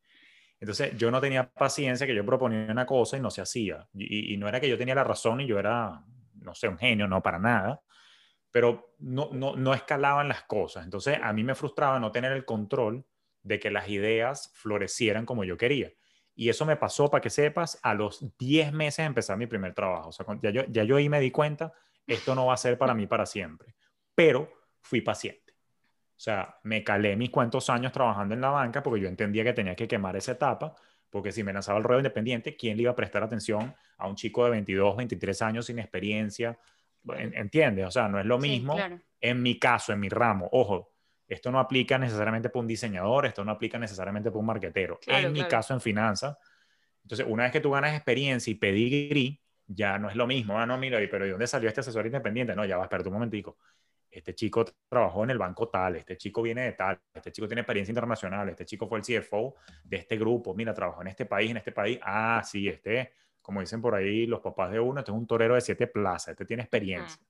Entonces 0.60 0.96
yo 0.96 1.10
no 1.10 1.20
tenía 1.20 1.50
paciencia 1.50 2.06
que 2.06 2.14
yo 2.14 2.24
proponía 2.24 2.66
una 2.70 2.86
cosa 2.86 3.16
y 3.16 3.20
no 3.20 3.30
se 3.30 3.40
hacía. 3.40 3.88
Y, 3.94 4.36
no 4.36 4.48
era 4.48 4.60
que 4.60 4.68
yo 4.68 4.76
tenía 4.76 4.94
la 4.94 5.04
razón 5.04 5.40
y 5.40 5.46
yo 5.46 5.58
era, 5.58 6.04
no 6.40 6.54
sé, 6.54 6.68
un 6.68 6.78
genio, 6.78 7.06
no 7.06 7.22
para 7.22 7.38
nada, 7.38 7.82
pero 8.50 8.94
no, 8.98 9.30
no, 9.32 9.54
no 9.56 9.74
escalaban 9.74 10.28
las 10.28 10.42
cosas. 10.42 10.84
Entonces 10.84 11.18
a 11.22 11.32
mí 11.32 11.44
me 11.44 11.54
frustraba 11.54 12.00
no 12.00 12.10
tener 12.10 12.32
el 12.32 12.44
control 12.44 13.04
de 13.42 13.60
que 13.60 13.70
las 13.70 13.88
ideas 13.88 14.50
florecieran 14.54 15.26
como 15.26 15.44
yo 15.44 15.56
quería. 15.56 15.92
Y 16.34 16.48
eso 16.48 16.64
me 16.64 16.76
pasó, 16.76 17.10
para 17.10 17.20
que 17.20 17.30
sepas, 17.30 17.78
a 17.82 17.94
los 17.94 18.24
10 18.38 18.72
meses 18.72 18.98
de 18.98 19.06
empezar 19.06 19.36
mi 19.36 19.46
primer 19.46 19.74
trabajo. 19.74 20.10
O 20.10 20.12
sea, 20.12 20.24
ya 20.40 20.50
yo, 20.50 20.62
ya 20.68 20.84
yo 20.84 20.96
ahí 20.96 21.08
me 21.08 21.20
di 21.20 21.30
cuenta, 21.30 21.72
esto 22.06 22.34
no 22.34 22.46
va 22.46 22.54
a 22.54 22.56
ser 22.56 22.78
para 22.78 22.94
mí 22.94 23.06
para 23.06 23.26
siempre. 23.26 23.74
Pero 24.14 24.48
fui 24.80 25.00
paciente. 25.00 25.47
O 26.18 26.20
sea, 26.20 26.58
me 26.64 26.82
calé 26.82 27.14
mis 27.14 27.30
cuantos 27.30 27.70
años 27.70 27.92
trabajando 27.92 28.34
en 28.34 28.40
la 28.40 28.50
banca 28.50 28.82
porque 28.82 29.00
yo 29.00 29.08
entendía 29.08 29.44
que 29.44 29.52
tenía 29.52 29.76
que 29.76 29.86
quemar 29.86 30.16
esa 30.16 30.32
etapa, 30.32 30.74
porque 31.10 31.30
si 31.30 31.44
me 31.44 31.52
lanzaba 31.52 31.78
el 31.78 31.84
ruedo 31.84 32.00
independiente, 32.00 32.56
¿quién 32.56 32.76
le 32.76 32.82
iba 32.82 32.90
a 32.90 32.96
prestar 32.96 33.22
atención 33.22 33.72
a 33.96 34.08
un 34.08 34.16
chico 34.16 34.44
de 34.44 34.50
22, 34.50 34.96
23 34.96 35.42
años 35.42 35.66
sin 35.66 35.78
experiencia? 35.78 36.58
¿Entiendes? 37.16 37.86
O 37.86 37.90
sea, 37.92 38.08
no 38.08 38.18
es 38.18 38.26
lo 38.26 38.36
mismo 38.36 38.76
en 39.20 39.42
mi 39.42 39.60
caso, 39.60 39.92
en 39.92 40.00
mi 40.00 40.08
ramo. 40.08 40.48
Ojo, 40.50 40.90
esto 41.28 41.52
no 41.52 41.60
aplica 41.60 41.96
necesariamente 41.98 42.48
para 42.48 42.62
un 42.62 42.66
diseñador, 42.66 43.26
esto 43.26 43.44
no 43.44 43.52
aplica 43.52 43.78
necesariamente 43.78 44.30
para 44.30 44.40
un 44.40 44.46
marquetero. 44.46 44.98
en 45.06 45.32
mi 45.32 45.44
caso, 45.44 45.72
en 45.72 45.80
finanzas. 45.80 46.36
Entonces, 47.04 47.26
una 47.28 47.44
vez 47.44 47.52
que 47.52 47.60
tú 47.60 47.70
ganas 47.70 47.94
experiencia 47.94 48.50
y 48.50 48.56
pedigrí, 48.56 49.40
ya 49.68 50.00
no 50.00 50.10
es 50.10 50.16
lo 50.16 50.26
mismo. 50.26 50.58
Ah, 50.58 50.66
no, 50.66 50.76
mira, 50.78 50.98
pero 51.08 51.26
¿de 51.26 51.30
dónde 51.30 51.46
salió 51.46 51.68
este 51.68 51.82
asesor 51.82 52.06
independiente? 52.06 52.56
No, 52.56 52.64
ya 52.64 52.76
va, 52.76 52.82
espérate 52.82 53.08
un 53.08 53.14
momentico 53.14 53.56
este 54.10 54.34
chico 54.34 54.64
trabajó 54.88 55.24
en 55.24 55.30
el 55.30 55.38
banco 55.38 55.68
tal, 55.68 55.96
este 55.96 56.16
chico 56.16 56.42
viene 56.42 56.62
de 56.62 56.72
tal, 56.72 56.98
este 57.12 57.30
chico 57.32 57.46
tiene 57.46 57.60
experiencia 57.60 57.90
internacional, 57.92 58.48
este 58.48 58.64
chico 58.64 58.88
fue 58.88 59.00
el 59.00 59.04
CFO 59.04 59.56
de 59.84 59.98
este 59.98 60.16
grupo, 60.16 60.54
mira, 60.54 60.72
trabajó 60.74 61.02
en 61.02 61.08
este 61.08 61.26
país, 61.26 61.50
en 61.50 61.58
este 61.58 61.72
país, 61.72 61.98
ah, 62.02 62.42
sí, 62.44 62.68
este, 62.68 63.12
como 63.42 63.60
dicen 63.60 63.80
por 63.80 63.94
ahí 63.94 64.26
los 64.26 64.40
papás 64.40 64.70
de 64.70 64.80
uno, 64.80 65.00
este 65.00 65.10
es 65.10 65.16
un 65.16 65.26
torero 65.26 65.54
de 65.54 65.60
siete 65.60 65.86
plazas, 65.86 66.28
este 66.28 66.44
tiene 66.44 66.62
experiencia. 66.62 67.20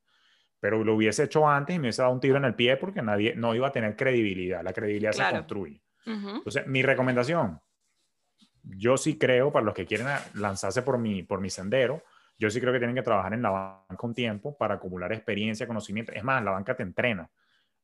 Pero 0.61 0.83
lo 0.83 0.97
hubiese 0.97 1.25
hecho 1.25 1.49
antes 1.49 1.77
y 1.77 1.79
me 1.79 1.85
hubiese 1.85 2.03
dado 2.03 2.14
un 2.14 2.21
tiro 2.21 2.37
en 2.37 2.45
el 2.45 2.55
pie 2.55 2.77
porque 2.77 3.01
nadie, 3.03 3.35
no 3.37 3.55
iba 3.55 3.69
a 3.69 3.73
tener 3.73 3.95
credibilidad, 3.95 4.62
la 4.62 4.73
credibilidad 4.73 5.12
se 5.12 5.31
construye. 5.31 5.81
Entonces, 6.05 6.67
mi 6.67 6.83
recomendación, 6.83 7.61
yo 8.62 8.97
sí 8.97 9.19
creo, 9.19 9.53
para 9.53 9.64
los 9.64 9.75
que 9.75 9.87
quieren 9.87 10.09
lanzarse 10.35 10.83
por 10.83 10.99
mi, 10.99 11.23
por 11.23 11.41
mi 11.41 11.51
sendero, 11.51 12.03
yo 12.38 12.51
sí 12.51 12.61
creo 12.61 12.72
que 12.72 12.79
tienen 12.79 12.94
que 12.94 13.03
trabajar 13.03 13.35
en 13.35 13.42
la 13.42 13.51
banca 13.51 14.07
un 14.07 14.14
tiempo 14.14 14.57
para 14.57 14.74
acumular 14.74 15.12
experiencia, 15.12 15.66
conocimiento. 15.66 16.12
Es 16.12 16.22
más, 16.22 16.42
la 16.42 16.53
banca 16.53 16.74
te 16.74 16.83
entrena. 16.85 17.29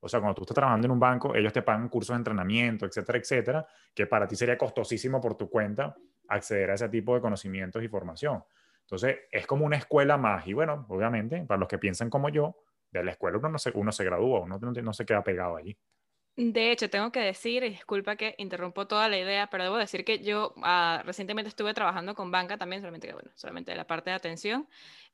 O 0.00 0.08
sea, 0.08 0.20
cuando 0.20 0.34
tú 0.34 0.42
estás 0.42 0.54
trabajando 0.54 0.86
en 0.86 0.90
un 0.92 1.00
banco, 1.00 1.34
ellos 1.34 1.52
te 1.52 1.62
pagan 1.62 1.88
cursos 1.88 2.14
de 2.14 2.18
entrenamiento, 2.18 2.86
etcétera, 2.86 3.18
etcétera, 3.18 3.66
que 3.94 4.06
para 4.06 4.28
ti 4.28 4.36
sería 4.36 4.56
costosísimo 4.58 5.20
por 5.20 5.36
tu 5.36 5.48
cuenta 5.48 5.96
acceder 6.28 6.70
a 6.70 6.74
ese 6.74 6.88
tipo 6.88 7.14
de 7.14 7.20
conocimientos 7.20 7.82
y 7.82 7.88
formación. 7.88 8.44
Entonces, 8.82 9.16
es 9.30 9.46
como 9.46 9.64
una 9.64 9.76
escuela 9.76 10.16
más. 10.16 10.46
Y 10.46 10.52
bueno, 10.52 10.86
obviamente, 10.88 11.44
para 11.46 11.58
los 11.58 11.68
que 11.68 11.78
piensan 11.78 12.10
como 12.10 12.28
yo, 12.28 12.56
de 12.90 13.02
la 13.02 13.10
escuela 13.12 13.38
uno 13.38 13.48
no 13.48 13.58
se, 13.58 13.72
uno 13.74 13.90
se 13.90 14.04
gradúa, 14.04 14.40
uno 14.40 14.58
no, 14.58 14.70
no 14.70 14.92
se 14.92 15.04
queda 15.04 15.24
pegado 15.24 15.56
allí. 15.56 15.76
De 16.36 16.72
hecho, 16.72 16.90
tengo 16.90 17.12
que 17.12 17.20
decir, 17.20 17.62
y 17.62 17.68
disculpa 17.70 18.16
que 18.16 18.34
interrumpo 18.38 18.88
toda 18.88 19.08
la 19.08 19.16
idea, 19.16 19.48
pero 19.50 19.62
debo 19.62 19.76
decir 19.76 20.04
que 20.04 20.18
yo 20.18 20.52
ah, 20.64 21.00
recientemente 21.04 21.48
estuve 21.48 21.74
trabajando 21.74 22.16
con 22.16 22.32
banca 22.32 22.58
también, 22.58 22.82
solamente 22.82 23.12
bueno, 23.12 23.30
solamente 23.36 23.70
de 23.70 23.76
la 23.76 23.86
parte 23.86 24.10
de 24.10 24.16
atención, 24.16 24.68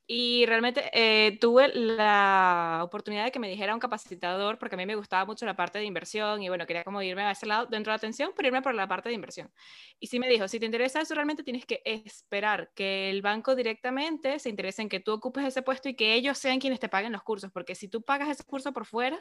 y 0.07 0.47
realmente 0.47 0.91
eh, 0.95 1.39
tuve 1.39 1.69
la 1.75 2.81
oportunidad 2.83 3.25
de 3.27 3.31
que 3.33 3.39
me 3.39 3.49
dijera 3.51 3.75
un 3.75 3.81
capacitador, 3.81 4.59
porque 4.59 4.77
a 4.77 4.79
mí 4.79 4.87
me 4.87 4.97
gustaba 4.97 5.27
mucho 5.27 5.45
la 5.45 5.55
parte 5.57 5.79
de 5.79 5.85
inversión 5.85 6.43
y 6.43 6.49
bueno, 6.49 6.67
quería 6.67 6.85
como 6.85 7.03
irme 7.03 7.23
a 7.23 7.33
ese 7.33 7.45
lado 7.47 7.67
dentro 7.67 7.93
de 7.93 7.97
atención, 7.97 8.33
pero 8.35 8.49
irme 8.49 8.63
por 8.63 8.75
la 8.75 8.89
parte 8.89 9.11
de 9.11 9.15
inversión. 9.15 9.53
Y 10.01 10.07
sí 10.07 10.19
me 10.19 10.29
dijo, 10.29 10.49
si 10.49 10.59
te 10.59 10.65
interesa 10.67 11.03
eso, 11.03 11.15
realmente 11.15 11.45
tienes 11.45 11.67
que 11.67 11.83
esperar 11.85 12.73
que 12.75 13.11
el 13.11 13.21
banco 13.21 13.55
directamente 13.55 14.39
se 14.39 14.49
interese 14.49 14.83
en 14.83 14.89
que 14.89 15.01
tú 15.01 15.13
ocupes 15.13 15.45
ese 15.45 15.61
puesto 15.63 15.89
y 15.91 15.95
que 15.95 16.15
ellos 16.15 16.39
sean 16.39 16.61
quienes 16.61 16.81
te 16.81 16.89
paguen 16.89 17.13
los 17.13 17.23
cursos, 17.23 17.53
porque 17.53 17.75
si 17.75 17.89
tú 17.89 18.03
pagas 18.03 18.31
ese 18.31 18.45
curso 18.45 18.73
por 18.73 18.87
fuera, 18.87 19.19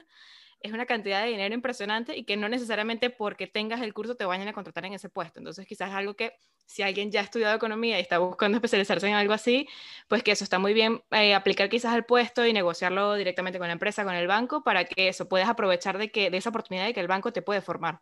es 0.62 0.74
una 0.74 0.86
cantidad 0.86 1.24
de 1.24 1.30
dinero 1.30 1.54
impresionante 1.54 2.16
y 2.18 2.24
que 2.24 2.36
no 2.38 2.50
necesariamente 2.50 3.10
porque 3.10 3.48
tengas 3.48 3.82
el 3.82 3.94
curso 3.94 4.16
te 4.16 4.26
vayan 4.26 4.48
a 4.48 4.54
contratar 4.54 4.86
en 4.86 4.94
ese 4.94 5.10
puesto. 5.10 5.40
Entonces, 5.40 5.66
quizás 5.66 5.92
algo 5.92 6.16
que 6.16 6.34
si 6.66 6.84
alguien 6.84 7.12
ya 7.12 7.22
ha 7.22 7.24
estudiado 7.24 7.56
economía 7.56 7.98
y 7.98 8.02
está 8.02 8.20
buscando 8.20 8.58
especializarse 8.58 9.08
en 9.08 9.16
algo 9.16 9.34
así, 9.34 9.68
pues 10.08 10.22
que 10.22 10.32
eso 10.32 10.44
está 10.44 10.60
muy 10.60 10.74
bien 10.74 11.02
eh, 11.12 11.34
aplicar 11.34 11.70
quizás 11.70 11.94
al 11.94 12.06
puesto 12.06 12.46
y 12.46 12.54
negociarlo 12.54 13.16
directamente 13.16 13.58
con 13.58 13.68
la 13.68 13.74
empresa, 13.74 14.04
con 14.04 14.14
el 14.14 14.28
banco, 14.28 14.64
para 14.64 14.84
que 14.86 15.08
eso 15.08 15.28
puedas 15.28 15.50
aprovechar 15.50 15.98
de, 15.98 16.12
que, 16.12 16.30
de 16.30 16.38
esa 16.38 16.50
oportunidad 16.50 16.86
de 16.86 16.94
que 16.94 17.00
el 17.00 17.08
banco 17.08 17.32
te 17.32 17.42
puede 17.42 17.62
formar. 17.62 18.02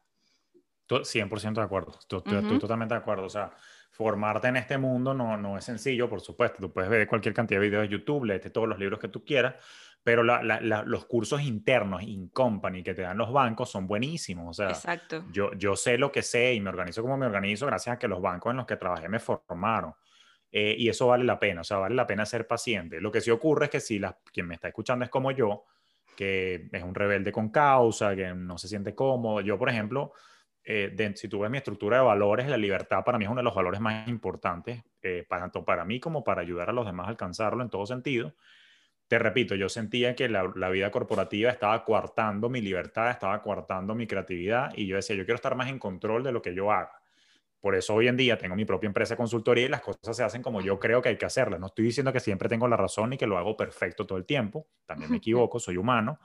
100% 0.90 1.54
de 1.54 1.62
acuerdo, 1.62 1.98
estoy, 2.00 2.22
totalmente 2.60 2.94
de 2.94 3.00
acuerdo. 3.00 3.26
O 3.26 3.30
sea, 3.30 3.52
formarte 3.92 4.48
en 4.48 4.58
este 4.58 4.78
mundo 4.78 5.14
no, 5.14 5.38
no 5.38 5.58
es 5.58 5.66
sencillo, 5.66 6.10
por 6.10 6.22
supuesto. 6.22 6.60
Tú 6.60 6.72
puedes 6.72 6.90
ver 6.90 7.08
cualquier 7.08 7.34
cantidad 7.34 7.60
de 7.60 7.68
videos 7.68 7.84
de 7.84 7.90
YouTube, 7.90 8.26
leerte 8.26 8.50
todos 8.50 8.68
los 8.68 8.80
libros 8.80 9.00
que 9.00 9.08
tú 9.08 9.24
quieras, 9.24 9.56
pero 10.08 10.24
los 10.24 11.06
cursos 11.06 11.42
internos 11.42 12.02
in 12.02 12.30
company 12.30 12.82
que 12.82 12.94
te 12.94 13.02
dan 13.02 13.18
los 13.18 13.30
bancos 13.30 13.70
son 13.70 13.88
buenísimos. 13.88 14.48
O 14.52 14.54
sea, 14.54 14.70
Exacto. 14.70 15.26
Yo, 15.34 15.52
yo 15.56 15.76
sé 15.76 15.98
lo 15.98 16.14
que 16.14 16.22
sé 16.22 16.54
y 16.54 16.62
me 16.62 16.70
organizo 16.70 17.02
como 17.02 17.18
me 17.18 17.26
organizo 17.26 17.66
gracias 17.66 17.98
a 17.98 18.00
que 18.00 18.08
los 18.08 18.22
bancos 18.22 18.52
en 18.52 18.56
los 18.56 18.66
que 18.66 18.78
trabajé 18.78 19.10
me 19.10 19.20
formaron. 19.20 19.94
Eh, 20.50 20.76
y 20.78 20.88
eso 20.88 21.08
vale 21.08 21.26
la 21.26 21.38
pena, 21.38 21.60
o 21.60 21.64
sea, 21.66 21.80
vale 21.80 21.94
la 21.94 22.08
pena 22.08 22.26
ser 22.26 22.48
paciente. 22.48 23.02
Lo 23.02 23.12
que 23.12 23.20
sí 23.20 23.32
ocurre 23.32 23.66
es 23.66 23.72
que 23.72 23.82
si 23.82 24.00
la, 24.00 24.18
quien 24.32 24.48
me 24.48 24.56
está 24.56 24.70
escuchando 24.70 25.04
es 25.04 25.12
como 25.12 25.32
yo, 25.32 25.66
que 26.16 26.70
es 26.72 26.84
un 26.84 26.96
rebelde 26.96 27.34
con 27.34 27.50
causa, 27.50 28.16
que 28.16 28.34
no 28.34 28.58
se 28.58 28.70
siente 28.70 28.96
cómodo. 28.96 29.42
Yo, 29.42 29.60
por 29.60 29.68
ejemplo, 29.68 30.14
eh, 30.64 31.14
si 31.16 31.28
tú 31.28 31.40
ves 31.40 31.52
mi 31.52 31.58
estructura 31.58 31.98
de 31.98 32.04
valores, 32.04 32.48
la 32.48 32.56
libertad 32.56 33.04
para 33.04 33.18
mí 33.18 33.26
es 33.26 33.30
uno 33.30 33.42
de 33.42 33.44
los 33.44 33.56
valores 33.56 33.82
más 33.82 34.08
importantes, 34.08 34.86
eh, 35.02 35.26
tanto 35.28 35.66
para 35.66 35.84
mí 35.84 36.00
como 36.00 36.24
para 36.24 36.40
ayudar 36.40 36.70
a 36.70 36.74
los 36.74 36.86
demás 36.86 37.08
a 37.08 37.10
alcanzarlo 37.10 37.62
en 37.62 37.70
todo 37.70 37.86
sentido 37.86 38.34
te 39.08 39.20
repito, 39.20 39.56
yo 39.56 39.70
sentía 39.70 40.16
que 40.16 40.28
la, 40.28 40.70
vida 40.70 40.92
corporativa 40.92 41.50
estaba 41.50 41.84
coartando 41.86 42.50
mi 42.50 42.62
libertad, 42.62 43.10
estaba 43.10 43.42
coartando 43.42 43.96
mi 43.96 44.06
creatividad 44.06 44.72
y 44.76 44.86
yo 44.86 44.98
decía, 44.98 45.16
yo 45.16 45.24
quiero 45.24 45.36
estar 45.36 45.56
más 45.56 45.70
en 45.70 45.80
control 45.80 46.24
de 46.24 46.32
lo 46.32 46.42
que 46.42 46.54
yo 46.54 46.72
haga. 46.72 47.02
Por 47.62 47.76
eso 47.76 47.96
hoy 47.96 48.08
en 48.08 48.18
día 48.18 48.38
tengo 48.38 48.56
mi 48.56 48.66
propia 48.66 48.88
empresa 48.88 49.14
de 49.14 49.18
consultoría 49.18 49.66
y 49.66 49.70
las 49.70 49.82
cosas 49.82 50.16
se 50.16 50.24
hacen 50.24 50.42
como 50.42 50.62
yo 50.62 50.78
creo 50.78 51.02
que 51.02 51.10
hay 51.10 51.18
que 51.18 51.26
hacerlas. 51.26 51.60
No 51.60 51.68
estoy 51.68 51.86
diciendo 51.86 52.12
que 52.14 52.20
siempre 52.20 52.50
tengo 52.50 52.68
la 52.68 52.78
razón 52.78 53.14
y 53.14 53.18
que 53.18 53.28
lo 53.28 53.38
hago 53.38 53.56
perfecto 53.56 54.06
todo 54.06 54.18
el 54.18 54.26
tiempo, 54.26 54.68
también 54.86 55.10
me 55.10 55.18
equivoco, 55.18 55.60
soy 55.60 55.78
humano, 55.78 56.20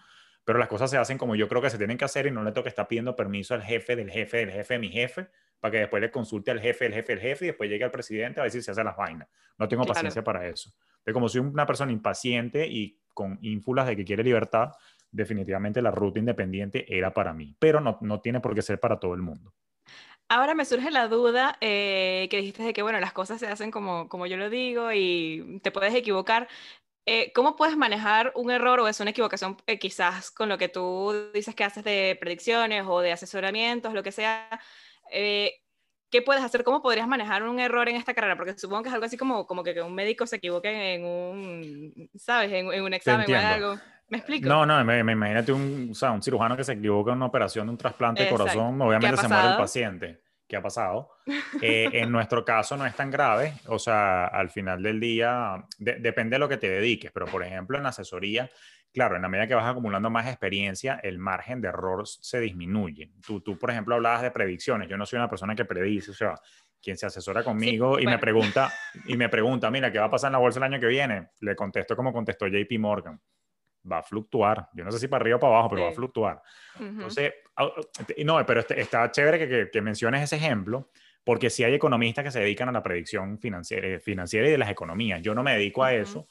pero 0.45 0.59
las 0.59 0.68
cosas 0.68 0.90
se 0.90 0.99
hacen 0.99 1.18
como 1.18 1.37
yo 1.37 1.49
creo 1.49 1.62
que 1.62 1.71
se 1.71 1.79
tienen 1.79 1.97
que 1.97 2.05
hacer 2.05 2.27
y 2.27 2.33
no 2.33 2.42
le 2.42 2.53
tengo 2.53 2.64
que 2.64 2.68
estar 2.68 2.88
pidiendo 2.88 3.14
permiso 3.14 3.55
al 3.55 3.62
jefe 3.62 3.95
del 3.95 4.11
jefe 4.11 4.38
del 4.38 4.51
jefe 4.51 4.75
de 4.75 4.81
mi 4.81 4.88
jefe 4.88 5.29
para 5.62 5.70
que 5.70 5.79
después 5.79 6.01
le 6.01 6.11
consulte 6.11 6.51
al 6.51 6.61
jefe 6.61 6.87
del 6.87 6.94
jefe 6.94 7.12
del 7.12 7.22
jefe 7.22 7.44
y 7.44 7.48
después 7.48 7.70
llegue 7.70 7.85
al 7.85 7.92
presidente 7.92 8.40
a 8.40 8.42
ver 8.42 8.51
si 8.51 8.61
se 8.61 8.72
hace 8.72 8.83
las 8.83 8.96
vainas. 8.96 9.29
No 9.57 9.68
tengo 9.68 9.85
paciencia 9.85 10.25
para 10.25 10.44
eso. 10.48 10.72
De 11.07 11.12
como 11.12 11.29
soy 11.29 11.40
una 11.40 11.64
persona 11.64 11.92
impaciente 11.92 12.66
y 12.66 12.98
con 13.14 13.38
ínfulas 13.42 13.87
de 13.87 13.94
que 13.94 14.05
quiere 14.05 14.25
libertad, 14.25 14.72
definitivamente 15.12 15.81
la 15.81 15.92
ruta 15.92 16.18
independiente 16.18 16.85
era 16.88 17.14
para 17.14 17.33
mí, 17.33 17.55
pero 17.61 17.81
no, 17.81 17.96
no 18.01 18.20
tiene 18.20 18.40
por 18.40 18.57
qué 18.57 18.62
ser 18.62 18.81
para 18.81 18.98
todo 18.98 19.14
el 19.14 19.22
mundo. 19.22 19.55
Ahora 20.29 20.57
me 20.57 20.64
surge 20.64 20.90
la 20.90 21.07
duda 21.07 21.59
eh, 21.61 22.27
que 22.29 22.38
dijiste 22.38 22.64
de 22.64 22.72
que, 22.72 22.83
bueno, 22.83 22.98
las 22.98 23.12
cosas 23.12 23.38
se 23.38 23.46
hacen 23.46 23.70
como, 23.70 24.09
como 24.09 24.27
yo 24.27 24.37
lo 24.37 24.51
digo 24.51 24.90
y 24.92 25.61
te 25.62 25.70
puedes 25.70 25.94
equivocar. 25.94 26.48
Eh, 27.07 27.33
¿Cómo 27.33 27.55
puedes 27.55 27.77
manejar 27.77 28.33
un 28.35 28.51
error 28.51 28.81
o 28.81 28.88
es 28.88 28.98
una 28.98 29.11
equivocación 29.11 29.57
eh, 29.68 29.79
quizás 29.79 30.33
con 30.33 30.48
lo 30.48 30.59
que 30.59 30.68
tú 30.68 31.31
dices 31.33 31.55
que 31.55 31.62
haces 31.62 31.85
de 31.85 32.18
predicciones 32.20 32.85
o 32.88 33.01
de 33.01 33.12
asesoramientos, 33.12 33.94
lo 33.94 34.03
que 34.03 34.11
sea? 34.11 34.48
¿Qué 35.12 36.22
puedes 36.22 36.44
hacer? 36.44 36.62
¿Cómo 36.62 36.83
podrías 36.83 37.09
manejar 37.09 37.42
un 37.42 37.59
error 37.59 37.88
en 37.88 37.96
esta 37.96 38.14
carrera? 38.14 38.37
Porque 38.37 38.57
supongo 38.57 38.83
que 38.83 38.88
es 38.90 38.94
algo 38.94 39.07
así 39.07 39.16
como, 39.16 39.46
como 39.46 39.64
que, 39.64 39.81
un 39.81 39.94
médico 39.94 40.27
se 40.27 40.37
equivoque 40.37 40.94
en 40.94 41.05
un, 41.05 42.11
¿sabes? 42.16 42.53
En, 42.53 42.83
un 42.83 42.94
examen 42.94 43.33
o 43.33 43.38
algo. 43.38 43.79
¿Me 44.09 44.18
explico? 44.18 44.46
No, 44.46 44.66
no, 44.66 44.85
me, 44.85 44.98
imagínate 44.98 45.53
un, 45.53 45.88
o 45.92 45.94
sea, 45.94 46.11
un 46.11 46.22
cirujano 46.22 46.55
que 46.55 46.64
se 46.64 46.75
equivoca 46.75 47.12
en 47.12 47.16
una 47.16 47.27
operación 47.27 47.66
de 47.66 47.70
un 47.72 47.79
trasplante 47.79 48.25
de 48.25 48.31
corazón, 48.31 48.81
obviamente 48.83 49.16
se 49.16 49.27
muere 49.29 49.48
el 49.53 49.57
paciente. 49.57 50.20
¿Qué 50.46 50.57
ha 50.57 50.62
pasado? 50.62 51.11
Eh, 51.62 51.88
en 51.92 52.11
nuestro 52.11 52.44
caso 52.44 52.77
no 52.77 52.85
es 52.85 52.96
tan 52.96 53.09
grave, 53.09 53.55
o 53.68 53.79
sea, 53.79 54.27
al 54.27 54.51
final 54.51 54.83
del 54.83 54.98
día, 54.98 55.64
depende 55.79 56.35
de 56.35 56.38
lo 56.40 56.48
que 56.48 56.57
te 56.57 56.68
dediques, 56.68 57.12
pero 57.12 57.27
por 57.27 57.44
ejemplo 57.44 57.79
en 57.79 57.87
asesoría, 57.87 58.51
claro, 58.92 59.16
en 59.16 59.22
la 59.22 59.28
medida 59.28 59.46
que 59.46 59.55
vas 59.55 59.70
acumulando 59.70 60.11
más 60.11 60.26
experiencia, 60.26 61.00
el 61.02 61.18
margen 61.18 61.61
de 61.61 61.68
error 61.68 62.07
se 62.07 62.40
disminuye. 62.40 63.11
Tú, 63.26 63.40
tú, 63.40 63.59
por 63.59 63.70
ejemplo, 63.70 63.94
hablabas 63.94 64.22
de 64.22 64.31
predicciones. 64.31 64.88
Yo 64.88 64.96
no 64.96 65.07
soy 65.07 65.18
una 65.18 65.28
persona 65.28 65.55
que 65.55 65.64
predice, 65.64 66.11
o 66.11 66.14
sea, 66.14 66.35
quien 66.81 66.96
se 66.96 67.07
asesora 67.07 67.42
conmigo 67.42 67.98
y 67.98 68.07
me 68.07 68.18
pregunta, 68.18 68.70
y 69.07 69.16
me 69.16 69.28
pregunta, 69.28 69.70
mira, 69.70 69.90
¿qué 69.90 69.98
va 69.98 70.07
a 70.07 70.11
pasar 70.11 70.28
en 70.28 70.33
la 70.33 70.38
bolsa 70.38 70.59
el 70.59 70.64
año 70.64 70.81
que 70.81 70.87
viene? 70.87 71.31
Le 71.40 71.57
contesto 71.57 71.96
como 71.96 72.12
contestó 72.12 72.46
JP 72.46 72.78
Morgan. 72.78 73.20
Va 73.90 73.98
a 73.98 74.02
fluctuar. 74.02 74.68
Yo 74.74 74.85
no 74.85 74.92
sé 74.92 74.98
si 74.98 75.09
para 75.09 75.22
arriba 75.22 75.37
o 75.37 75.40
para 75.40 75.55
abajo, 75.55 75.70
pero 75.70 75.83
va 75.83 75.88
a 75.88 75.92
fluctuar. 75.92 76.42
Entonces, 76.78 77.33
no, 78.24 78.44
pero 78.46 78.61
este, 78.61 78.81
está 78.81 79.11
chévere 79.11 79.38
que, 79.48 79.70
que, 79.70 79.83
menciones 79.83 80.22
ese 80.22 80.37
ejemplo, 80.37 80.90
porque 81.24 81.50
si 81.50 81.64
hay 81.64 81.74
economistas 81.74 82.24
que 82.24 82.31
se 82.31 82.38
dedican 82.38 82.68
a 82.68 82.72
la 82.72 82.83
predicción 82.83 83.40
financiera, 83.40 83.98
financiera 83.98 84.46
y 84.46 84.52
de 84.52 84.59
las 84.59 84.70
economías. 84.70 85.20
Yo 85.20 85.35
no 85.35 85.42
me 85.42 85.55
dedico 85.55 85.83
a 85.83 85.92
eso 85.94 86.28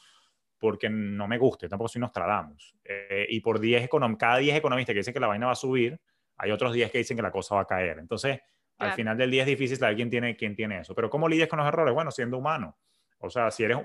porque 0.62 0.92
no 0.92 1.28
me 1.28 1.40
guste, 1.40 1.68
tampoco 1.68 1.88
soy 1.88 2.02
Nostradamus. 2.02 2.76
Eh, 2.86 3.26
y 3.30 3.40
por 3.40 3.60
10 3.60 3.90
cada 4.20 4.38
10 4.38 4.56
economistas 4.56 4.94
que 4.94 5.00
dicen 5.00 5.12
que 5.12 5.20
la 5.20 5.26
vaina 5.26 5.48
va 5.48 5.54
a 5.54 5.56
subir, 5.56 6.00
hay 6.38 6.52
otros 6.52 6.72
10 6.72 6.92
que 6.92 7.00
dicen 7.00 7.18
que 7.18 7.24
la 7.24 7.32
cosa 7.32 7.56
va 7.56 7.62
a 7.62 7.66
caer. 7.66 7.98
Entonces, 7.98 8.40
al 8.78 8.94
final 8.94 9.18
del 9.18 9.32
día 9.32 9.42
es 9.42 9.48
difícil 9.48 9.78
saber 9.78 9.96
quién 9.96 10.12
tiene, 10.12 10.36
quién 10.36 10.56
tiene 10.56 10.82
eso. 10.82 10.94
Pero 10.94 11.10
¿cómo 11.10 11.28
lidias 11.28 11.50
con 11.50 11.58
los 11.58 11.68
errores? 11.68 11.96
Bueno, 11.96 12.12
siendo 12.12 12.38
humano. 12.38 12.78
O 13.18 13.30
sea, 13.32 13.50
si 13.50 13.64
eres 13.64 13.80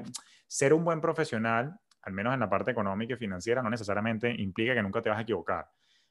ser 0.47 0.75
un 0.75 0.85
buen 0.85 1.01
profesional, 1.01 1.81
al 2.03 2.13
menos 2.13 2.35
en 2.35 2.41
la 2.41 2.51
parte 2.51 2.73
económica 2.73 3.15
y 3.15 3.17
financiera, 3.17 3.63
no 3.63 3.71
necesariamente 3.71 4.31
implica 4.31 4.75
que 4.75 4.83
nunca 4.83 5.01
te 5.01 5.09
vas 5.09 5.19
a 5.19 5.23
equivocar. 5.23 5.67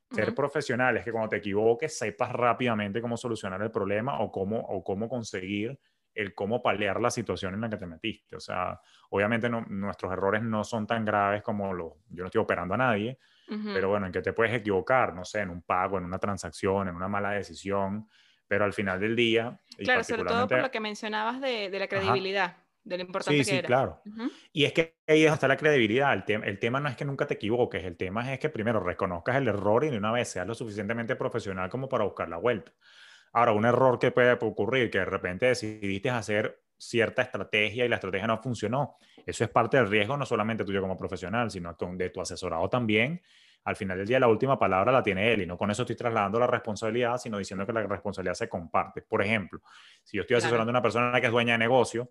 Ser 0.10 0.34
profesional 0.34 0.98
es 0.98 1.04
que 1.04 1.12
cuando 1.12 1.30
te 1.30 1.38
equivoques 1.38 1.96
sepas 1.96 2.32
rápidamente 2.32 3.02
cómo 3.02 3.18
solucionar 3.18 3.62
el 3.62 3.70
problema 3.70 4.20
o 4.20 4.32
cómo, 4.32 4.58
o 4.58 4.84
cómo 4.84 5.08
conseguir 5.08 5.80
el 6.16 6.34
cómo 6.34 6.64
paliar 6.64 7.00
la 7.02 7.12
situación 7.12 7.54
en 7.54 7.62
la 7.62 7.70
que 7.70 7.78
te 7.78 7.86
metiste. 7.86 8.36
O 8.36 8.40
sea, 8.40 8.80
obviamente 9.10 9.50
nuestros 9.50 10.12
errores 10.12 10.42
no 10.42 10.64
son 10.64 10.88
tan 10.88 11.04
graves 11.06 11.44
como 11.44 11.74
los, 11.74 11.94
yo 12.10 12.24
no 12.24 12.26
estoy 12.26 12.42
operando 12.42 12.74
a 12.74 12.78
nadie, 12.78 13.20
pero 13.48 13.90
bueno, 13.90 14.08
en 14.08 14.12
que 14.12 14.22
te 14.22 14.34
puedes 14.34 14.54
equivocar, 14.54 15.14
no 15.14 15.24
sé, 15.24 15.42
en 15.42 15.52
un 15.52 15.62
pago, 15.62 16.00
en 16.00 16.06
una 16.06 16.18
transacción, 16.18 16.88
en 16.88 16.96
una 16.96 17.08
mala 17.08 17.32
decisión, 17.32 18.10
pero 18.48 18.66
al 18.66 18.74
final 18.74 19.00
del 19.00 19.16
día... 19.16 19.60
Claro, 19.78 20.04
sobre 20.04 20.24
todo 20.24 20.48
por 20.48 20.62
lo 20.62 20.72
que 20.72 20.80
mencionabas 20.80 21.42
de, 21.42 21.70
la 21.70 21.88
credibilidad. 21.88 22.58
De 22.84 22.98
lo 22.98 23.04
importante 23.04 23.44
sí, 23.44 23.52
que 23.52 23.58
sí, 23.58 23.64
claro. 23.64 24.02
Y 24.54 24.66
es 24.66 24.74
que 24.74 24.98
ahí 25.08 25.26
está 25.26 25.48
la 25.48 25.58
credibilidad. 25.58 26.14
El, 26.14 26.44
el 26.44 26.60
tema 26.60 26.80
no 26.80 26.88
es 26.88 26.96
que 26.96 27.04
nunca 27.04 27.28
te 27.28 27.34
equivoques, 27.34 27.84
el 27.84 27.98
tema 27.98 28.32
es 28.32 28.40
que 28.40 28.50
primero 28.50 28.80
reconozcas 28.80 29.36
el 29.36 29.48
error 29.48 29.84
y 29.84 29.90
de 29.90 29.98
una 29.98 30.12
vez 30.12 30.30
seas 30.30 30.48
lo 30.48 30.54
suficientemente 30.54 31.16
profesional 31.16 31.70
como 31.70 31.90
para 31.90 32.04
buscar 32.04 32.30
la 32.30 32.38
vuelta. 32.38 32.72
Ahora, 33.36 33.52
un 33.52 33.66
error 33.66 34.00
que 34.00 34.12
puede 34.12 34.32
ocurrir, 34.32 34.90
que 34.90 35.00
de 35.00 35.06
repente 35.06 35.48
decidiste 35.48 36.10
hacer 36.10 36.64
cierta 36.78 37.22
estrategia 37.22 37.84
y 37.84 37.90
la 37.90 37.96
estrategia 37.96 38.28
no 38.28 38.42
funcionó. 38.42 38.96
Eso 39.26 39.44
es 39.44 39.50
parte 39.50 39.76
del 39.76 39.90
riesgo, 39.90 40.16
no 40.16 40.26
solamente 40.26 40.64
tuyo 40.64 40.80
como 40.80 40.96
profesional, 40.96 41.52
sino 41.52 41.76
de 41.76 42.10
tu 42.12 42.22
asesorado 42.22 42.70
también. 42.70 43.22
Al 43.66 43.76
final 43.76 43.98
del 43.98 44.08
día, 44.08 44.22
la 44.22 44.30
última 44.30 44.58
palabra 44.58 44.90
la 44.90 45.04
tiene 45.04 45.34
él 45.34 45.42
y 45.42 45.46
no 45.46 45.58
con 45.58 45.70
eso 45.70 45.82
estoy 45.82 45.98
trasladando 45.98 46.40
la 46.40 46.48
responsabilidad, 46.48 47.18
sino 47.18 47.38
diciendo 47.38 47.66
que 47.66 47.74
la 47.74 47.84
responsabilidad 47.86 48.36
se 48.36 48.48
comparte. 48.48 49.02
Por 49.02 49.22
ejemplo, 49.22 49.60
si 50.02 50.16
yo 50.16 50.22
estoy 50.22 50.38
asesorando 50.38 50.70
a 50.70 50.72
una 50.72 50.82
persona 50.82 51.20
que 51.20 51.28
es 51.28 51.32
dueña 51.34 51.56
de 51.56 51.60
negocio, 51.60 52.10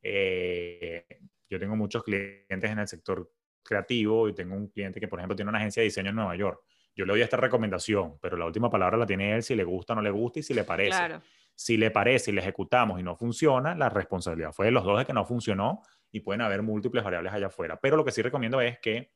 eh, 0.00 1.04
yo 1.50 1.58
tengo 1.58 1.76
muchos 1.76 2.02
clientes 2.02 2.70
en 2.70 2.78
el 2.78 2.88
sector 2.88 3.30
creativo 3.62 4.26
y 4.26 4.34
tengo 4.34 4.54
un 4.54 4.68
cliente 4.68 5.00
que, 5.00 5.08
por 5.08 5.18
ejemplo, 5.18 5.36
tiene 5.36 5.50
una 5.50 5.58
agencia 5.58 5.82
de 5.82 5.84
diseño 5.84 6.08
en 6.08 6.16
Nueva 6.16 6.34
York. 6.34 6.62
Yo 6.96 7.04
le 7.04 7.12
doy 7.12 7.20
esta 7.20 7.36
recomendación, 7.36 8.18
pero 8.20 8.38
la 8.38 8.46
última 8.46 8.70
palabra 8.70 8.96
la 8.96 9.06
tiene 9.06 9.34
él 9.34 9.42
si 9.42 9.54
le 9.54 9.64
gusta 9.64 9.92
o 9.92 9.96
no 9.96 10.02
le 10.02 10.10
gusta 10.10 10.40
y 10.40 10.42
si 10.42 10.54
le 10.54 10.64
parece. 10.64 10.90
Claro. 10.90 11.20
Si 11.54 11.76
le 11.76 11.90
parece 11.90 12.30
y 12.30 12.34
le 12.34 12.40
ejecutamos 12.40 12.98
y 12.98 13.02
no 13.02 13.16
funciona, 13.16 13.74
la 13.74 13.88
responsabilidad 13.90 14.52
fue 14.52 14.66
de 14.66 14.72
los 14.72 14.82
dos 14.82 14.98
de 14.98 15.04
que 15.04 15.12
no 15.12 15.24
funcionó 15.24 15.82
y 16.10 16.20
pueden 16.20 16.40
haber 16.40 16.62
múltiples 16.62 17.04
variables 17.04 17.32
allá 17.32 17.46
afuera. 17.46 17.78
Pero 17.80 17.96
lo 17.96 18.04
que 18.04 18.12
sí 18.12 18.22
recomiendo 18.22 18.60
es 18.60 18.78
que 18.78 19.12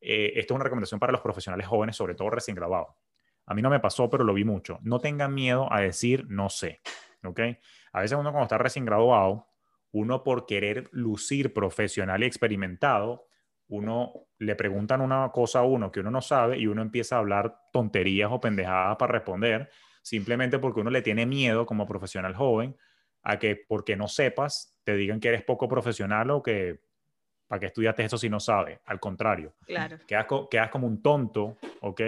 eh, 0.00 0.32
esto 0.36 0.54
es 0.54 0.56
una 0.56 0.64
recomendación 0.64 0.98
para 0.98 1.12
los 1.12 1.20
profesionales 1.20 1.66
jóvenes, 1.66 1.96
sobre 1.96 2.14
todo 2.14 2.30
recién 2.30 2.56
grabados. 2.56 2.88
A 3.46 3.54
mí 3.54 3.62
no 3.62 3.70
me 3.70 3.80
pasó, 3.80 4.10
pero 4.10 4.24
lo 4.24 4.34
vi 4.34 4.44
mucho. 4.44 4.78
No 4.82 4.98
tengan 4.98 5.34
miedo 5.34 5.72
a 5.72 5.80
decir 5.80 6.26
no 6.28 6.48
sé. 6.48 6.80
¿Ok? 7.24 7.40
A 7.92 8.00
veces 8.00 8.18
uno 8.18 8.30
cuando 8.30 8.44
está 8.44 8.58
recién 8.58 8.84
graduado, 8.84 9.48
uno 9.92 10.22
por 10.22 10.46
querer 10.46 10.88
lucir 10.92 11.52
profesional 11.52 12.22
y 12.22 12.26
experimentado, 12.26 13.26
uno 13.70 14.12
le 14.38 14.56
preguntan 14.56 15.00
una 15.00 15.30
cosa 15.30 15.60
a 15.60 15.62
uno 15.62 15.90
que 15.90 16.00
uno 16.00 16.10
no 16.10 16.20
sabe 16.20 16.58
y 16.58 16.66
uno 16.66 16.82
empieza 16.82 17.16
a 17.16 17.20
hablar 17.20 17.56
tonterías 17.72 18.30
o 18.32 18.40
pendejadas 18.40 18.96
para 18.96 19.12
responder 19.12 19.70
simplemente 20.02 20.58
porque 20.58 20.80
uno 20.80 20.90
le 20.90 21.02
tiene 21.02 21.24
miedo 21.24 21.66
como 21.66 21.86
profesional 21.86 22.34
joven 22.34 22.76
a 23.22 23.38
que 23.38 23.56
porque 23.56 23.96
no 23.96 24.08
sepas 24.08 24.76
te 24.82 24.96
digan 24.96 25.20
que 25.20 25.28
eres 25.28 25.44
poco 25.44 25.68
profesional 25.68 26.30
o 26.30 26.42
que 26.42 26.80
para 27.46 27.60
que 27.60 27.66
estudiaste 27.66 28.04
eso 28.04 28.16
si 28.16 28.30
no 28.30 28.38
sabes. 28.38 28.78
Al 28.86 29.00
contrario, 29.00 29.54
claro. 29.66 29.98
quedas, 30.06 30.26
quedas 30.48 30.70
como 30.70 30.86
un 30.86 31.02
tonto, 31.02 31.58
¿ok? 31.80 32.00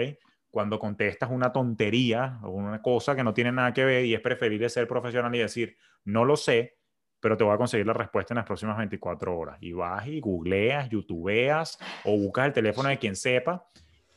Cuando 0.49 0.79
contestas 0.79 1.29
una 1.31 1.51
tontería 1.51 2.39
o 2.43 2.51
una 2.51 2.81
cosa 2.81 3.13
que 3.13 3.25
no 3.25 3.33
tiene 3.33 3.51
nada 3.51 3.73
que 3.73 3.83
ver 3.83 4.05
y 4.05 4.13
es 4.13 4.21
preferible 4.21 4.69
ser 4.69 4.87
profesional 4.87 5.35
y 5.35 5.39
decir, 5.39 5.75
no 6.05 6.23
lo 6.23 6.37
sé, 6.37 6.77
pero 7.23 7.37
te 7.37 7.45
voy 7.45 7.53
a 7.53 7.57
conseguir 7.57 7.87
la 7.87 7.93
respuesta 7.93 8.33
en 8.33 8.35
las 8.35 8.45
próximas 8.45 8.77
24 8.77 9.37
horas. 9.37 9.57
Y 9.61 9.71
vas 9.71 10.05
y 10.07 10.19
googleas, 10.19 10.89
youtubeas 10.89 11.79
o 12.03 12.17
buscas 12.17 12.47
el 12.47 12.51
teléfono 12.51 12.89
de 12.89 12.99
quien 12.99 13.15
sepa 13.15 13.65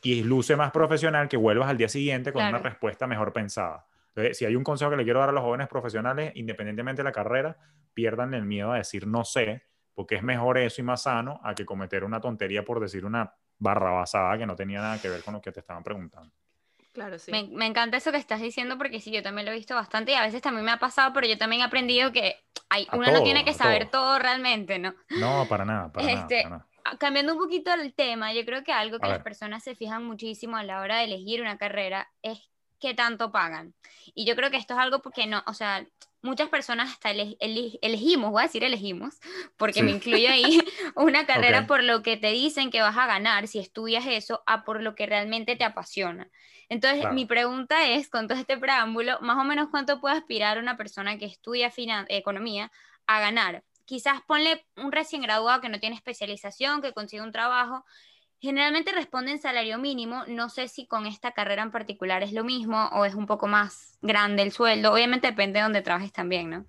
y 0.03 0.23
luce 0.23 0.57
más 0.57 0.71
profesional 0.71 1.29
que 1.29 1.37
vuelvas 1.37 1.69
al 1.69 1.77
día 1.77 1.87
siguiente 1.87 2.33
con 2.33 2.45
una 2.45 2.57
respuesta 2.57 3.07
mejor 3.07 3.31
pensada. 3.31 3.87
Entonces, 4.09 4.37
si 4.37 4.43
hay 4.43 4.57
un 4.57 4.63
consejo 4.65 4.91
que 4.91 4.97
le 4.97 5.05
quiero 5.05 5.21
dar 5.21 5.29
a 5.29 5.31
los 5.31 5.41
jóvenes 5.41 5.69
profesionales, 5.69 6.33
independientemente 6.35 6.99
de 6.99 7.05
la 7.05 7.13
carrera, 7.13 7.55
pierdan 7.93 8.33
el 8.33 8.43
miedo 8.43 8.73
a 8.73 8.77
decir 8.77 9.07
no 9.07 9.23
sé, 9.23 9.63
porque 9.93 10.15
es 10.15 10.23
mejor 10.23 10.57
eso 10.57 10.81
y 10.81 10.83
más 10.83 11.03
sano 11.03 11.39
a 11.45 11.55
que 11.55 11.65
cometer 11.65 12.03
una 12.03 12.19
tontería 12.19 12.65
por 12.65 12.81
decir 12.81 13.05
una 13.05 13.33
barra 13.57 13.91
basada 13.91 14.37
que 14.37 14.45
no 14.45 14.57
tenía 14.57 14.81
nada 14.81 15.01
que 15.01 15.07
ver 15.07 15.23
con 15.23 15.33
lo 15.33 15.39
que 15.39 15.53
te 15.53 15.61
estaban 15.61 15.81
preguntando. 15.81 16.33
Claro, 16.97 17.19
sí. 17.19 17.29
Me, 17.29 17.43
me, 17.43 17.67
encanta 17.67 17.97
eso 17.97 18.11
que 18.11 18.17
estás 18.17 18.41
diciendo 18.41 18.75
porque 18.79 18.99
sí, 18.99 19.11
yo 19.11 19.21
también 19.21 19.45
lo 19.45 19.51
he 19.51 19.55
visto 19.55 19.75
bastante 19.75 20.13
y 20.13 20.15
a 20.15 20.23
veces 20.23 20.41
también 20.41 20.65
me 20.65 20.71
ha 20.71 20.79
pasado, 20.79 21.13
pero 21.13 21.27
yo 21.27 21.37
también 21.37 21.61
he 21.61 21.65
aprendido 21.65 22.11
que 22.11 22.37
hay, 22.69 22.87
uno 22.91 23.11
no 23.11 23.21
tiene 23.21 23.45
que 23.45 23.53
saber 23.53 23.91
todo. 23.91 24.17
realmente, 24.17 24.79
¿no? 24.79 24.95
No, 25.11 25.45
para 25.47 25.63
nada, 25.63 25.91
para, 25.93 26.07
nada, 26.07 26.21
este, 26.21 26.47
cambiando 26.97 27.33
un 27.33 27.37
poquito 27.37 27.71
el 27.71 27.93
tema, 27.93 28.33
yo 28.33 28.43
creo 28.45 28.63
que 28.63 28.73
algo 28.73 28.97
que 28.97 29.09
las 29.09 29.21
personas 29.21 29.63
se 29.63 29.75
fijan 29.75 30.05
muchísimo 30.05 30.57
a 30.57 30.63
la 30.63 30.81
hora 30.81 30.97
de 30.97 31.03
elegir 31.03 31.39
una 31.39 31.59
carrera 31.59 32.09
es 32.23 32.49
qué 32.79 32.95
tanto 32.95 33.31
pagan. 33.31 33.75
Y 34.15 34.25
yo 34.25 34.35
creo 34.35 34.49
que 34.49 34.57
esto 34.57 34.73
es 34.73 34.79
algo 34.79 35.03
porque 35.03 35.27
no, 35.27 35.43
o 35.45 35.53
sea, 35.53 35.85
muchas 36.27 36.49
personas 36.49 36.91
hasta 36.91 37.09
elegimos, 37.11 38.31
voy 38.31 38.41
a 38.41 38.45
decir 38.45 38.63
elegimos, 38.63 39.19
porque 39.57 39.81
me 39.81 39.91
incluyo 39.91 40.29
ahí, 40.29 40.59
una 40.95 41.25
carrera 41.25 41.65
por 41.65 41.83
lo 41.83 42.03
que 42.03 42.17
te 42.17 42.31
dicen 42.31 42.69
que 42.69 42.81
vas 42.81 42.97
a 42.97 43.07
ganar 43.07 43.47
si 43.47 43.59
estudias 43.59 44.05
eso, 44.05 44.43
a 44.45 44.63
por 44.63 44.83
lo 44.83 44.93
que 44.93 45.05
realmente 45.05 45.55
te 45.55 45.63
apasiona. 45.63 46.29
Entonces, 46.69 47.05
mi 47.13 47.25
pregunta 47.25 47.87
es, 47.87 48.09
con 48.09 48.27
todo 48.27 48.37
este 48.37 48.57
preámbulo, 48.57 49.17
más 49.21 49.37
o 49.37 49.45
menos 49.45 49.69
cuánto 49.71 50.01
puede 50.01 50.17
aspirar 50.17 50.59
una 50.59 50.75
persona 50.75 51.17
que 51.17 51.25
estudia 51.25 51.71
economía 52.09 52.71
a 53.07 53.21
ganar 53.21 53.63
quizás 53.87 54.21
ponle 54.27 54.65
un 54.75 54.91
recién 54.91 55.21
graduado 55.21 55.61
que 55.61 55.69
no 55.69 55.79
tiene 55.79 55.95
especialización, 55.95 56.81
que 56.81 56.93
consigue 56.93 57.23
un 57.23 57.31
trabajo. 57.31 57.85
Generalmente 58.39 58.91
responden 58.91 59.39
salario 59.39 59.79
mínimo. 59.79 60.23
No 60.27 60.49
sé 60.49 60.67
si 60.67 60.85
con 60.85 61.07
esta 61.07 61.31
carrera 61.31 61.63
en 61.63 61.71
particular 61.71 62.21
es 62.21 62.33
lo 62.33 62.43
mismo 62.43 62.87
o 62.93 63.05
es 63.05 63.15
un 63.15 63.25
poco 63.25 63.47
más 63.47 63.97
grande 64.01 64.43
el 64.43 64.51
sueldo. 64.51 64.93
Obviamente 64.93 65.27
depende 65.27 65.59
de 65.59 65.63
donde 65.63 65.81
trabajes 65.81 66.13
también, 66.13 66.49
¿no? 66.49 66.65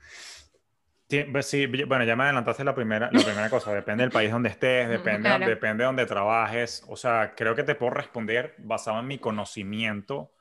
Sí, 1.11 1.25
pues 1.25 1.55
bueno, 1.87 2.05
ya 2.05 2.17
me 2.17 2.25
adelantaste 2.25 2.65
la 2.65 2.75
primera, 2.75 3.11
la 3.13 3.23
primera 3.23 3.51
cosa. 3.51 3.73
Depende 3.73 4.03
del 4.03 4.11
país 4.11 4.31
donde 4.31 4.51
estés, 4.51 4.89
depende, 4.89 5.31
depende 5.41 5.83
de 5.83 5.87
donde 5.87 6.07
trabajes. 6.07 6.85
O 6.89 6.97
sea, 6.97 7.35
creo 7.35 7.55
que 7.55 7.63
te 7.63 7.75
puedo 7.75 7.91
responder 7.91 8.55
basado 8.59 9.01
en 9.01 9.07
mi 9.07 9.19
conocimiento. 9.19 10.33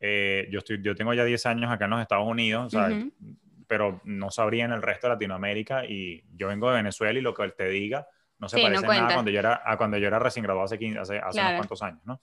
Eh, 0.00 0.48
yo, 0.50 0.58
estoy, 0.58 0.82
yo 0.82 0.94
tengo 0.94 1.14
ya 1.14 1.24
10 1.24 1.46
años 1.46 1.70
acá 1.70 1.84
en 1.86 1.90
los 1.92 2.00
Estados 2.00 2.26
Unidos. 2.26 2.66
O 2.66 2.70
sea, 2.70 2.90
pero 3.66 4.02
no 4.04 4.30
sabría 4.30 4.66
en 4.66 4.72
el 4.72 4.82
resto 4.82 5.06
de 5.06 5.14
Latinoamérica 5.14 5.84
y 5.86 6.24
yo 6.36 6.48
vengo 6.48 6.68
de 6.70 6.76
Venezuela 6.76 7.18
y 7.18 7.22
lo 7.22 7.32
que 7.32 7.42
él 7.42 7.54
te 7.56 7.68
diga 7.68 8.06
no 8.44 8.48
se 8.48 8.60
parece 8.60 8.86
nada 8.86 9.14
cuando 9.14 9.30
yo 9.30 9.38
era, 9.38 9.62
a 9.64 9.76
cuando 9.76 9.98
yo 9.98 10.06
era 10.06 10.18
recién 10.18 10.42
graduado 10.42 10.66
hace, 10.66 10.78
15, 10.78 10.98
hace, 10.98 11.18
hace 11.18 11.40
unos 11.40 11.54
cuantos 11.54 11.82
años, 11.82 12.00
¿no? 12.04 12.20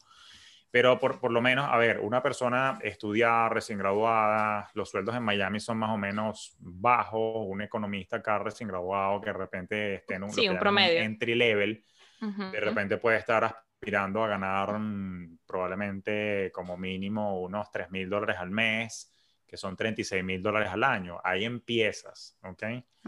Pero 0.72 0.98
por, 1.00 1.20
por, 1.20 1.32
lo 1.32 1.42
menos, 1.42 1.68
a 1.70 1.78
ver, 1.78 2.00
una 2.00 2.24
persona 2.24 2.80
estudia 2.82 3.50
recién 3.50 3.78
graduada, 3.78 4.70
los 4.74 4.90
sueldos 4.90 5.14
en 5.16 5.24
Miami 5.24 5.60
son 5.60 5.78
más 5.78 5.90
o 5.90 5.98
menos 5.98 6.56
bajos, 6.60 7.46
un 7.46 7.62
economista 7.62 8.18
acá 8.18 8.40
recién 8.40 8.70
graduado 8.70 9.20
que 9.20 9.32
de 9.32 9.38
repente 9.38 9.96
esté 9.96 10.16
en 10.16 10.24
un, 10.24 10.32
sí, 10.32 10.48
un 10.48 10.58
promedio. 10.58 11.02
entry 11.02 11.36
level, 11.36 11.84
de 12.22 12.60
repente 12.60 12.98
puede 12.98 13.18
estar 13.18 13.44
aspirando 13.44 14.24
a 14.24 14.28
ganar 14.28 14.80
mm, 14.80 15.40
probablemente 15.46 16.52
como 16.54 16.78
mínimo 16.78 17.42
unos 17.42 17.70
3 17.72 17.92
mil 17.92 18.10
dólares 18.10 18.38
al 18.40 18.52
mes, 18.52 19.12
que 19.46 19.58
son 19.58 19.76
36 19.76 20.24
mil 20.24 20.42
dólares 20.42 20.70
al 20.70 20.86
año. 20.86 21.20
Ahí 21.22 21.44
empiezas, 21.44 22.38
¿ok? 22.44 22.64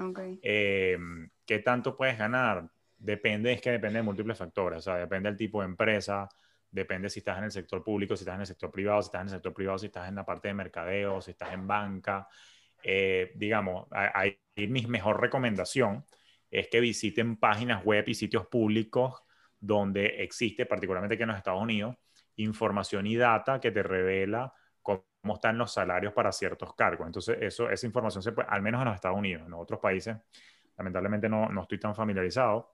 okay. 0.09 0.39
Eh, 0.43 0.97
¿Qué 1.45 1.59
tanto 1.59 1.95
puedes 1.95 2.17
ganar? 2.17 2.67
Depende, 3.03 3.51
es 3.51 3.59
que 3.59 3.69
depende 3.69 3.99
de 3.99 4.03
múltiples 4.03 4.37
factores, 4.37 4.77
o 4.77 4.81
sea, 4.81 4.95
depende 4.95 5.27
del 5.27 5.37
tipo 5.37 5.59
de 5.59 5.65
empresa, 5.65 6.29
depende 6.71 7.09
si 7.09 7.19
estás 7.19 7.37
en 7.37 7.43
el 7.43 7.51
sector 7.51 7.83
público, 7.83 8.15
si 8.15 8.23
estás 8.23 8.35
en 8.35 8.41
el 8.41 8.47
sector 8.47 8.71
privado, 8.71 9.01
si 9.01 9.07
estás 9.07 9.21
en 9.23 9.27
el 9.27 9.33
sector 9.33 9.53
privado, 9.53 9.77
si 9.77 9.87
estás 9.87 10.07
en 10.07 10.15
la 10.15 10.25
parte 10.25 10.47
de 10.47 10.53
mercadeo, 10.53 11.19
si 11.19 11.31
estás 11.31 11.51
en 11.51 11.67
banca. 11.67 12.29
Eh, 12.81 13.33
digamos, 13.35 13.87
ahí 13.91 14.39
mi 14.55 14.85
mejor 14.85 15.19
recomendación 15.19 16.05
es 16.49 16.69
que 16.69 16.79
visiten 16.79 17.35
páginas 17.35 17.83
web 17.83 18.05
y 18.07 18.13
sitios 18.13 18.47
públicos 18.47 19.21
donde 19.59 20.23
existe, 20.23 20.65
particularmente 20.65 21.15
aquí 21.15 21.23
en 21.23 21.29
los 21.29 21.37
Estados 21.37 21.61
Unidos, 21.61 21.97
información 22.37 23.05
y 23.05 23.17
data 23.17 23.59
que 23.59 23.71
te 23.71 23.83
revela 23.83 24.53
cómo 24.81 25.03
están 25.33 25.57
los 25.57 25.73
salarios 25.73 26.13
para 26.13 26.31
ciertos 26.31 26.73
cargos. 26.73 27.05
Entonces, 27.05 27.37
eso, 27.41 27.69
esa 27.69 27.85
información 27.85 28.23
se 28.23 28.31
puede, 28.31 28.47
al 28.49 28.61
menos 28.61 28.79
en 28.79 28.85
los 28.85 28.95
Estados 28.95 29.17
Unidos, 29.17 29.45
en 29.45 29.53
otros 29.53 29.81
países, 29.81 30.15
lamentablemente 30.77 31.27
no, 31.27 31.49
no 31.49 31.63
estoy 31.63 31.81
tan 31.81 31.93
familiarizado, 31.93 32.71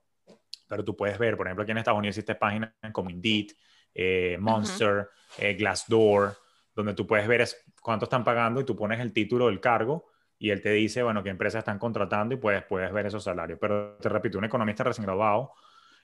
pero 0.70 0.84
tú 0.84 0.96
puedes 0.96 1.18
ver, 1.18 1.36
por 1.36 1.48
ejemplo, 1.48 1.64
aquí 1.64 1.72
en 1.72 1.78
Estados 1.78 1.98
Unidos 1.98 2.16
existe 2.16 2.36
páginas 2.36 2.72
como 2.92 3.10
Indeed, 3.10 3.50
eh, 3.92 4.36
Monster, 4.38 5.08
eh, 5.36 5.54
Glassdoor, 5.54 6.36
donde 6.76 6.94
tú 6.94 7.08
puedes 7.08 7.26
ver 7.26 7.44
cuánto 7.82 8.04
están 8.04 8.22
pagando 8.22 8.60
y 8.60 8.64
tú 8.64 8.76
pones 8.76 9.00
el 9.00 9.12
título 9.12 9.48
del 9.48 9.58
cargo 9.58 10.06
y 10.38 10.50
él 10.50 10.62
te 10.62 10.70
dice, 10.70 11.02
bueno, 11.02 11.24
qué 11.24 11.30
empresas 11.30 11.58
están 11.58 11.80
contratando 11.80 12.36
y 12.36 12.38
puedes, 12.38 12.62
puedes 12.62 12.92
ver 12.92 13.06
esos 13.06 13.24
salarios. 13.24 13.58
Pero 13.60 13.96
te 13.96 14.08
repito, 14.08 14.38
un 14.38 14.44
economista 14.44 14.84
recién 14.84 15.06
graduado 15.06 15.54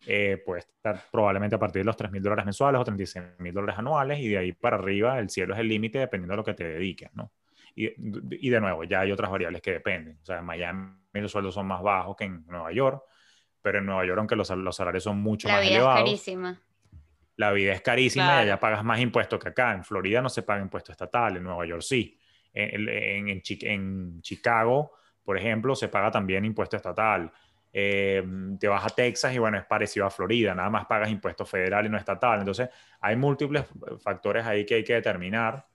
eh, 0.05 0.43
puede 0.45 0.63
estar 0.63 1.01
probablemente 1.13 1.55
a 1.55 1.61
partir 1.61 1.83
de 1.83 1.87
los 1.87 1.97
3 1.97 2.11
mil 2.11 2.21
dólares 2.21 2.45
mensuales 2.45 2.81
o 2.81 2.85
36 2.85 3.25
mil 3.39 3.55
dólares 3.55 3.79
anuales 3.79 4.19
y 4.19 4.27
de 4.31 4.39
ahí 4.39 4.53
para 4.53 4.79
arriba 4.79 5.21
el 5.21 5.31
cielo 5.31 5.55
es 5.55 5.61
el 5.61 5.69
límite 5.69 6.01
dependiendo 6.01 6.33
de 6.33 6.39
lo 6.39 6.45
que 6.45 6.55
te 6.55 6.65
dediques, 6.65 7.15
¿no? 7.15 7.31
Y, 7.77 7.93
y, 8.45 8.51
de 8.51 8.61
nuevo, 8.61 8.83
ya 8.83 9.01
hay 9.03 9.13
otras 9.13 9.31
variables 9.31 9.63
que 9.63 9.71
dependen. 9.71 10.19
O 10.23 10.25
sea, 10.25 10.39
en 10.39 10.45
Miami 10.45 10.97
los 11.13 11.31
sueldos 11.31 11.55
son 11.55 11.69
más 11.69 11.83
bajos 11.83 12.17
que 12.17 12.25
en 12.25 12.45
Nueva 12.47 12.73
York, 12.73 13.05
pero 13.67 13.81
en 13.81 13.87
Nueva 13.87 14.07
York, 14.07 14.17
aunque 14.21 14.37
los, 14.37 14.49
los 14.49 14.77
salarios 14.77 15.03
son 15.03 15.19
mucho 15.19 15.49
más 15.49 15.61
elevados. 15.61 15.87
La 15.87 15.95
vida 15.95 15.99
es 15.99 16.05
carísima. 16.05 16.61
La 17.35 17.51
vida 17.51 17.73
es 17.73 17.81
carísima 17.81 18.27
y 18.37 18.43
allá 18.43 18.61
pagas 18.61 18.85
más 18.85 19.01
impuestos 19.01 19.41
que 19.41 19.49
acá. 19.49 19.73
En 19.73 19.83
Florida 19.83 20.23
no 20.23 20.29
se 20.29 20.45
paga 20.45 20.63
impuesto 20.63 20.93
estatal, 20.93 21.37
en 21.37 21.43
Nueva 21.43 21.67
York 21.67 21.83
sí. 21.83 22.17
En, 22.55 22.89
en, 22.89 23.29
en, 23.29 23.43
en 23.45 24.23
Chicago, 24.23 24.93
por 25.25 25.37
ejemplo, 25.37 25.75
se 25.75 25.89
paga 25.89 26.13
también 26.13 26.45
impuesto 26.45 26.77
estatal. 26.77 27.33
Eh, 27.73 28.25
te 28.61 28.69
vas 28.69 28.87
a 28.87 28.91
Texas 28.91 29.35
y 29.35 29.39
bueno, 29.39 29.59
es 29.59 29.65
parecido 29.65 30.07
a 30.07 30.11
Florida, 30.11 30.55
nada 30.55 30.71
más 30.71 30.87
pagas 30.87 31.11
impuestos 31.11 31.51
federal 31.51 31.87
y 31.87 31.89
no 31.89 31.99
estatal. 31.99 32.39
Entonces, 32.39 32.69
hay 33.01 33.17
múltiples 33.17 33.65
factores 34.01 34.47
ahí 34.47 34.65
que 34.65 34.77
hay 34.77 34.85
que 34.85 34.95
determinar. 34.95 35.67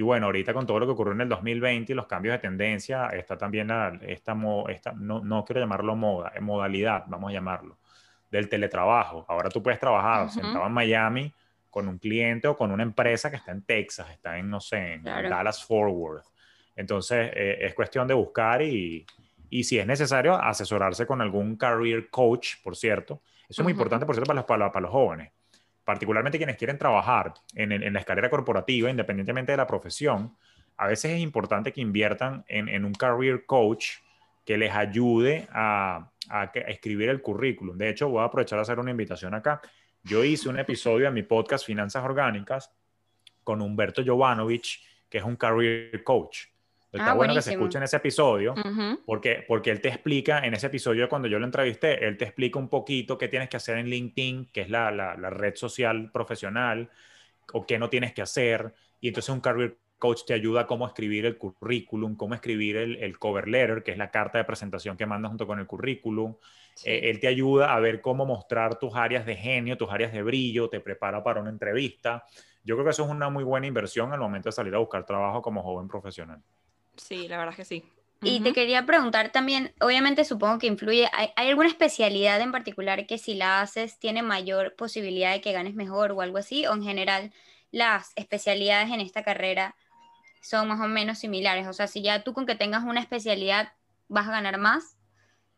Y 0.00 0.02
bueno, 0.02 0.24
ahorita 0.24 0.54
con 0.54 0.66
todo 0.66 0.78
lo 0.78 0.86
que 0.86 0.92
ocurrió 0.92 1.12
en 1.12 1.20
el 1.20 1.28
2020 1.28 1.92
y 1.92 1.94
los 1.94 2.06
cambios 2.06 2.32
de 2.32 2.38
tendencia, 2.38 3.08
está 3.08 3.36
también 3.36 3.68
la, 3.68 3.98
esta, 4.00 4.34
esta 4.70 4.92
no, 4.92 5.20
no, 5.22 5.44
quiero 5.44 5.60
llamarlo 5.60 5.94
moda, 5.94 6.32
modalidad, 6.40 7.04
vamos 7.06 7.28
a 7.28 7.32
llamarlo, 7.34 7.76
del 8.30 8.48
teletrabajo. 8.48 9.26
Ahora 9.28 9.50
tú 9.50 9.62
puedes 9.62 9.78
trabajar 9.78 10.30
sentado 10.30 10.66
en 10.66 10.72
Miami 10.72 11.30
con 11.68 11.86
un 11.86 11.98
cliente 11.98 12.48
o 12.48 12.56
con 12.56 12.70
una 12.70 12.82
empresa 12.82 13.28
que 13.28 13.36
está 13.36 13.52
en 13.52 13.60
Texas, 13.60 14.08
está 14.10 14.38
en, 14.38 14.48
no 14.48 14.58
sé, 14.58 14.94
en 14.94 15.02
Dallas 15.02 15.62
Forward. 15.66 16.22
Entonces, 16.74 17.30
eh, 17.34 17.58
es 17.60 17.74
cuestión 17.74 18.08
de 18.08 18.14
buscar 18.14 18.62
y, 18.62 19.04
y 19.50 19.64
si 19.64 19.78
es 19.78 19.86
necesario, 19.86 20.34
asesorarse 20.34 21.04
con 21.04 21.20
algún 21.20 21.56
career 21.56 22.08
coach, 22.08 22.54
por 22.64 22.74
cierto. 22.74 23.20
Eso 23.46 23.60
es 23.60 23.64
muy 23.64 23.72
importante, 23.72 24.06
por 24.06 24.14
cierto, 24.14 24.28
para 24.28 24.40
los, 24.40 24.46
para, 24.46 24.72
para 24.72 24.80
los 24.80 24.92
jóvenes, 24.92 25.30
particularmente 25.84 26.38
quienes 26.38 26.56
quieren 26.56 26.78
trabajar 26.78 27.34
en, 27.54 27.92
la 27.92 28.00
escalera 28.00 28.30
corporativa, 28.30 28.90
independientemente 28.90 29.52
de 29.52 29.56
la 29.56 29.66
profesión. 29.66 30.36
A 30.76 30.86
veces 30.86 31.12
es 31.12 31.20
importante 31.20 31.72
que 31.72 31.80
inviertan 31.80 32.44
en, 32.48 32.84
un 32.84 32.92
career 32.92 33.44
coach 33.44 33.96
que 34.44 34.56
les 34.56 34.72
ayude 34.74 35.48
a, 35.52 36.10
escribir 36.66 37.08
el 37.08 37.20
currículum. 37.20 37.76
De 37.76 37.88
hecho, 37.88 38.08
voy 38.08 38.22
a 38.22 38.24
aprovechar 38.24 38.58
a 38.58 38.62
hacer 38.62 38.78
una 38.78 38.90
invitación 38.90 39.34
acá. 39.34 39.60
Yo 40.02 40.24
hice 40.24 40.48
un 40.48 40.58
episodio 40.58 41.08
en 41.08 41.14
mi 41.14 41.22
podcast 41.22 41.66
Finanzas 41.66 42.04
Orgánicas 42.04 42.72
con 43.42 43.60
Humberto 43.60 44.02
Jovanovic, 44.04 44.80
que 45.08 45.18
es 45.18 45.24
un 45.24 45.36
career 45.36 46.04
coach. 46.04 46.49
Está 46.92 47.12
ah, 47.12 47.14
bueno 47.14 47.34
que 47.34 47.42
se 47.42 47.52
escuche 47.52 47.78
en 47.78 47.84
ese 47.84 47.98
episodio, 47.98 48.54
porque, 49.06 49.44
porque 49.46 49.70
él 49.70 49.80
te 49.80 49.88
explica, 49.88 50.40
en 50.40 50.54
ese 50.54 50.66
episodio 50.66 51.08
cuando 51.08 51.28
yo 51.28 51.38
lo 51.38 51.44
entrevisté, 51.44 52.04
él 52.04 52.16
te 52.16 52.24
explica 52.24 52.58
un 52.58 52.68
poquito 52.68 53.16
qué 53.16 53.28
tienes 53.28 53.48
que 53.48 53.56
hacer 53.56 53.78
en 53.78 53.86
LinkedIn, 53.86 54.46
que 54.52 54.62
es 54.62 54.70
la, 54.70 54.90
la, 54.90 55.16
la 55.16 55.30
red 55.30 55.54
social 55.54 56.10
profesional, 56.10 56.90
o 57.52 57.64
qué 57.64 57.78
no 57.78 57.88
tienes 57.88 58.12
que 58.12 58.22
hacer. 58.22 58.74
Y 59.00 59.08
entonces 59.08 59.30
un 59.30 59.40
career 59.40 59.76
coach 59.98 60.22
te 60.26 60.34
ayuda 60.34 60.62
a 60.62 60.66
cómo 60.66 60.84
escribir 60.84 61.26
el 61.26 61.38
currículum, 61.38 62.16
cómo 62.16 62.34
escribir 62.34 62.76
el, 62.76 62.96
el, 62.96 63.18
cover 63.18 63.46
letter, 63.46 63.84
que 63.84 63.92
es 63.92 63.98
la 63.98 64.10
carta 64.10 64.38
de 64.38 64.44
presentación 64.44 64.96
que 64.96 65.06
mandas 65.06 65.30
junto 65.30 65.46
con 65.46 65.60
el 65.60 65.66
currículum. 65.66 66.34
Sí. 66.74 66.90
Eh, 66.90 67.10
él 67.10 67.20
te 67.20 67.28
ayuda 67.28 67.72
a 67.72 67.78
ver 67.78 68.00
cómo 68.00 68.26
mostrar 68.26 68.80
tus 68.80 68.96
áreas 68.96 69.26
de 69.26 69.36
genio, 69.36 69.76
tus 69.76 69.90
áreas 69.90 70.12
de 70.12 70.22
brillo, 70.22 70.68
te 70.68 70.80
prepara 70.80 71.22
para 71.22 71.40
una 71.40 71.50
entrevista. 71.50 72.24
Yo 72.64 72.74
creo 72.74 72.84
que 72.84 72.90
eso 72.90 73.04
es 73.04 73.10
una 73.10 73.28
muy 73.30 73.44
buena 73.44 73.68
inversión 73.68 74.12
al 74.12 74.18
momento 74.18 74.48
de 74.48 74.52
salir 74.52 74.74
a 74.74 74.78
buscar 74.78 75.06
trabajo 75.06 75.40
como 75.40 75.62
joven 75.62 75.86
profesional. 75.86 76.42
Sí, 76.96 77.28
la 77.28 77.38
verdad 77.38 77.52
es 77.52 77.56
que 77.56 77.64
sí. 77.64 77.84
Y 78.22 78.36
uh 78.36 78.40
-huh. 78.40 78.44
te 78.44 78.52
quería 78.52 78.84
preguntar 78.84 79.32
también, 79.32 79.72
obviamente 79.80 80.24
supongo 80.24 80.58
que 80.58 80.66
influye, 80.66 81.08
¿hay, 81.12 81.30
¿hay, 81.36 81.48
alguna 81.48 81.68
especialidad 81.68 82.40
en 82.40 82.52
particular 82.52 83.06
que 83.06 83.16
si 83.16 83.34
la 83.34 83.62
haces 83.62 83.98
tiene 83.98 84.22
mayor 84.22 84.74
posibilidad 84.76 85.32
de 85.32 85.40
que 85.40 85.52
ganes 85.52 85.74
mejor 85.74 86.12
o 86.12 86.20
algo 86.20 86.38
así? 86.38 86.66
¿O 86.66 86.74
en 86.74 86.82
general 86.82 87.32
las 87.70 88.12
especialidades 88.16 88.90
en 88.90 89.00
esta 89.00 89.22
carrera 89.22 89.74
son 90.42 90.68
más 90.68 90.80
o 90.80 90.88
menos 90.88 91.18
similares? 91.18 91.66
O 91.66 91.72
sea, 91.72 91.86
si 91.86 92.02
ya 92.02 92.22
tú 92.22 92.34
con 92.34 92.44
que 92.44 92.54
tengas 92.54 92.84
una 92.84 93.00
especialidad 93.00 93.72
vas 94.10 94.28
a 94.28 94.32
ganar 94.32 94.58
más. 94.58 94.98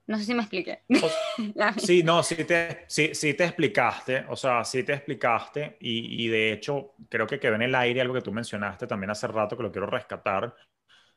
No 0.07 0.19
sé 0.19 0.25
si 0.25 0.35
me 0.35 0.43
expliqué. 0.43 0.83
sí, 1.79 2.03
no, 2.03 2.23
sí 2.23 2.45
te, 2.45 2.85
sí, 2.87 3.15
sí 3.15 3.35
te 3.35 3.45
explicaste, 3.45 4.25
o 4.29 4.37
sea, 4.37 4.65
sí 4.65 4.83
te 4.85 4.93
explicaste 4.93 5.79
y, 5.81 6.25
y 6.25 6.29
de 6.29 6.53
hecho 6.53 6.95
creo 7.09 7.27
que 7.27 7.41
quedó 7.41 7.55
en 7.55 7.63
el 7.63 7.75
aire 7.75 8.01
algo 8.01 8.15
que 8.15 8.21
tú 8.21 8.33
mencionaste 8.33 8.87
también 8.87 9.11
hace 9.11 9.27
rato 9.27 9.57
que 9.57 9.63
lo 9.63 9.73
quiero 9.73 9.87
rescatar 9.87 10.55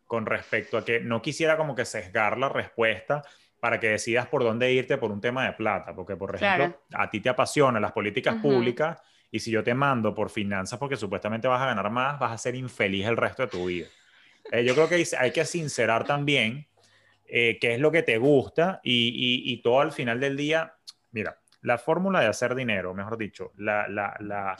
con 0.07 0.25
respecto 0.25 0.77
a 0.77 0.85
que 0.85 0.99
no 0.99 1.21
quisiera 1.21 1.57
como 1.57 1.75
que 1.75 1.85
sesgar 1.85 2.37
la 2.37 2.49
respuesta 2.49 3.23
para 3.59 3.79
que 3.79 3.89
decidas 3.89 4.27
por 4.27 4.43
dónde 4.43 4.71
irte 4.71 4.97
por 4.97 5.11
un 5.11 5.19
tema 5.19 5.45
de 5.45 5.53
plata, 5.53 5.95
porque 5.95 6.15
por 6.15 6.35
ejemplo, 6.35 6.77
claro. 6.87 7.03
a 7.03 7.09
ti 7.09 7.19
te 7.19 7.29
apasionan 7.29 7.81
las 7.81 7.91
políticas 7.91 8.35
uh 8.35 8.37
-huh. 8.37 8.41
públicas 8.41 9.01
y 9.31 9.39
si 9.39 9.51
yo 9.51 9.63
te 9.63 9.73
mando 9.73 10.13
por 10.13 10.29
finanzas 10.29 10.77
porque 10.77 10.95
supuestamente 10.95 11.47
vas 11.47 11.61
a 11.61 11.65
ganar 11.65 11.89
más, 11.89 12.19
vas 12.19 12.31
a 12.31 12.37
ser 12.37 12.55
infeliz 12.55 13.05
el 13.07 13.17
resto 13.17 13.43
de 13.43 13.47
tu 13.47 13.65
vida. 13.65 13.87
Eh, 14.51 14.63
yo 14.63 14.75
creo 14.75 14.87
que 14.87 15.03
hay 15.17 15.31
que 15.31 15.45
sincerar 15.45 16.05
también 16.05 16.67
eh, 17.25 17.57
qué 17.59 17.73
es 17.73 17.79
lo 17.79 17.91
que 17.91 18.03
te 18.03 18.17
gusta 18.17 18.79
y, 18.83 19.07
y, 19.07 19.51
y, 19.51 19.61
todo 19.61 19.81
al 19.81 19.91
final 19.91 20.19
del 20.19 20.37
día, 20.37 20.75
mira, 21.11 21.39
la 21.61 21.79
fórmula 21.79 22.19
de 22.19 22.27
hacer 22.27 22.53
dinero, 22.53 22.93
mejor 22.93 23.17
dicho, 23.17 23.51
la, 23.57 23.87
la, 23.87 24.15
la 24.19 24.55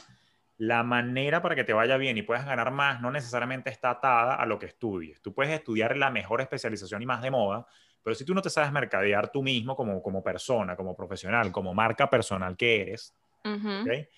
la 0.58 0.82
manera 0.82 1.42
para 1.42 1.54
que 1.54 1.64
te 1.64 1.72
vaya 1.72 1.96
bien 1.96 2.16
y 2.16 2.22
puedas 2.22 2.46
ganar 2.46 2.70
más 2.70 3.00
no 3.00 3.10
necesariamente 3.10 3.70
está 3.70 3.90
atada 3.90 4.36
a 4.36 4.46
lo 4.46 4.58
que 4.58 4.66
estudies. 4.66 5.20
Tú 5.20 5.34
puedes 5.34 5.52
estudiar 5.52 5.96
la 5.96 6.10
mejor 6.10 6.40
especialización 6.40 7.02
y 7.02 7.06
más 7.06 7.22
de 7.22 7.30
moda, 7.30 7.66
pero 8.02 8.14
si 8.14 8.24
tú 8.24 8.34
no 8.34 8.40
te 8.40 8.50
sabes 8.50 8.72
mercadear 8.72 9.30
tú 9.30 9.42
mismo 9.42 9.76
como, 9.76 10.02
como 10.02 10.22
persona, 10.22 10.76
como 10.76 10.96
profesional, 10.96 11.52
como 11.52 11.74
marca 11.74 12.08
personal 12.08 12.56
que 12.56 12.82
eres, 12.82 13.14
uh 13.44 13.48
-huh. 13.48 13.82
¿okay? 13.82 14.08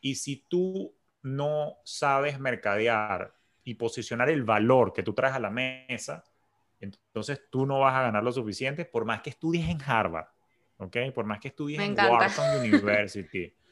y 0.00 0.14
si 0.14 0.44
tú 0.48 0.94
no 1.22 1.78
sabes 1.84 2.38
mercadear 2.38 3.34
y 3.62 3.74
posicionar 3.74 4.28
el 4.28 4.42
valor 4.44 4.92
que 4.92 5.02
tú 5.02 5.14
traes 5.14 5.34
a 5.34 5.40
la 5.40 5.50
mesa, 5.50 6.22
entonces 6.80 7.42
tú 7.50 7.66
no 7.66 7.80
vas 7.80 7.94
a 7.94 8.02
ganar 8.02 8.22
lo 8.22 8.32
suficiente 8.32 8.84
por 8.84 9.04
más 9.04 9.22
que 9.22 9.30
estudies 9.30 9.68
en 9.68 9.80
Harvard, 9.82 10.28
¿ok? 10.76 10.96
Por 11.14 11.24
más 11.24 11.40
que 11.40 11.48
estudies 11.48 11.78
Me 11.78 11.86
en 11.86 11.92
encanta. 11.92 12.12
Wharton 12.12 12.60
University. 12.60 13.54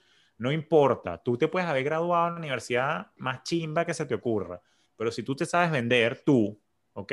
No 0.42 0.50
importa, 0.50 1.18
tú 1.18 1.38
te 1.38 1.46
puedes 1.46 1.68
haber 1.68 1.84
graduado 1.84 2.26
en 2.26 2.32
la 2.34 2.38
universidad 2.40 3.06
más 3.18 3.44
chimba 3.44 3.86
que 3.86 3.94
se 3.94 4.06
te 4.06 4.16
ocurra, 4.16 4.60
pero 4.96 5.12
si 5.12 5.22
tú 5.22 5.36
te 5.36 5.46
sabes 5.46 5.70
vender, 5.70 6.24
tú, 6.26 6.60
¿ok? 6.94 7.12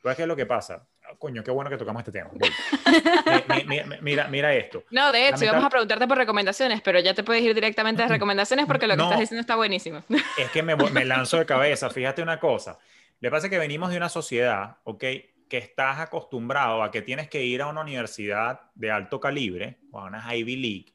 Pues 0.00 0.16
¿qué 0.16 0.22
es 0.22 0.28
lo 0.28 0.34
que 0.34 0.46
pasa? 0.46 0.88
Oh, 1.12 1.18
coño, 1.18 1.44
qué 1.44 1.50
bueno 1.50 1.68
que 1.68 1.76
tocamos 1.76 2.00
este 2.00 2.12
tema. 2.12 2.30
mira, 3.66 3.84
mira, 4.00 4.28
mira, 4.28 4.54
esto. 4.54 4.84
No, 4.90 5.12
de 5.12 5.28
hecho, 5.28 5.40
mitad... 5.40 5.48
íbamos 5.48 5.64
a 5.66 5.68
preguntarte 5.68 6.08
por 6.08 6.16
recomendaciones, 6.16 6.80
pero 6.80 6.98
ya 7.00 7.12
te 7.12 7.22
puedes 7.22 7.42
ir 7.42 7.54
directamente 7.54 8.02
a 8.02 8.08
recomendaciones 8.08 8.64
porque 8.64 8.86
lo 8.86 8.94
que 8.94 8.96
no, 8.96 9.04
estás 9.04 9.20
diciendo 9.20 9.42
está 9.42 9.56
buenísimo. 9.56 10.02
Es 10.38 10.50
que 10.50 10.62
me, 10.62 10.74
me 10.74 11.04
lanzo 11.04 11.36
de 11.36 11.44
cabeza. 11.44 11.90
Fíjate 11.90 12.22
una 12.22 12.40
cosa. 12.40 12.78
Le 13.20 13.30
pasa 13.30 13.50
que 13.50 13.58
venimos 13.58 13.90
de 13.90 13.98
una 13.98 14.08
sociedad, 14.08 14.78
¿ok? 14.84 15.04
Que 15.50 15.58
estás 15.58 15.98
acostumbrado 15.98 16.82
a 16.82 16.90
que 16.90 17.02
tienes 17.02 17.28
que 17.28 17.44
ir 17.44 17.60
a 17.60 17.66
una 17.66 17.82
universidad 17.82 18.70
de 18.74 18.90
alto 18.90 19.20
calibre, 19.20 19.80
o 19.90 20.00
a 20.00 20.04
una 20.04 20.34
Ivy 20.34 20.56
League, 20.56 20.94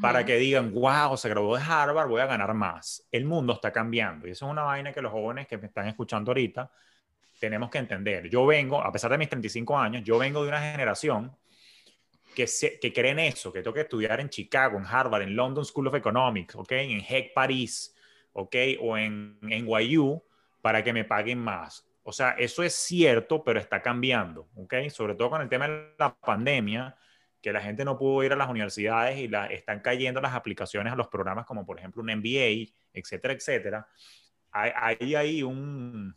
para 0.00 0.24
que 0.24 0.36
digan, 0.36 0.72
wow, 0.72 1.16
se 1.16 1.28
graduó 1.28 1.56
de 1.56 1.62
Harvard, 1.62 2.08
voy 2.08 2.20
a 2.20 2.26
ganar 2.26 2.52
más. 2.54 3.06
El 3.10 3.24
mundo 3.24 3.52
está 3.54 3.72
cambiando 3.72 4.26
y 4.26 4.30
eso 4.30 4.46
es 4.46 4.52
una 4.52 4.62
vaina 4.62 4.92
que 4.92 5.02
los 5.02 5.12
jóvenes 5.12 5.46
que 5.46 5.58
me 5.58 5.66
están 5.66 5.88
escuchando 5.88 6.30
ahorita 6.30 6.70
tenemos 7.38 7.70
que 7.70 7.78
entender. 7.78 8.28
Yo 8.28 8.46
vengo, 8.46 8.82
a 8.82 8.92
pesar 8.92 9.10
de 9.10 9.18
mis 9.18 9.28
35 9.28 9.78
años, 9.78 10.02
yo 10.04 10.18
vengo 10.18 10.42
de 10.42 10.48
una 10.48 10.60
generación 10.60 11.36
que, 12.34 12.46
se, 12.46 12.78
que 12.78 12.92
creen 12.92 13.18
eso, 13.18 13.52
que 13.52 13.62
tengo 13.62 13.74
que 13.74 13.82
estudiar 13.82 14.20
en 14.20 14.28
Chicago, 14.28 14.78
en 14.78 14.86
Harvard, 14.86 15.22
en 15.22 15.34
London 15.34 15.64
School 15.64 15.88
of 15.88 15.94
Economics, 15.94 16.54
¿okay? 16.56 16.92
en 16.92 17.00
HEC 17.00 17.32
París, 17.34 17.94
¿okay? 18.32 18.78
o 18.80 18.96
en, 18.96 19.38
en 19.42 19.64
NYU 19.64 20.22
para 20.60 20.82
que 20.82 20.92
me 20.92 21.04
paguen 21.04 21.38
más. 21.38 21.86
O 22.02 22.12
sea, 22.12 22.30
eso 22.38 22.62
es 22.62 22.74
cierto, 22.74 23.44
pero 23.44 23.60
está 23.60 23.82
cambiando, 23.82 24.48
¿okay? 24.56 24.90
sobre 24.90 25.14
todo 25.14 25.30
con 25.30 25.42
el 25.42 25.48
tema 25.48 25.68
de 25.68 25.94
la 25.98 26.14
pandemia 26.14 26.96
que 27.40 27.52
la 27.52 27.60
gente 27.60 27.84
no 27.84 27.96
pudo 27.96 28.24
ir 28.24 28.32
a 28.32 28.36
las 28.36 28.48
universidades 28.48 29.18
y 29.18 29.28
la, 29.28 29.46
están 29.46 29.80
cayendo 29.80 30.20
las 30.20 30.34
aplicaciones 30.34 30.92
a 30.92 30.96
los 30.96 31.08
programas 31.08 31.46
como 31.46 31.64
por 31.64 31.78
ejemplo 31.78 32.02
un 32.02 32.10
MBA, 32.10 32.72
etcétera, 32.92 33.34
etcétera, 33.34 33.88
hay, 34.50 35.14
hay 35.14 35.42
un, 35.42 36.16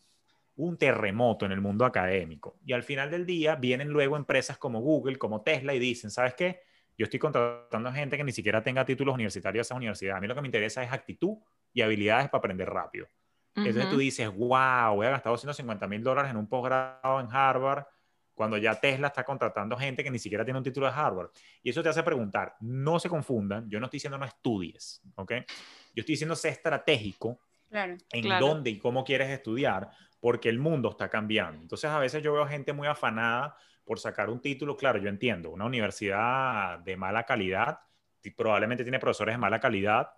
un 0.55 0.77
terremoto 0.77 1.45
en 1.45 1.51
el 1.51 1.61
mundo 1.61 1.85
académico. 1.85 2.59
Y 2.65 2.73
al 2.73 2.83
final 2.83 3.11
del 3.11 3.25
día 3.25 3.55
vienen 3.55 3.89
luego 3.89 4.17
empresas 4.17 4.57
como 4.57 4.81
Google, 4.81 5.17
como 5.17 5.41
Tesla 5.41 5.73
y 5.73 5.79
dicen, 5.79 6.11
¿sabes 6.11 6.33
qué? 6.33 6.61
Yo 6.97 7.05
estoy 7.05 7.19
contratando 7.19 7.89
a 7.89 7.93
gente 7.93 8.17
que 8.17 8.23
ni 8.23 8.31
siquiera 8.31 8.61
tenga 8.61 8.85
títulos 8.85 9.15
universitarios 9.15 9.65
a 9.65 9.67
esa 9.67 9.75
universidad. 9.75 10.17
A 10.17 10.21
mí 10.21 10.27
lo 10.27 10.35
que 10.35 10.41
me 10.41 10.47
interesa 10.47 10.83
es 10.83 10.91
actitud 10.91 11.37
y 11.73 11.81
habilidades 11.81 12.29
para 12.29 12.39
aprender 12.39 12.69
rápido. 12.69 13.07
Uh 13.55 13.61
-huh. 13.61 13.67
Entonces 13.67 13.89
tú 13.89 13.97
dices, 13.97 14.27
wow, 14.29 14.95
voy 14.95 15.07
a 15.07 15.11
gastar 15.11 15.31
250 15.31 15.87
mil 15.87 16.03
dólares 16.03 16.31
en 16.31 16.37
un 16.37 16.47
posgrado 16.47 17.19
en 17.19 17.27
Harvard 17.31 17.85
cuando 18.33 18.57
ya 18.57 18.79
Tesla 18.79 19.07
está 19.07 19.23
contratando 19.23 19.77
gente 19.77 20.03
que 20.03 20.11
ni 20.11 20.19
siquiera 20.19 20.43
tiene 20.43 20.57
un 20.57 20.63
título 20.63 20.87
de 20.87 20.93
Harvard. 20.93 21.29
Y 21.61 21.69
eso 21.69 21.83
te 21.83 21.89
hace 21.89 22.03
preguntar, 22.03 22.55
no 22.61 22.99
se 22.99 23.09
confundan, 23.09 23.69
yo 23.69 23.79
no 23.79 23.85
estoy 23.85 23.97
diciendo 23.97 24.17
no 24.17 24.25
estudies, 24.25 25.01
¿ok? 25.15 25.31
Yo 25.93 26.01
estoy 26.01 26.13
diciendo 26.13 26.35
sé 26.35 26.49
estratégico 26.49 27.39
claro, 27.69 27.97
en 28.11 28.21
claro. 28.23 28.47
dónde 28.47 28.69
y 28.69 28.79
cómo 28.79 29.03
quieres 29.03 29.29
estudiar, 29.29 29.89
porque 30.19 30.49
el 30.49 30.59
mundo 30.59 30.89
está 30.89 31.09
cambiando. 31.09 31.61
Entonces 31.61 31.89
a 31.89 31.99
veces 31.99 32.23
yo 32.23 32.33
veo 32.33 32.47
gente 32.47 32.73
muy 32.73 32.87
afanada 32.87 33.55
por 33.83 33.99
sacar 33.99 34.29
un 34.29 34.39
título, 34.39 34.77
claro, 34.77 34.99
yo 34.99 35.09
entiendo, 35.09 35.49
una 35.49 35.65
universidad 35.65 36.79
de 36.79 36.95
mala 36.95 37.25
calidad, 37.25 37.79
probablemente 38.35 38.83
tiene 38.83 38.99
profesores 38.99 39.33
de 39.33 39.39
mala 39.39 39.59
calidad 39.59 40.09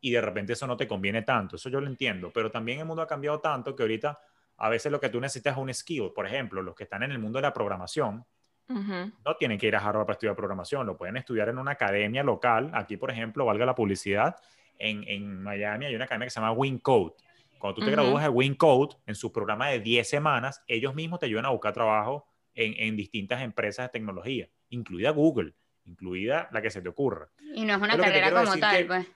y 0.00 0.10
de 0.10 0.20
repente 0.20 0.52
eso 0.52 0.66
no 0.66 0.76
te 0.76 0.86
conviene 0.86 1.22
tanto, 1.22 1.56
eso 1.56 1.68
yo 1.68 1.80
lo 1.80 1.86
entiendo, 1.86 2.30
pero 2.32 2.50
también 2.50 2.78
el 2.80 2.84
mundo 2.84 3.02
ha 3.02 3.06
cambiado 3.06 3.40
tanto 3.40 3.74
que 3.74 3.82
ahorita 3.82 4.20
a 4.58 4.68
veces 4.68 4.92
lo 4.92 5.00
que 5.00 5.08
tú 5.08 5.20
necesitas 5.20 5.52
es 5.52 5.58
un 5.58 5.72
skill. 5.72 6.10
Por 6.14 6.26
ejemplo, 6.26 6.62
los 6.62 6.74
que 6.74 6.84
están 6.84 7.02
en 7.02 7.12
el 7.12 7.18
mundo 7.18 7.38
de 7.38 7.42
la 7.42 7.52
programación 7.52 8.24
uh 8.68 8.74
-huh. 8.74 9.12
no 9.24 9.36
tienen 9.36 9.58
que 9.58 9.66
ir 9.66 9.76
a 9.76 9.78
Harvard 9.78 10.04
para 10.06 10.14
estudiar 10.14 10.36
programación, 10.36 10.86
lo 10.86 10.96
pueden 10.96 11.16
estudiar 11.16 11.48
en 11.48 11.58
una 11.58 11.72
academia 11.72 12.22
local. 12.22 12.70
Aquí, 12.74 12.96
por 12.96 13.10
ejemplo, 13.10 13.44
valga 13.44 13.64
la 13.64 13.74
publicidad, 13.74 14.36
en, 14.78 15.04
en 15.08 15.42
Miami 15.42 15.86
hay 15.86 15.94
una 15.94 16.04
academia 16.04 16.26
que 16.26 16.30
se 16.30 16.40
llama 16.40 16.52
WinCode. 16.52 17.14
Cuando 17.58 17.74
tú 17.74 17.80
te 17.80 17.86
uh 17.86 17.90
-huh. 17.90 17.96
gradúas 17.96 18.22
de 18.22 18.28
WinCode, 18.28 18.96
en 19.06 19.14
su 19.14 19.32
programa 19.32 19.68
de 19.68 19.80
10 19.80 20.08
semanas, 20.08 20.62
ellos 20.66 20.94
mismos 20.94 21.18
te 21.18 21.26
ayudan 21.26 21.46
a 21.46 21.50
buscar 21.50 21.72
trabajo 21.72 22.26
en, 22.54 22.74
en 22.76 22.96
distintas 22.96 23.42
empresas 23.42 23.86
de 23.86 23.90
tecnología, 23.90 24.48
incluida 24.70 25.10
Google, 25.10 25.54
incluida 25.84 26.48
la 26.52 26.60
que 26.62 26.70
se 26.70 26.82
te 26.82 26.88
ocurra. 26.88 27.28
Y 27.54 27.64
no 27.64 27.74
es 27.74 27.80
una 27.80 27.96
carrera 27.96 28.30
como 28.30 28.56
tal, 28.58 28.86
pues 28.86 29.06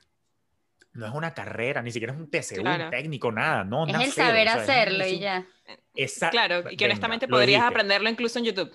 no 0.95 1.07
es 1.07 1.15
una 1.15 1.33
carrera, 1.33 1.83
ni 1.83 1.91
siquiera 1.91 2.13
es 2.13 2.19
un 2.19 2.31
TCU, 2.31 2.63
claro. 2.63 2.85
un 2.85 2.91
técnico, 2.91 3.33
nada, 3.33 3.65
no. 3.65 3.87
Es 3.87 3.95
el 3.95 4.13
saber 4.13 4.49
o 4.49 4.53
sea, 4.53 4.63
hacerlo 4.63 5.05
es, 5.05 5.13
y 5.13 5.19
ya. 5.21 5.47
Esa, 5.95 6.31
claro, 6.31 6.61
y 6.71 6.77
que 6.77 6.85
venga, 6.85 6.95
honestamente 6.95 7.29
podrías 7.29 7.63
aprenderlo 7.63 8.09
incluso 8.11 8.39
en 8.39 8.47
YouTube. 8.47 8.73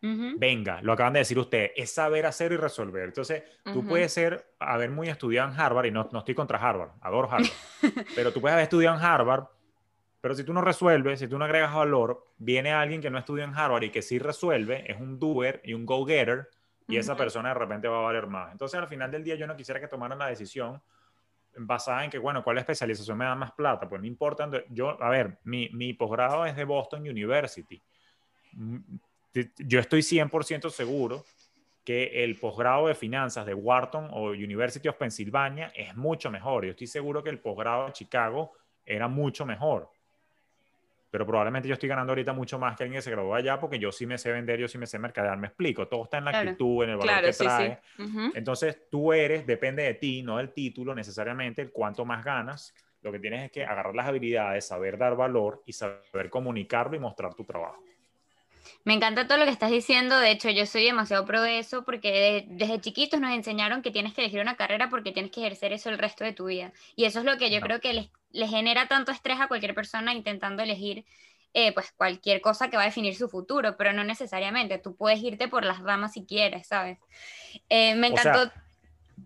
Uh 0.00 0.06
-huh. 0.06 0.34
Venga, 0.38 0.80
lo 0.82 0.92
acaban 0.92 1.12
de 1.12 1.20
decir 1.20 1.38
ustedes, 1.38 1.72
es 1.74 1.92
saber 1.92 2.26
hacer 2.26 2.52
y 2.52 2.56
resolver. 2.56 3.04
Entonces, 3.04 3.42
uh 3.64 3.70
-huh. 3.70 3.72
tú 3.72 3.86
puedes 3.86 4.12
ser, 4.12 4.52
haber 4.60 4.90
muy 4.90 5.08
estudiado 5.08 5.50
en 5.50 5.58
Harvard, 5.58 5.86
y 5.86 5.90
no, 5.90 6.08
no 6.12 6.20
estoy 6.20 6.34
contra 6.34 6.58
Harvard, 6.58 6.90
adoro 7.00 7.28
Harvard, 7.32 7.50
pero 8.14 8.32
tú 8.32 8.40
puedes 8.40 8.52
haber 8.52 8.64
estudiado 8.64 8.96
en 8.96 9.02
Harvard 9.02 9.46
Pero 10.20 10.34
si 10.34 10.44
tú 10.44 10.52
no 10.52 10.60
resuelves, 10.60 11.20
si 11.20 11.28
tú 11.28 11.38
no 11.38 11.44
agregas 11.44 11.72
valor, 11.74 12.26
viene 12.38 12.72
alguien 12.72 13.00
que 13.00 13.08
no 13.10 13.18
estudia 13.18 13.44
en 13.44 13.54
Harvard 13.54 13.84
y 13.84 13.90
que 13.90 14.02
sí 14.02 14.18
resuelve, 14.18 14.84
es 14.90 15.00
un 15.00 15.18
doer 15.18 15.60
y 15.64 15.74
un 15.74 15.86
go-getter, 15.86 16.48
y 16.88 16.96
esa 16.96 17.16
persona 17.16 17.50
de 17.50 17.54
repente 17.54 17.86
va 17.86 17.98
a 17.98 18.02
valer 18.02 18.26
más. 18.26 18.50
Entonces, 18.50 18.80
al 18.80 18.88
final 18.88 19.10
del 19.10 19.22
día, 19.22 19.36
yo 19.36 19.46
no 19.46 19.54
quisiera 19.54 19.78
que 19.78 19.88
tomaran 19.88 20.18
la 20.18 20.28
decisión 20.28 20.80
basada 21.58 22.04
en 22.04 22.10
que, 22.10 22.18
bueno, 22.18 22.42
¿cuál 22.42 22.58
especialización 22.58 23.18
me 23.18 23.24
da 23.24 23.34
más 23.34 23.52
plata? 23.52 23.88
Pues 23.88 24.00
no 24.00 24.06
importa. 24.06 24.48
Yo, 24.70 25.02
a 25.02 25.08
ver, 25.08 25.38
mi, 25.44 25.68
mi 25.70 25.92
posgrado 25.92 26.46
es 26.46 26.56
de 26.56 26.64
Boston 26.64 27.02
University. 27.02 27.82
Mm, 28.52 28.78
yo 29.58 29.80
estoy 29.80 30.00
100% 30.02 30.70
seguro 30.70 31.24
que 31.84 32.24
el 32.24 32.38
posgrado 32.38 32.88
de 32.88 32.94
finanzas 32.94 33.46
de 33.46 33.54
Wharton 33.54 34.10
o 34.12 34.30
University 34.30 34.88
of 34.88 34.96
Pennsylvania 34.96 35.72
es 35.74 35.96
mucho 35.96 36.30
mejor. 36.30 36.64
Yo 36.64 36.72
estoy 36.72 36.86
seguro 36.86 37.22
que 37.22 37.30
el 37.30 37.40
posgrado 37.40 37.86
de 37.86 37.92
Chicago 37.92 38.52
era 38.84 39.08
mucho 39.08 39.46
mejor. 39.46 39.90
Pero 41.10 41.26
probablemente 41.26 41.68
yo 41.68 41.74
estoy 41.74 41.88
ganando 41.88 42.12
ahorita 42.12 42.32
mucho 42.32 42.58
más 42.58 42.76
que 42.76 42.84
alguien 42.84 42.98
que 42.98 43.02
se 43.02 43.10
graduó 43.10 43.34
allá 43.34 43.58
porque 43.58 43.78
yo 43.78 43.90
sí 43.90 44.06
me 44.06 44.18
sé 44.18 44.30
vender, 44.30 44.60
yo 44.60 44.68
sí 44.68 44.76
me 44.76 44.86
sé 44.86 44.98
mercadear, 44.98 45.38
me 45.38 45.46
explico. 45.46 45.88
Todo 45.88 46.04
está 46.04 46.18
en 46.18 46.26
la 46.26 46.38
actitud, 46.38 46.84
en 46.84 46.90
el 46.90 46.96
valor 46.98 47.22
que 47.22 47.32
trae. 47.32 47.80
Entonces 48.34 48.88
tú 48.90 49.12
eres, 49.12 49.46
depende 49.46 49.82
de 49.84 49.94
ti, 49.94 50.22
no 50.22 50.36
del 50.36 50.52
título 50.52 50.94
necesariamente, 50.94 51.62
el 51.62 51.70
cuánto 51.70 52.04
más 52.04 52.24
ganas. 52.24 52.74
Lo 53.00 53.12
que 53.12 53.20
tienes 53.20 53.44
es 53.44 53.52
que 53.52 53.64
agarrar 53.64 53.94
las 53.94 54.06
habilidades, 54.06 54.66
saber 54.66 54.98
dar 54.98 55.16
valor 55.16 55.62
y 55.64 55.72
saber 55.72 56.28
comunicarlo 56.30 56.96
y 56.96 56.98
mostrar 56.98 57.34
tu 57.34 57.44
trabajo. 57.44 57.82
Me 58.84 58.94
encanta 58.94 59.26
todo 59.26 59.38
lo 59.38 59.44
que 59.44 59.50
estás 59.50 59.70
diciendo, 59.70 60.18
de 60.18 60.30
hecho 60.30 60.50
yo 60.50 60.66
soy 60.66 60.84
demasiado 60.84 61.24
pro 61.24 61.42
de 61.42 61.58
eso 61.58 61.84
porque 61.84 62.44
desde 62.48 62.80
chiquitos 62.80 63.20
nos 63.20 63.32
enseñaron 63.32 63.82
que 63.82 63.90
tienes 63.90 64.14
que 64.14 64.20
elegir 64.22 64.40
una 64.40 64.56
carrera 64.56 64.88
porque 64.88 65.12
tienes 65.12 65.30
que 65.30 65.40
ejercer 65.40 65.72
eso 65.72 65.90
el 65.90 65.98
resto 65.98 66.24
de 66.24 66.32
tu 66.32 66.46
vida. 66.46 66.72
Y 66.96 67.04
eso 67.04 67.20
es 67.20 67.24
lo 67.24 67.36
que 67.38 67.50
yo 67.50 67.60
creo 67.60 67.80
que 67.80 67.92
les, 67.92 68.10
les, 68.30 68.50
genera 68.50 68.88
tanto 68.88 69.12
estrés 69.12 69.40
a 69.40 69.48
cualquier 69.48 69.74
persona 69.74 70.14
intentando 70.14 70.62
elegir 70.62 71.04
eh, 71.54 71.72
pues 71.72 71.92
cualquier 71.96 72.40
cosa 72.40 72.68
que 72.68 72.76
va 72.76 72.82
a 72.82 72.86
definir 72.86 73.16
su 73.16 73.28
futuro, 73.28 73.76
pero 73.76 73.92
no 73.92 74.04
necesariamente, 74.04 74.78
tú 74.78 74.96
puedes 74.96 75.22
irte 75.22 75.48
por 75.48 75.64
las 75.64 75.80
ramas 75.80 76.12
si 76.12 76.26
quieres, 76.26 76.66
¿sabes? 76.66 76.98
Eh, 77.68 77.94
me 77.94 78.08
encantó... 78.08 78.52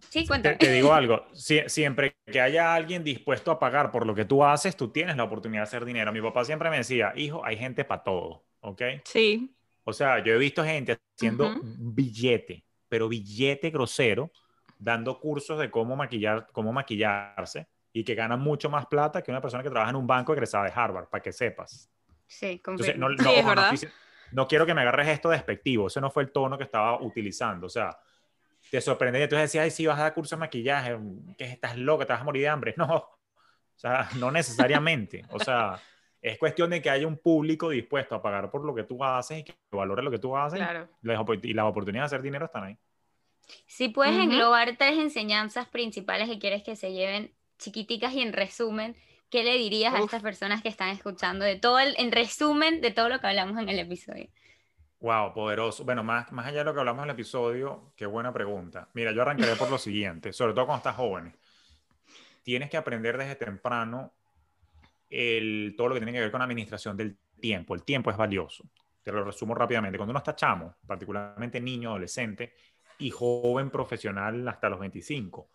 Sí, 0.09 0.26
cuéntame. 0.26 0.57
Te, 0.57 0.72
digo 0.72 0.94
algo, 0.94 1.26
siempre 1.66 2.16
que 2.24 2.40
haya 2.40 2.74
alguien 2.74 3.05
dispuesto 3.05 3.50
a 3.50 3.59
pagar 3.59 3.90
por 3.90 4.07
lo 4.07 4.14
que 4.14 4.24
tú 4.24 4.44
haces, 4.44 4.76
tú 4.76 4.88
tienes 4.88 5.16
la 5.16 5.24
oportunidad 5.24 5.62
de 5.62 5.68
hacer 5.68 5.84
dinero. 5.84 6.12
Mi 6.12 6.22
papá 6.22 6.44
siempre 6.44 6.70
me 6.70 6.78
decía, 6.78 7.12
hijo, 7.16 7.44
hay 7.44 7.57
gente 7.57 7.84
para 7.84 8.03
todo. 8.03 8.44
¿ok? 8.62 8.82
Sí. 9.05 9.55
O 9.84 9.92
sea, 9.92 10.24
yo 10.24 10.32
he 10.34 10.38
visto 10.38 10.64
gente 10.64 10.98
haciendo 11.16 11.55
billete, 11.62 12.64
pero 12.88 13.09
billete 13.09 13.70
grosero, 13.70 14.30
dando 14.78 15.18
cursos 15.18 15.59
de 15.59 15.70
cómo 15.70 15.96
maquillar, 15.96 16.48
cómo 16.53 16.72
maquillarse 16.72 17.66
y 17.93 18.05
que 18.05 18.14
ganan 18.14 18.40
mucho 18.40 18.70
más 18.70 18.86
plata 18.86 19.22
que 19.22 19.30
una 19.30 19.40
persona 19.40 19.62
que 19.62 19.70
trabaja 19.70 19.90
en 19.90 19.97
un 19.97 20.07
banco 20.07 20.32
egresada 20.32 20.64
de 20.64 20.72
Harvard, 20.74 21.09
para 21.09 21.22
que 21.22 21.32
sepas. 21.32 21.90
Sí, 22.26 22.62
Entonces, 22.64 22.97
no, 22.97 23.09
no, 23.09 23.30
es 23.30 23.47
verdad. 23.47 23.74
No, 24.30 24.49
quiero 24.49 24.64
que 24.64 24.72
me 24.72 24.80
agarres 24.80 25.09
esto 25.09 25.28
despectivo, 25.28 25.88
ese 25.88 26.01
no 26.01 26.11
fue 26.11 26.22
el 26.22 26.32
tono 26.32 26.57
que 26.57 26.64
estaba 26.64 27.01
utilizando, 27.03 27.66
o 27.66 27.70
sea, 27.70 27.99
te 28.70 28.80
sorprende, 28.80 29.28
tú 29.28 29.36
decías, 29.36 29.64
ay, 29.64 29.70
sí, 29.70 29.86
vas 29.86 29.99
a 29.99 30.05
dar 30.05 30.14
cursos 30.14 30.38
de 30.38 30.40
maquillaje, 30.40 30.99
que 31.36 31.45
estás 31.45 31.76
loco, 31.76 32.07
te 32.07 32.12
vas 32.12 32.22
a 32.22 32.24
morir 32.24 32.43
de 32.43 32.49
hambre. 32.49 32.74
No, 32.78 32.97
o 33.74 33.78
sea, 33.82 34.09
no 34.18 34.30
necesariamente, 34.30 35.24
o 35.30 35.38
sea 35.38 35.80
es 36.22 36.38
cuestión 36.38 36.70
de 36.70 36.80
que 36.80 36.88
haya 36.88 37.07
un 37.07 37.18
público 37.18 37.68
dispuesto 37.68 38.14
a 38.14 38.22
pagar 38.22 38.49
por 38.49 38.64
lo 38.64 38.72
que 38.72 38.84
tú 38.84 39.03
haces 39.03 39.40
y 39.40 39.43
que 39.43 39.57
valore 39.72 40.05
lo 40.05 40.11
que 40.11 40.20
tú 40.20 40.36
haces. 40.36 40.61
Y 40.62 41.53
las 41.53 41.66
oportunidades 41.66 42.11
de 42.11 42.16
hacer 42.16 42.22
dinero 42.22 42.47
están 42.47 42.64
ahí. 42.64 42.78
Si 43.66 43.88
puedes 43.88 44.14
englobar 44.14 44.76
tres 44.76 44.99
enseñanzas 44.99 45.66
principales 45.66 46.28
que 46.28 46.38
quieres 46.38 46.62
que 46.62 46.76
se 46.76 46.93
lleven, 46.93 47.34
chiquiticas 47.62 48.12
y 48.14 48.20
en 48.20 48.32
resumen, 48.32 48.96
¿qué 49.30 49.42
le 49.44 49.56
dirías 49.56 49.94
a 49.94 50.00
estas 50.00 50.22
personas 50.22 50.62
que 50.62 50.68
están 50.68 50.90
escuchando 50.90 51.44
de 51.44 51.56
todo 51.56 51.78
el, 51.78 51.94
en 51.98 52.12
resumen 52.12 52.80
de 52.80 52.90
todo 52.90 53.08
lo 53.08 53.20
que 53.20 53.26
hablamos 53.26 53.60
en 53.60 53.68
el 53.68 53.78
episodio? 53.78 54.28
Wow, 55.00 55.32
poderoso. 55.34 55.84
Bueno, 55.84 56.04
más, 56.04 56.30
más 56.30 56.46
allá 56.46 56.58
de 56.58 56.64
lo 56.64 56.74
que 56.74 56.80
hablamos 56.80 57.02
en 57.02 57.10
el 57.10 57.14
episodio, 57.14 57.92
qué 57.96 58.06
buena 58.06 58.32
pregunta. 58.32 58.88
Mira, 58.94 59.10
yo 59.10 59.22
arrancaré 59.22 59.56
por 59.56 59.68
lo 59.68 59.78
siguiente, 59.78 60.32
sobre 60.32 60.52
todo 60.52 60.66
cuando 60.66 60.78
estás 60.78 60.96
joven. 60.96 61.36
Tienes 62.44 62.70
que 62.70 62.76
aprender 62.76 63.18
desde 63.18 63.34
temprano 63.34 64.12
el, 65.10 65.74
todo 65.76 65.88
lo 65.88 65.94
que 65.94 66.00
tiene 66.00 66.12
que 66.12 66.20
ver 66.20 66.30
con 66.30 66.38
la 66.38 66.44
administración 66.44 66.96
del 66.96 67.16
tiempo. 67.40 67.74
El 67.74 67.82
tiempo 67.82 68.10
es 68.10 68.16
valioso. 68.16 68.64
Te 69.02 69.10
lo 69.10 69.24
resumo 69.24 69.54
rápidamente. 69.54 69.98
Cuando 69.98 70.12
uno 70.12 70.18
está 70.18 70.36
chamo, 70.36 70.76
particularmente 70.86 71.60
niño, 71.60 71.90
adolescente 71.90 72.54
y 72.98 73.10
joven 73.10 73.70
profesional 73.70 74.46
hasta 74.46 74.68
los 74.68 74.78
25, 74.78 75.50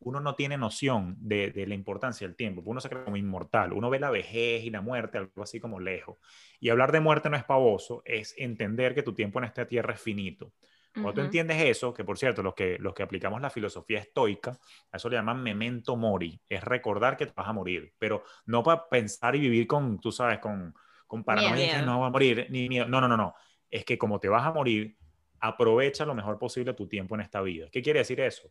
uno 0.00 0.20
no 0.20 0.34
tiene 0.34 0.56
noción 0.56 1.16
de, 1.18 1.50
de, 1.50 1.66
la 1.66 1.74
importancia 1.74 2.26
del 2.26 2.36
tiempo. 2.36 2.62
Uno 2.64 2.80
se 2.80 2.88
cree 2.88 3.04
como 3.04 3.16
inmortal. 3.16 3.72
Uno 3.72 3.90
ve 3.90 3.98
la 3.98 4.10
vejez 4.10 4.64
y 4.64 4.70
la 4.70 4.80
muerte, 4.80 5.18
algo 5.18 5.42
así 5.42 5.58
como 5.60 5.80
lejos. 5.80 6.18
Y 6.60 6.68
hablar 6.68 6.92
de 6.92 7.00
muerte 7.00 7.30
no 7.30 7.36
es 7.36 7.44
pavoso, 7.44 8.02
es 8.04 8.34
entender 8.38 8.94
que 8.94 9.02
tu 9.02 9.14
tiempo 9.14 9.38
en 9.38 9.46
esta 9.46 9.66
tierra 9.66 9.94
es 9.94 10.00
finito. 10.00 10.52
Cuando 10.94 11.14
tú 11.14 11.20
entiendes 11.20 11.62
eso, 11.62 11.94
que 11.94 12.04
por 12.04 12.18
cierto, 12.18 12.42
los 12.42 12.54
que, 12.54 12.76
los 12.78 12.92
que 12.92 13.02
aplicamos 13.02 13.40
la 13.40 13.50
filosofía 13.50 14.00
estoica, 14.00 14.58
a 14.90 14.96
eso 14.96 15.08
le 15.08 15.16
llaman 15.16 15.42
memento 15.42 15.96
mori, 15.96 16.40
es 16.48 16.62
recordar 16.64 17.16
que 17.16 17.26
te 17.26 17.32
vas 17.36 17.46
a 17.46 17.52
morir, 17.52 17.92
pero 17.98 18.24
no 18.46 18.62
para 18.62 18.88
pensar 18.88 19.36
y 19.36 19.40
vivir 19.40 19.66
con, 19.66 20.00
tú 20.00 20.10
sabes, 20.10 20.40
con, 20.40 20.74
con 21.06 21.22
paranoia, 21.24 21.82
no 21.82 22.00
va 22.00 22.08
a 22.08 22.10
morir, 22.10 22.48
ni 22.50 22.68
miedo. 22.68 22.86
No, 22.88 23.00
no, 23.00 23.08
no, 23.08 23.16
no. 23.16 23.34
Es 23.70 23.84
que 23.84 23.96
como 23.96 24.18
te 24.18 24.28
vas 24.28 24.44
a 24.44 24.52
morir, 24.52 24.96
aprovecha 25.40 26.04
lo 26.04 26.14
mejor 26.14 26.38
posible 26.38 26.74
tu 26.74 26.88
tiempo 26.88 27.14
en 27.14 27.20
esta 27.20 27.40
vida. 27.42 27.68
¿Qué 27.70 27.82
quiere 27.82 28.00
decir 28.00 28.20
eso? 28.20 28.50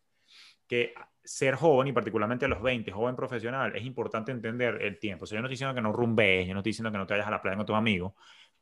Que 0.67 0.93
ser 1.23 1.55
joven 1.55 1.87
y 1.87 1.91
particularmente 1.91 2.45
a 2.45 2.47
los 2.47 2.61
20, 2.61 2.91
joven 2.91 3.15
profesional, 3.15 3.75
es 3.75 3.85
importante 3.85 4.31
entender 4.31 4.81
el 4.81 4.97
tiempo. 4.97 5.25
O 5.25 5.27
sea, 5.27 5.37
yo 5.37 5.41
no 5.41 5.47
estoy 5.47 5.55
diciendo 5.55 5.75
que 5.75 5.81
no 5.81 5.91
rumbees, 5.91 6.47
yo 6.47 6.53
no 6.53 6.61
estoy 6.61 6.71
diciendo 6.71 6.91
que 6.91 6.97
no 6.97 7.05
te 7.05 7.13
vayas 7.13 7.27
a 7.27 7.31
la 7.31 7.41
playa 7.41 7.57
con 7.57 7.65
tus 7.65 7.75
amigos, 7.75 8.13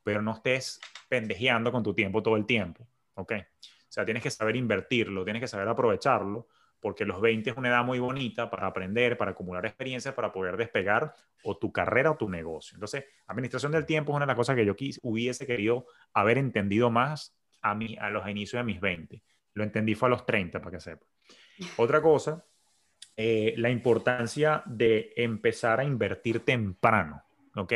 pero 0.03 0.21
no 0.21 0.33
estés 0.33 0.79
pendejeando 1.07 1.71
con 1.71 1.83
tu 1.83 1.93
tiempo 1.93 2.23
todo 2.23 2.35
el 2.35 2.45
tiempo. 2.45 2.87
¿Ok? 3.13 3.33
O 3.33 3.91
sea, 3.95 4.03
tienes 4.03 4.23
que 4.23 4.31
saber 4.31 4.55
invertirlo, 4.55 5.23
tienes 5.23 5.41
que 5.41 5.47
saber 5.47 5.67
aprovecharlo, 5.67 6.47
porque 6.79 7.05
los 7.05 7.21
20 7.21 7.49
es 7.49 7.57
una 7.57 7.69
edad 7.69 7.83
muy 7.83 7.99
bonita 7.99 8.49
para 8.49 8.67
aprender, 8.67 9.17
para 9.17 9.31
acumular 9.31 9.65
experiencias, 9.65 10.13
para 10.13 10.31
poder 10.31 10.57
despegar 10.57 11.13
o 11.43 11.57
tu 11.57 11.71
carrera 11.71 12.11
o 12.11 12.15
tu 12.15 12.29
negocio. 12.29 12.75
Entonces, 12.75 13.05
administración 13.27 13.71
del 13.71 13.85
tiempo 13.85 14.11
es 14.11 14.17
una 14.17 14.25
de 14.25 14.31
las 14.31 14.35
cosas 14.35 14.55
que 14.55 14.65
yo 14.65 14.75
hubiese 15.01 15.47
querido 15.47 15.87
haber 16.13 16.37
entendido 16.37 16.91
más 16.91 17.35
a, 17.61 17.73
mí, 17.73 17.97
a 17.99 18.09
los 18.09 18.27
inicios 18.27 18.59
de 18.59 18.65
mis 18.65 18.81
20. 18.81 19.23
Lo 19.53 19.63
entendí 19.63 19.95
fue 19.95 20.09
a 20.09 20.11
los 20.11 20.25
30, 20.25 20.59
para 20.59 20.71
que 20.71 20.79
sepa. 20.79 21.05
Otra 21.77 22.01
cosa, 22.01 22.45
eh, 23.15 23.53
la 23.57 23.69
importancia 23.69 24.61
de 24.65 25.13
empezar 25.15 25.79
a 25.79 25.83
invertir 25.83 26.41
temprano, 26.41 27.23
¿ok? 27.55 27.73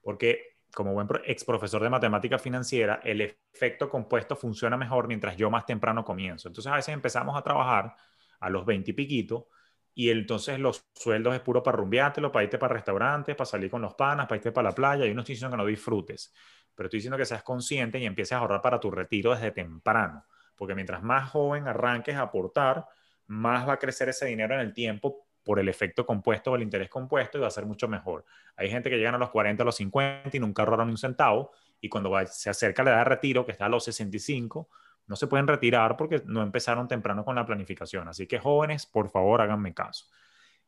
Porque 0.00 0.50
como 0.72 0.92
buen 0.92 1.08
ex 1.24 1.44
profesor 1.44 1.82
de 1.82 1.90
matemática 1.90 2.38
financiera, 2.38 3.00
el 3.02 3.20
efecto 3.20 3.88
compuesto 3.88 4.36
funciona 4.36 4.76
mejor 4.76 5.08
mientras 5.08 5.36
yo 5.36 5.50
más 5.50 5.66
temprano 5.66 6.04
comienzo. 6.04 6.48
Entonces 6.48 6.72
a 6.72 6.76
veces 6.76 6.94
empezamos 6.94 7.36
a 7.36 7.42
trabajar 7.42 7.94
a 8.38 8.50
los 8.50 8.64
20 8.64 8.90
y 8.92 8.94
piquito 8.94 9.48
y 9.94 10.10
entonces 10.10 10.58
los 10.58 10.86
sueldos 10.94 11.34
es 11.34 11.40
puro 11.40 11.62
para 11.62 11.76
rumbiártelo, 11.76 12.30
para 12.30 12.44
irte 12.44 12.58
para 12.58 12.74
restaurantes, 12.74 13.34
para 13.34 13.46
salir 13.46 13.70
con 13.70 13.82
los 13.82 13.94
panas, 13.94 14.26
para 14.26 14.36
irte 14.36 14.52
para 14.52 14.70
la 14.70 14.74
playa. 14.74 15.06
Y 15.06 15.14
no 15.14 15.22
estoy 15.22 15.34
diciendo 15.34 15.56
que 15.56 15.62
no 15.62 15.66
disfrutes, 15.66 16.32
pero 16.74 16.86
estoy 16.86 16.98
diciendo 16.98 17.18
que 17.18 17.24
seas 17.24 17.42
consciente 17.42 17.98
y 17.98 18.06
empieces 18.06 18.32
a 18.32 18.38
ahorrar 18.38 18.62
para 18.62 18.78
tu 18.78 18.90
retiro 18.90 19.34
desde 19.34 19.50
temprano. 19.50 20.24
Porque 20.54 20.74
mientras 20.74 21.02
más 21.02 21.30
joven 21.30 21.66
arranques 21.66 22.14
a 22.14 22.22
aportar, 22.22 22.86
más 23.30 23.68
va 23.68 23.74
a 23.74 23.78
crecer 23.78 24.08
ese 24.08 24.26
dinero 24.26 24.54
en 24.54 24.60
el 24.60 24.72
tiempo 24.72 25.26
por 25.44 25.60
el 25.60 25.68
efecto 25.68 26.04
compuesto 26.04 26.50
o 26.50 26.56
el 26.56 26.62
interés 26.62 26.90
compuesto 26.90 27.38
y 27.38 27.40
va 27.40 27.46
a 27.46 27.50
ser 27.50 27.64
mucho 27.64 27.88
mejor. 27.88 28.24
Hay 28.56 28.68
gente 28.68 28.90
que 28.90 28.98
llegan 28.98 29.14
a 29.14 29.18
los 29.18 29.30
40, 29.30 29.62
a 29.62 29.66
los 29.66 29.76
50 29.76 30.36
y 30.36 30.40
nunca 30.40 30.62
ahorraron 30.62 30.90
un 30.90 30.98
centavo 30.98 31.52
y 31.80 31.88
cuando 31.88 32.12
se 32.26 32.50
acerca 32.50 32.82
la 32.82 32.90
edad 32.90 32.98
de 32.98 33.04
retiro, 33.04 33.46
que 33.46 33.52
está 33.52 33.66
a 33.66 33.68
los 33.68 33.84
65, 33.84 34.68
no 35.06 35.16
se 35.16 35.28
pueden 35.28 35.46
retirar 35.46 35.96
porque 35.96 36.22
no 36.26 36.42
empezaron 36.42 36.88
temprano 36.88 37.24
con 37.24 37.36
la 37.36 37.46
planificación. 37.46 38.08
Así 38.08 38.26
que 38.26 38.38
jóvenes, 38.38 38.86
por 38.86 39.08
favor, 39.10 39.40
háganme 39.40 39.74
caso. 39.74 40.06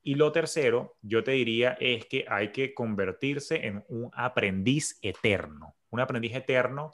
Y 0.03 0.15
lo 0.15 0.33
tercero, 0.33 0.97
yo 1.03 1.23
te 1.23 1.33
diría, 1.33 1.77
es 1.81 2.07
que 2.07 2.25
hay 2.29 2.51
que 2.53 2.75
convertirse 2.75 3.67
en 3.67 3.85
un 3.89 4.11
aprendiz 4.15 4.99
eterno. 5.03 5.77
Un 5.91 6.01
aprendiz 6.01 6.35
eterno, 6.35 6.93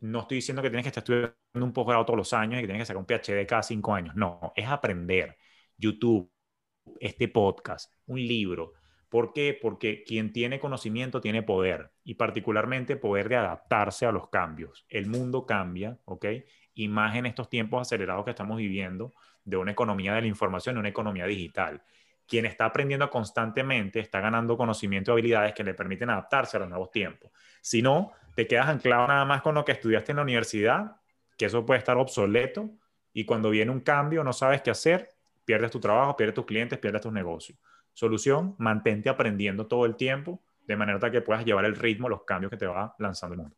no 0.00 0.20
estoy 0.20 0.36
diciendo 0.36 0.62
que 0.62 0.70
tienes 0.70 0.84
que 0.84 0.88
estar 0.88 1.02
estudiando 1.02 1.34
un 1.54 1.72
posgrado 1.72 2.04
todos 2.04 2.16
los 2.16 2.32
años 2.32 2.58
y 2.58 2.62
que 2.62 2.66
tienes 2.66 2.82
que 2.82 2.86
sacar 2.86 3.00
un 3.00 3.06
PhD 3.06 3.46
cada 3.46 3.62
cinco 3.62 3.94
años. 3.94 4.14
No, 4.14 4.52
es 4.54 4.66
aprender. 4.68 5.36
YouTube, 5.76 6.30
este 7.00 7.28
podcast, 7.28 7.92
un 8.06 8.20
libro. 8.20 8.72
¿Por 9.08 9.32
qué? 9.32 9.58
Porque 9.60 10.04
quien 10.04 10.32
tiene 10.32 10.60
conocimiento 10.60 11.20
tiene 11.20 11.42
poder 11.42 11.90
y 12.04 12.14
particularmente 12.14 12.96
poder 12.96 13.28
de 13.28 13.36
adaptarse 13.36 14.04
a 14.06 14.12
los 14.12 14.28
cambios. 14.28 14.84
El 14.88 15.06
mundo 15.06 15.46
cambia, 15.46 15.98
¿ok? 16.04 16.26
Y 16.74 16.88
más 16.88 17.16
en 17.16 17.26
estos 17.26 17.48
tiempos 17.48 17.80
acelerados 17.82 18.24
que 18.24 18.30
estamos 18.32 18.58
viviendo 18.58 19.14
de 19.44 19.56
una 19.56 19.72
economía 19.72 20.14
de 20.14 20.20
la 20.22 20.26
información 20.26 20.76
una 20.76 20.90
economía 20.90 21.26
digital. 21.26 21.82
Quien 22.28 22.46
está 22.46 22.66
aprendiendo 22.66 23.08
constantemente 23.10 23.98
está 23.98 24.20
ganando 24.20 24.56
conocimiento 24.56 25.10
y 25.10 25.12
habilidades 25.12 25.54
que 25.54 25.64
le 25.64 25.74
permiten 25.74 26.10
adaptarse 26.10 26.56
a 26.56 26.60
los 26.60 26.68
nuevos 26.68 26.90
tiempos. 26.90 27.32
Si 27.60 27.82
no, 27.82 28.12
te 28.36 28.46
quedas 28.46 28.68
anclado 28.68 29.08
nada 29.08 29.24
más 29.24 29.42
con 29.42 29.54
lo 29.54 29.64
que 29.64 29.72
estudiaste 29.72 30.12
en 30.12 30.16
la 30.16 30.22
universidad, 30.22 30.96
que 31.36 31.46
eso 31.46 31.64
puede 31.64 31.78
estar 31.78 31.96
obsoleto 31.96 32.70
y 33.12 33.24
cuando 33.24 33.50
viene 33.50 33.70
un 33.70 33.80
cambio 33.80 34.22
no 34.22 34.32
sabes 34.32 34.62
qué 34.62 34.70
hacer 34.70 35.08
pierdes 35.44 35.70
tu 35.70 35.80
trabajo, 35.80 36.14
pierdes 36.14 36.34
tus 36.34 36.44
clientes, 36.44 36.78
pierdes 36.78 37.00
tus 37.00 37.12
negocios. 37.12 37.58
Solución, 37.94 38.54
mantente 38.58 39.08
aprendiendo 39.08 39.66
todo 39.66 39.86
el 39.86 39.96
tiempo 39.96 40.42
de 40.66 40.76
manera 40.76 41.10
que 41.10 41.22
puedas 41.22 41.42
llevar 41.44 41.64
el 41.64 41.74
ritmo, 41.74 42.10
los 42.10 42.24
cambios 42.24 42.50
que 42.50 42.58
te 42.58 42.66
va 42.66 42.94
lanzando 42.98 43.34
el 43.34 43.40
mundo. 43.40 43.56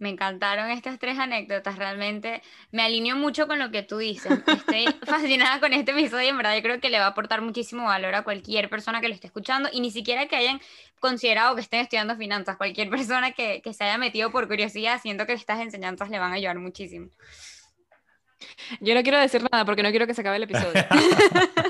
Me 0.00 0.08
encantaron 0.08 0.70
estas 0.70 0.98
tres 0.98 1.18
anécdotas, 1.18 1.76
realmente 1.76 2.42
me 2.72 2.82
alineo 2.82 3.16
mucho 3.16 3.46
con 3.46 3.58
lo 3.58 3.70
que 3.70 3.82
tú 3.82 3.98
dices. 3.98 4.32
Estoy 4.46 4.86
fascinada 5.06 5.60
con 5.60 5.74
este 5.74 5.92
episodio 5.92 6.24
y 6.24 6.28
en 6.28 6.38
verdad 6.38 6.56
yo 6.56 6.62
creo 6.62 6.80
que 6.80 6.88
le 6.88 6.98
va 6.98 7.04
a 7.04 7.08
aportar 7.08 7.42
muchísimo 7.42 7.84
valor 7.84 8.14
a 8.14 8.22
cualquier 8.24 8.70
persona 8.70 9.02
que 9.02 9.08
lo 9.08 9.14
esté 9.14 9.26
escuchando 9.26 9.68
y 9.70 9.80
ni 9.80 9.90
siquiera 9.90 10.26
que 10.26 10.36
hayan 10.36 10.58
considerado 11.00 11.54
que 11.54 11.60
estén 11.60 11.80
estudiando 11.80 12.16
finanzas, 12.16 12.56
cualquier 12.56 12.88
persona 12.88 13.32
que, 13.32 13.60
que 13.60 13.74
se 13.74 13.84
haya 13.84 13.98
metido 13.98 14.30
por 14.30 14.48
curiosidad, 14.48 14.98
siento 15.02 15.26
que 15.26 15.34
estas 15.34 15.60
enseñanzas 15.60 16.08
le 16.08 16.18
van 16.18 16.32
a 16.32 16.36
ayudar 16.36 16.58
muchísimo. 16.58 17.10
Yo 18.80 18.94
no 18.94 19.02
quiero 19.02 19.18
decir 19.18 19.42
nada 19.52 19.66
porque 19.66 19.82
no 19.82 19.90
quiero 19.90 20.06
que 20.06 20.14
se 20.14 20.22
acabe 20.22 20.38
el 20.38 20.44
episodio. 20.44 20.82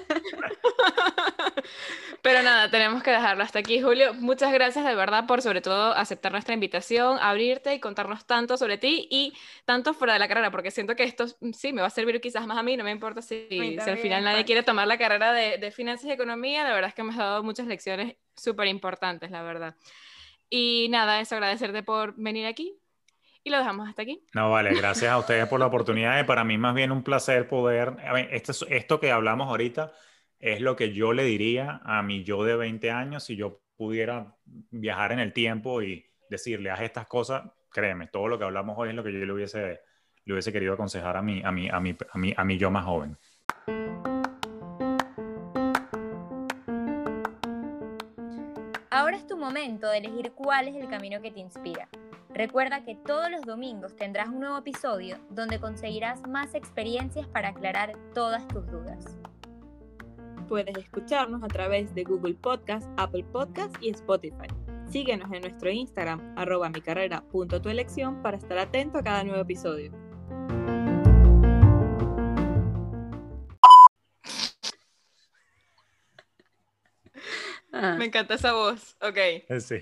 Pero 2.22 2.42
nada, 2.42 2.70
tenemos 2.70 3.02
que 3.02 3.10
dejarlo 3.10 3.42
hasta 3.42 3.58
aquí, 3.60 3.80
Julio. 3.80 4.12
Muchas 4.14 4.52
gracias 4.52 4.84
de 4.84 4.94
verdad 4.94 5.26
por 5.26 5.40
sobre 5.40 5.60
todo 5.60 5.94
aceptar 5.94 6.32
nuestra 6.32 6.52
invitación, 6.52 7.18
abrirte 7.20 7.74
y 7.74 7.80
contarnos 7.80 8.26
tanto 8.26 8.56
sobre 8.56 8.76
ti 8.76 9.08
y 9.10 9.32
tanto 9.64 9.94
fuera 9.94 10.12
de 10.12 10.18
la 10.18 10.28
carrera, 10.28 10.50
porque 10.50 10.70
siento 10.70 10.94
que 10.96 11.04
esto 11.04 11.26
mm, 11.40 11.52
sí 11.52 11.72
me 11.72 11.80
va 11.80 11.86
a 11.86 11.90
servir 11.90 12.20
quizás 12.20 12.46
más 12.46 12.58
a 12.58 12.62
mí, 12.62 12.76
no 12.76 12.84
me 12.84 12.90
importa 12.90 13.22
si, 13.22 13.46
si 13.48 13.78
al 13.78 13.98
final 13.98 14.24
nadie 14.24 14.44
quiere 14.44 14.62
tomar 14.62 14.86
la 14.86 14.98
carrera 14.98 15.32
de, 15.32 15.58
de 15.58 15.70
finanzas 15.70 16.06
y 16.06 16.12
economía, 16.12 16.62
la 16.62 16.74
verdad 16.74 16.88
es 16.88 16.94
que 16.94 17.02
me 17.02 17.10
has 17.10 17.18
dado 17.18 17.42
muchas 17.42 17.66
lecciones 17.66 18.16
súper 18.36 18.68
importantes, 18.68 19.30
la 19.30 19.42
verdad. 19.42 19.74
Y 20.50 20.88
nada, 20.90 21.20
eso 21.20 21.36
agradecerte 21.36 21.82
por 21.82 22.14
venir 22.16 22.46
aquí, 22.46 22.76
y 23.42 23.50
lo 23.50 23.58
dejamos 23.58 23.88
hasta 23.88 24.02
aquí. 24.02 24.22
No, 24.34 24.50
vale, 24.50 24.74
gracias 24.74 25.10
a 25.10 25.18
ustedes 25.18 25.46
por 25.48 25.60
la 25.60 25.66
oportunidad. 25.66 26.20
Y 26.20 26.24
para 26.24 26.44
mí 26.44 26.58
más 26.58 26.74
bien 26.74 26.92
un 26.92 27.02
placer 27.02 27.48
poder, 27.48 27.96
a 28.06 28.12
ver, 28.12 28.28
esto, 28.32 28.52
esto 28.68 29.00
que 29.00 29.10
hablamos 29.10 29.48
ahorita 29.48 29.92
es 30.40 30.62
lo 30.62 30.74
que 30.74 30.92
yo 30.92 31.12
le 31.12 31.24
diría 31.24 31.80
a 31.84 32.02
mi 32.02 32.24
yo 32.24 32.44
de 32.44 32.56
20 32.56 32.90
años 32.90 33.24
si 33.24 33.36
yo 33.36 33.60
pudiera 33.76 34.34
viajar 34.70 35.12
en 35.12 35.20
el 35.20 35.32
tiempo 35.32 35.82
y 35.82 36.06
decirle, 36.30 36.70
haz 36.70 36.80
estas 36.80 37.06
cosas, 37.06 37.42
créeme, 37.70 38.06
todo 38.06 38.26
lo 38.26 38.38
que 38.38 38.44
hablamos 38.44 38.76
hoy 38.78 38.88
es 38.88 38.94
lo 38.94 39.04
que 39.04 39.12
yo 39.12 39.18
le 39.18 39.32
hubiese, 39.32 39.80
le 40.24 40.32
hubiese 40.32 40.52
querido 40.52 40.72
aconsejar 40.72 41.16
a 41.16 41.22
mi, 41.22 41.42
a, 41.44 41.52
mi, 41.52 41.68
a, 41.68 41.78
mi, 41.78 41.96
a, 42.12 42.18
mi, 42.18 42.34
a 42.36 42.44
mi 42.44 42.58
yo 42.58 42.70
más 42.70 42.84
joven. 42.84 43.16
Ahora 48.90 49.16
es 49.16 49.26
tu 49.26 49.36
momento 49.36 49.88
de 49.88 49.98
elegir 49.98 50.32
cuál 50.32 50.68
es 50.68 50.76
el 50.76 50.88
camino 50.88 51.20
que 51.20 51.30
te 51.30 51.40
inspira. 51.40 51.88
Recuerda 52.30 52.84
que 52.84 52.94
todos 52.94 53.30
los 53.30 53.42
domingos 53.42 53.94
tendrás 53.96 54.28
un 54.28 54.40
nuevo 54.40 54.58
episodio 54.58 55.18
donde 55.30 55.58
conseguirás 55.58 56.26
más 56.26 56.54
experiencias 56.54 57.26
para 57.26 57.48
aclarar 57.48 57.92
todas 58.14 58.46
tus 58.48 58.66
dudas. 58.70 59.18
Puedes 60.50 60.76
escucharnos 60.76 61.44
a 61.44 61.46
través 61.46 61.94
de 61.94 62.02
Google 62.02 62.34
Podcast, 62.34 62.90
Apple 62.96 63.22
Podcast 63.32 63.72
y 63.80 63.90
Spotify. 63.90 64.48
Síguenos 64.90 65.32
en 65.32 65.42
nuestro 65.42 65.70
Instagram, 65.70 66.34
arroba 66.36 66.68
mi 66.70 66.80
carrera 66.80 67.22
punto 67.30 67.62
tu 67.62 67.68
elección, 67.68 68.20
para 68.20 68.36
estar 68.36 68.58
atento 68.58 68.98
a 68.98 69.04
cada 69.04 69.22
nuevo 69.22 69.42
episodio. 69.42 69.92
Me 77.70 78.06
encanta 78.06 78.34
esa 78.34 78.52
voz. 78.52 78.96
Ok. 79.00 79.18
Sí. 79.60 79.76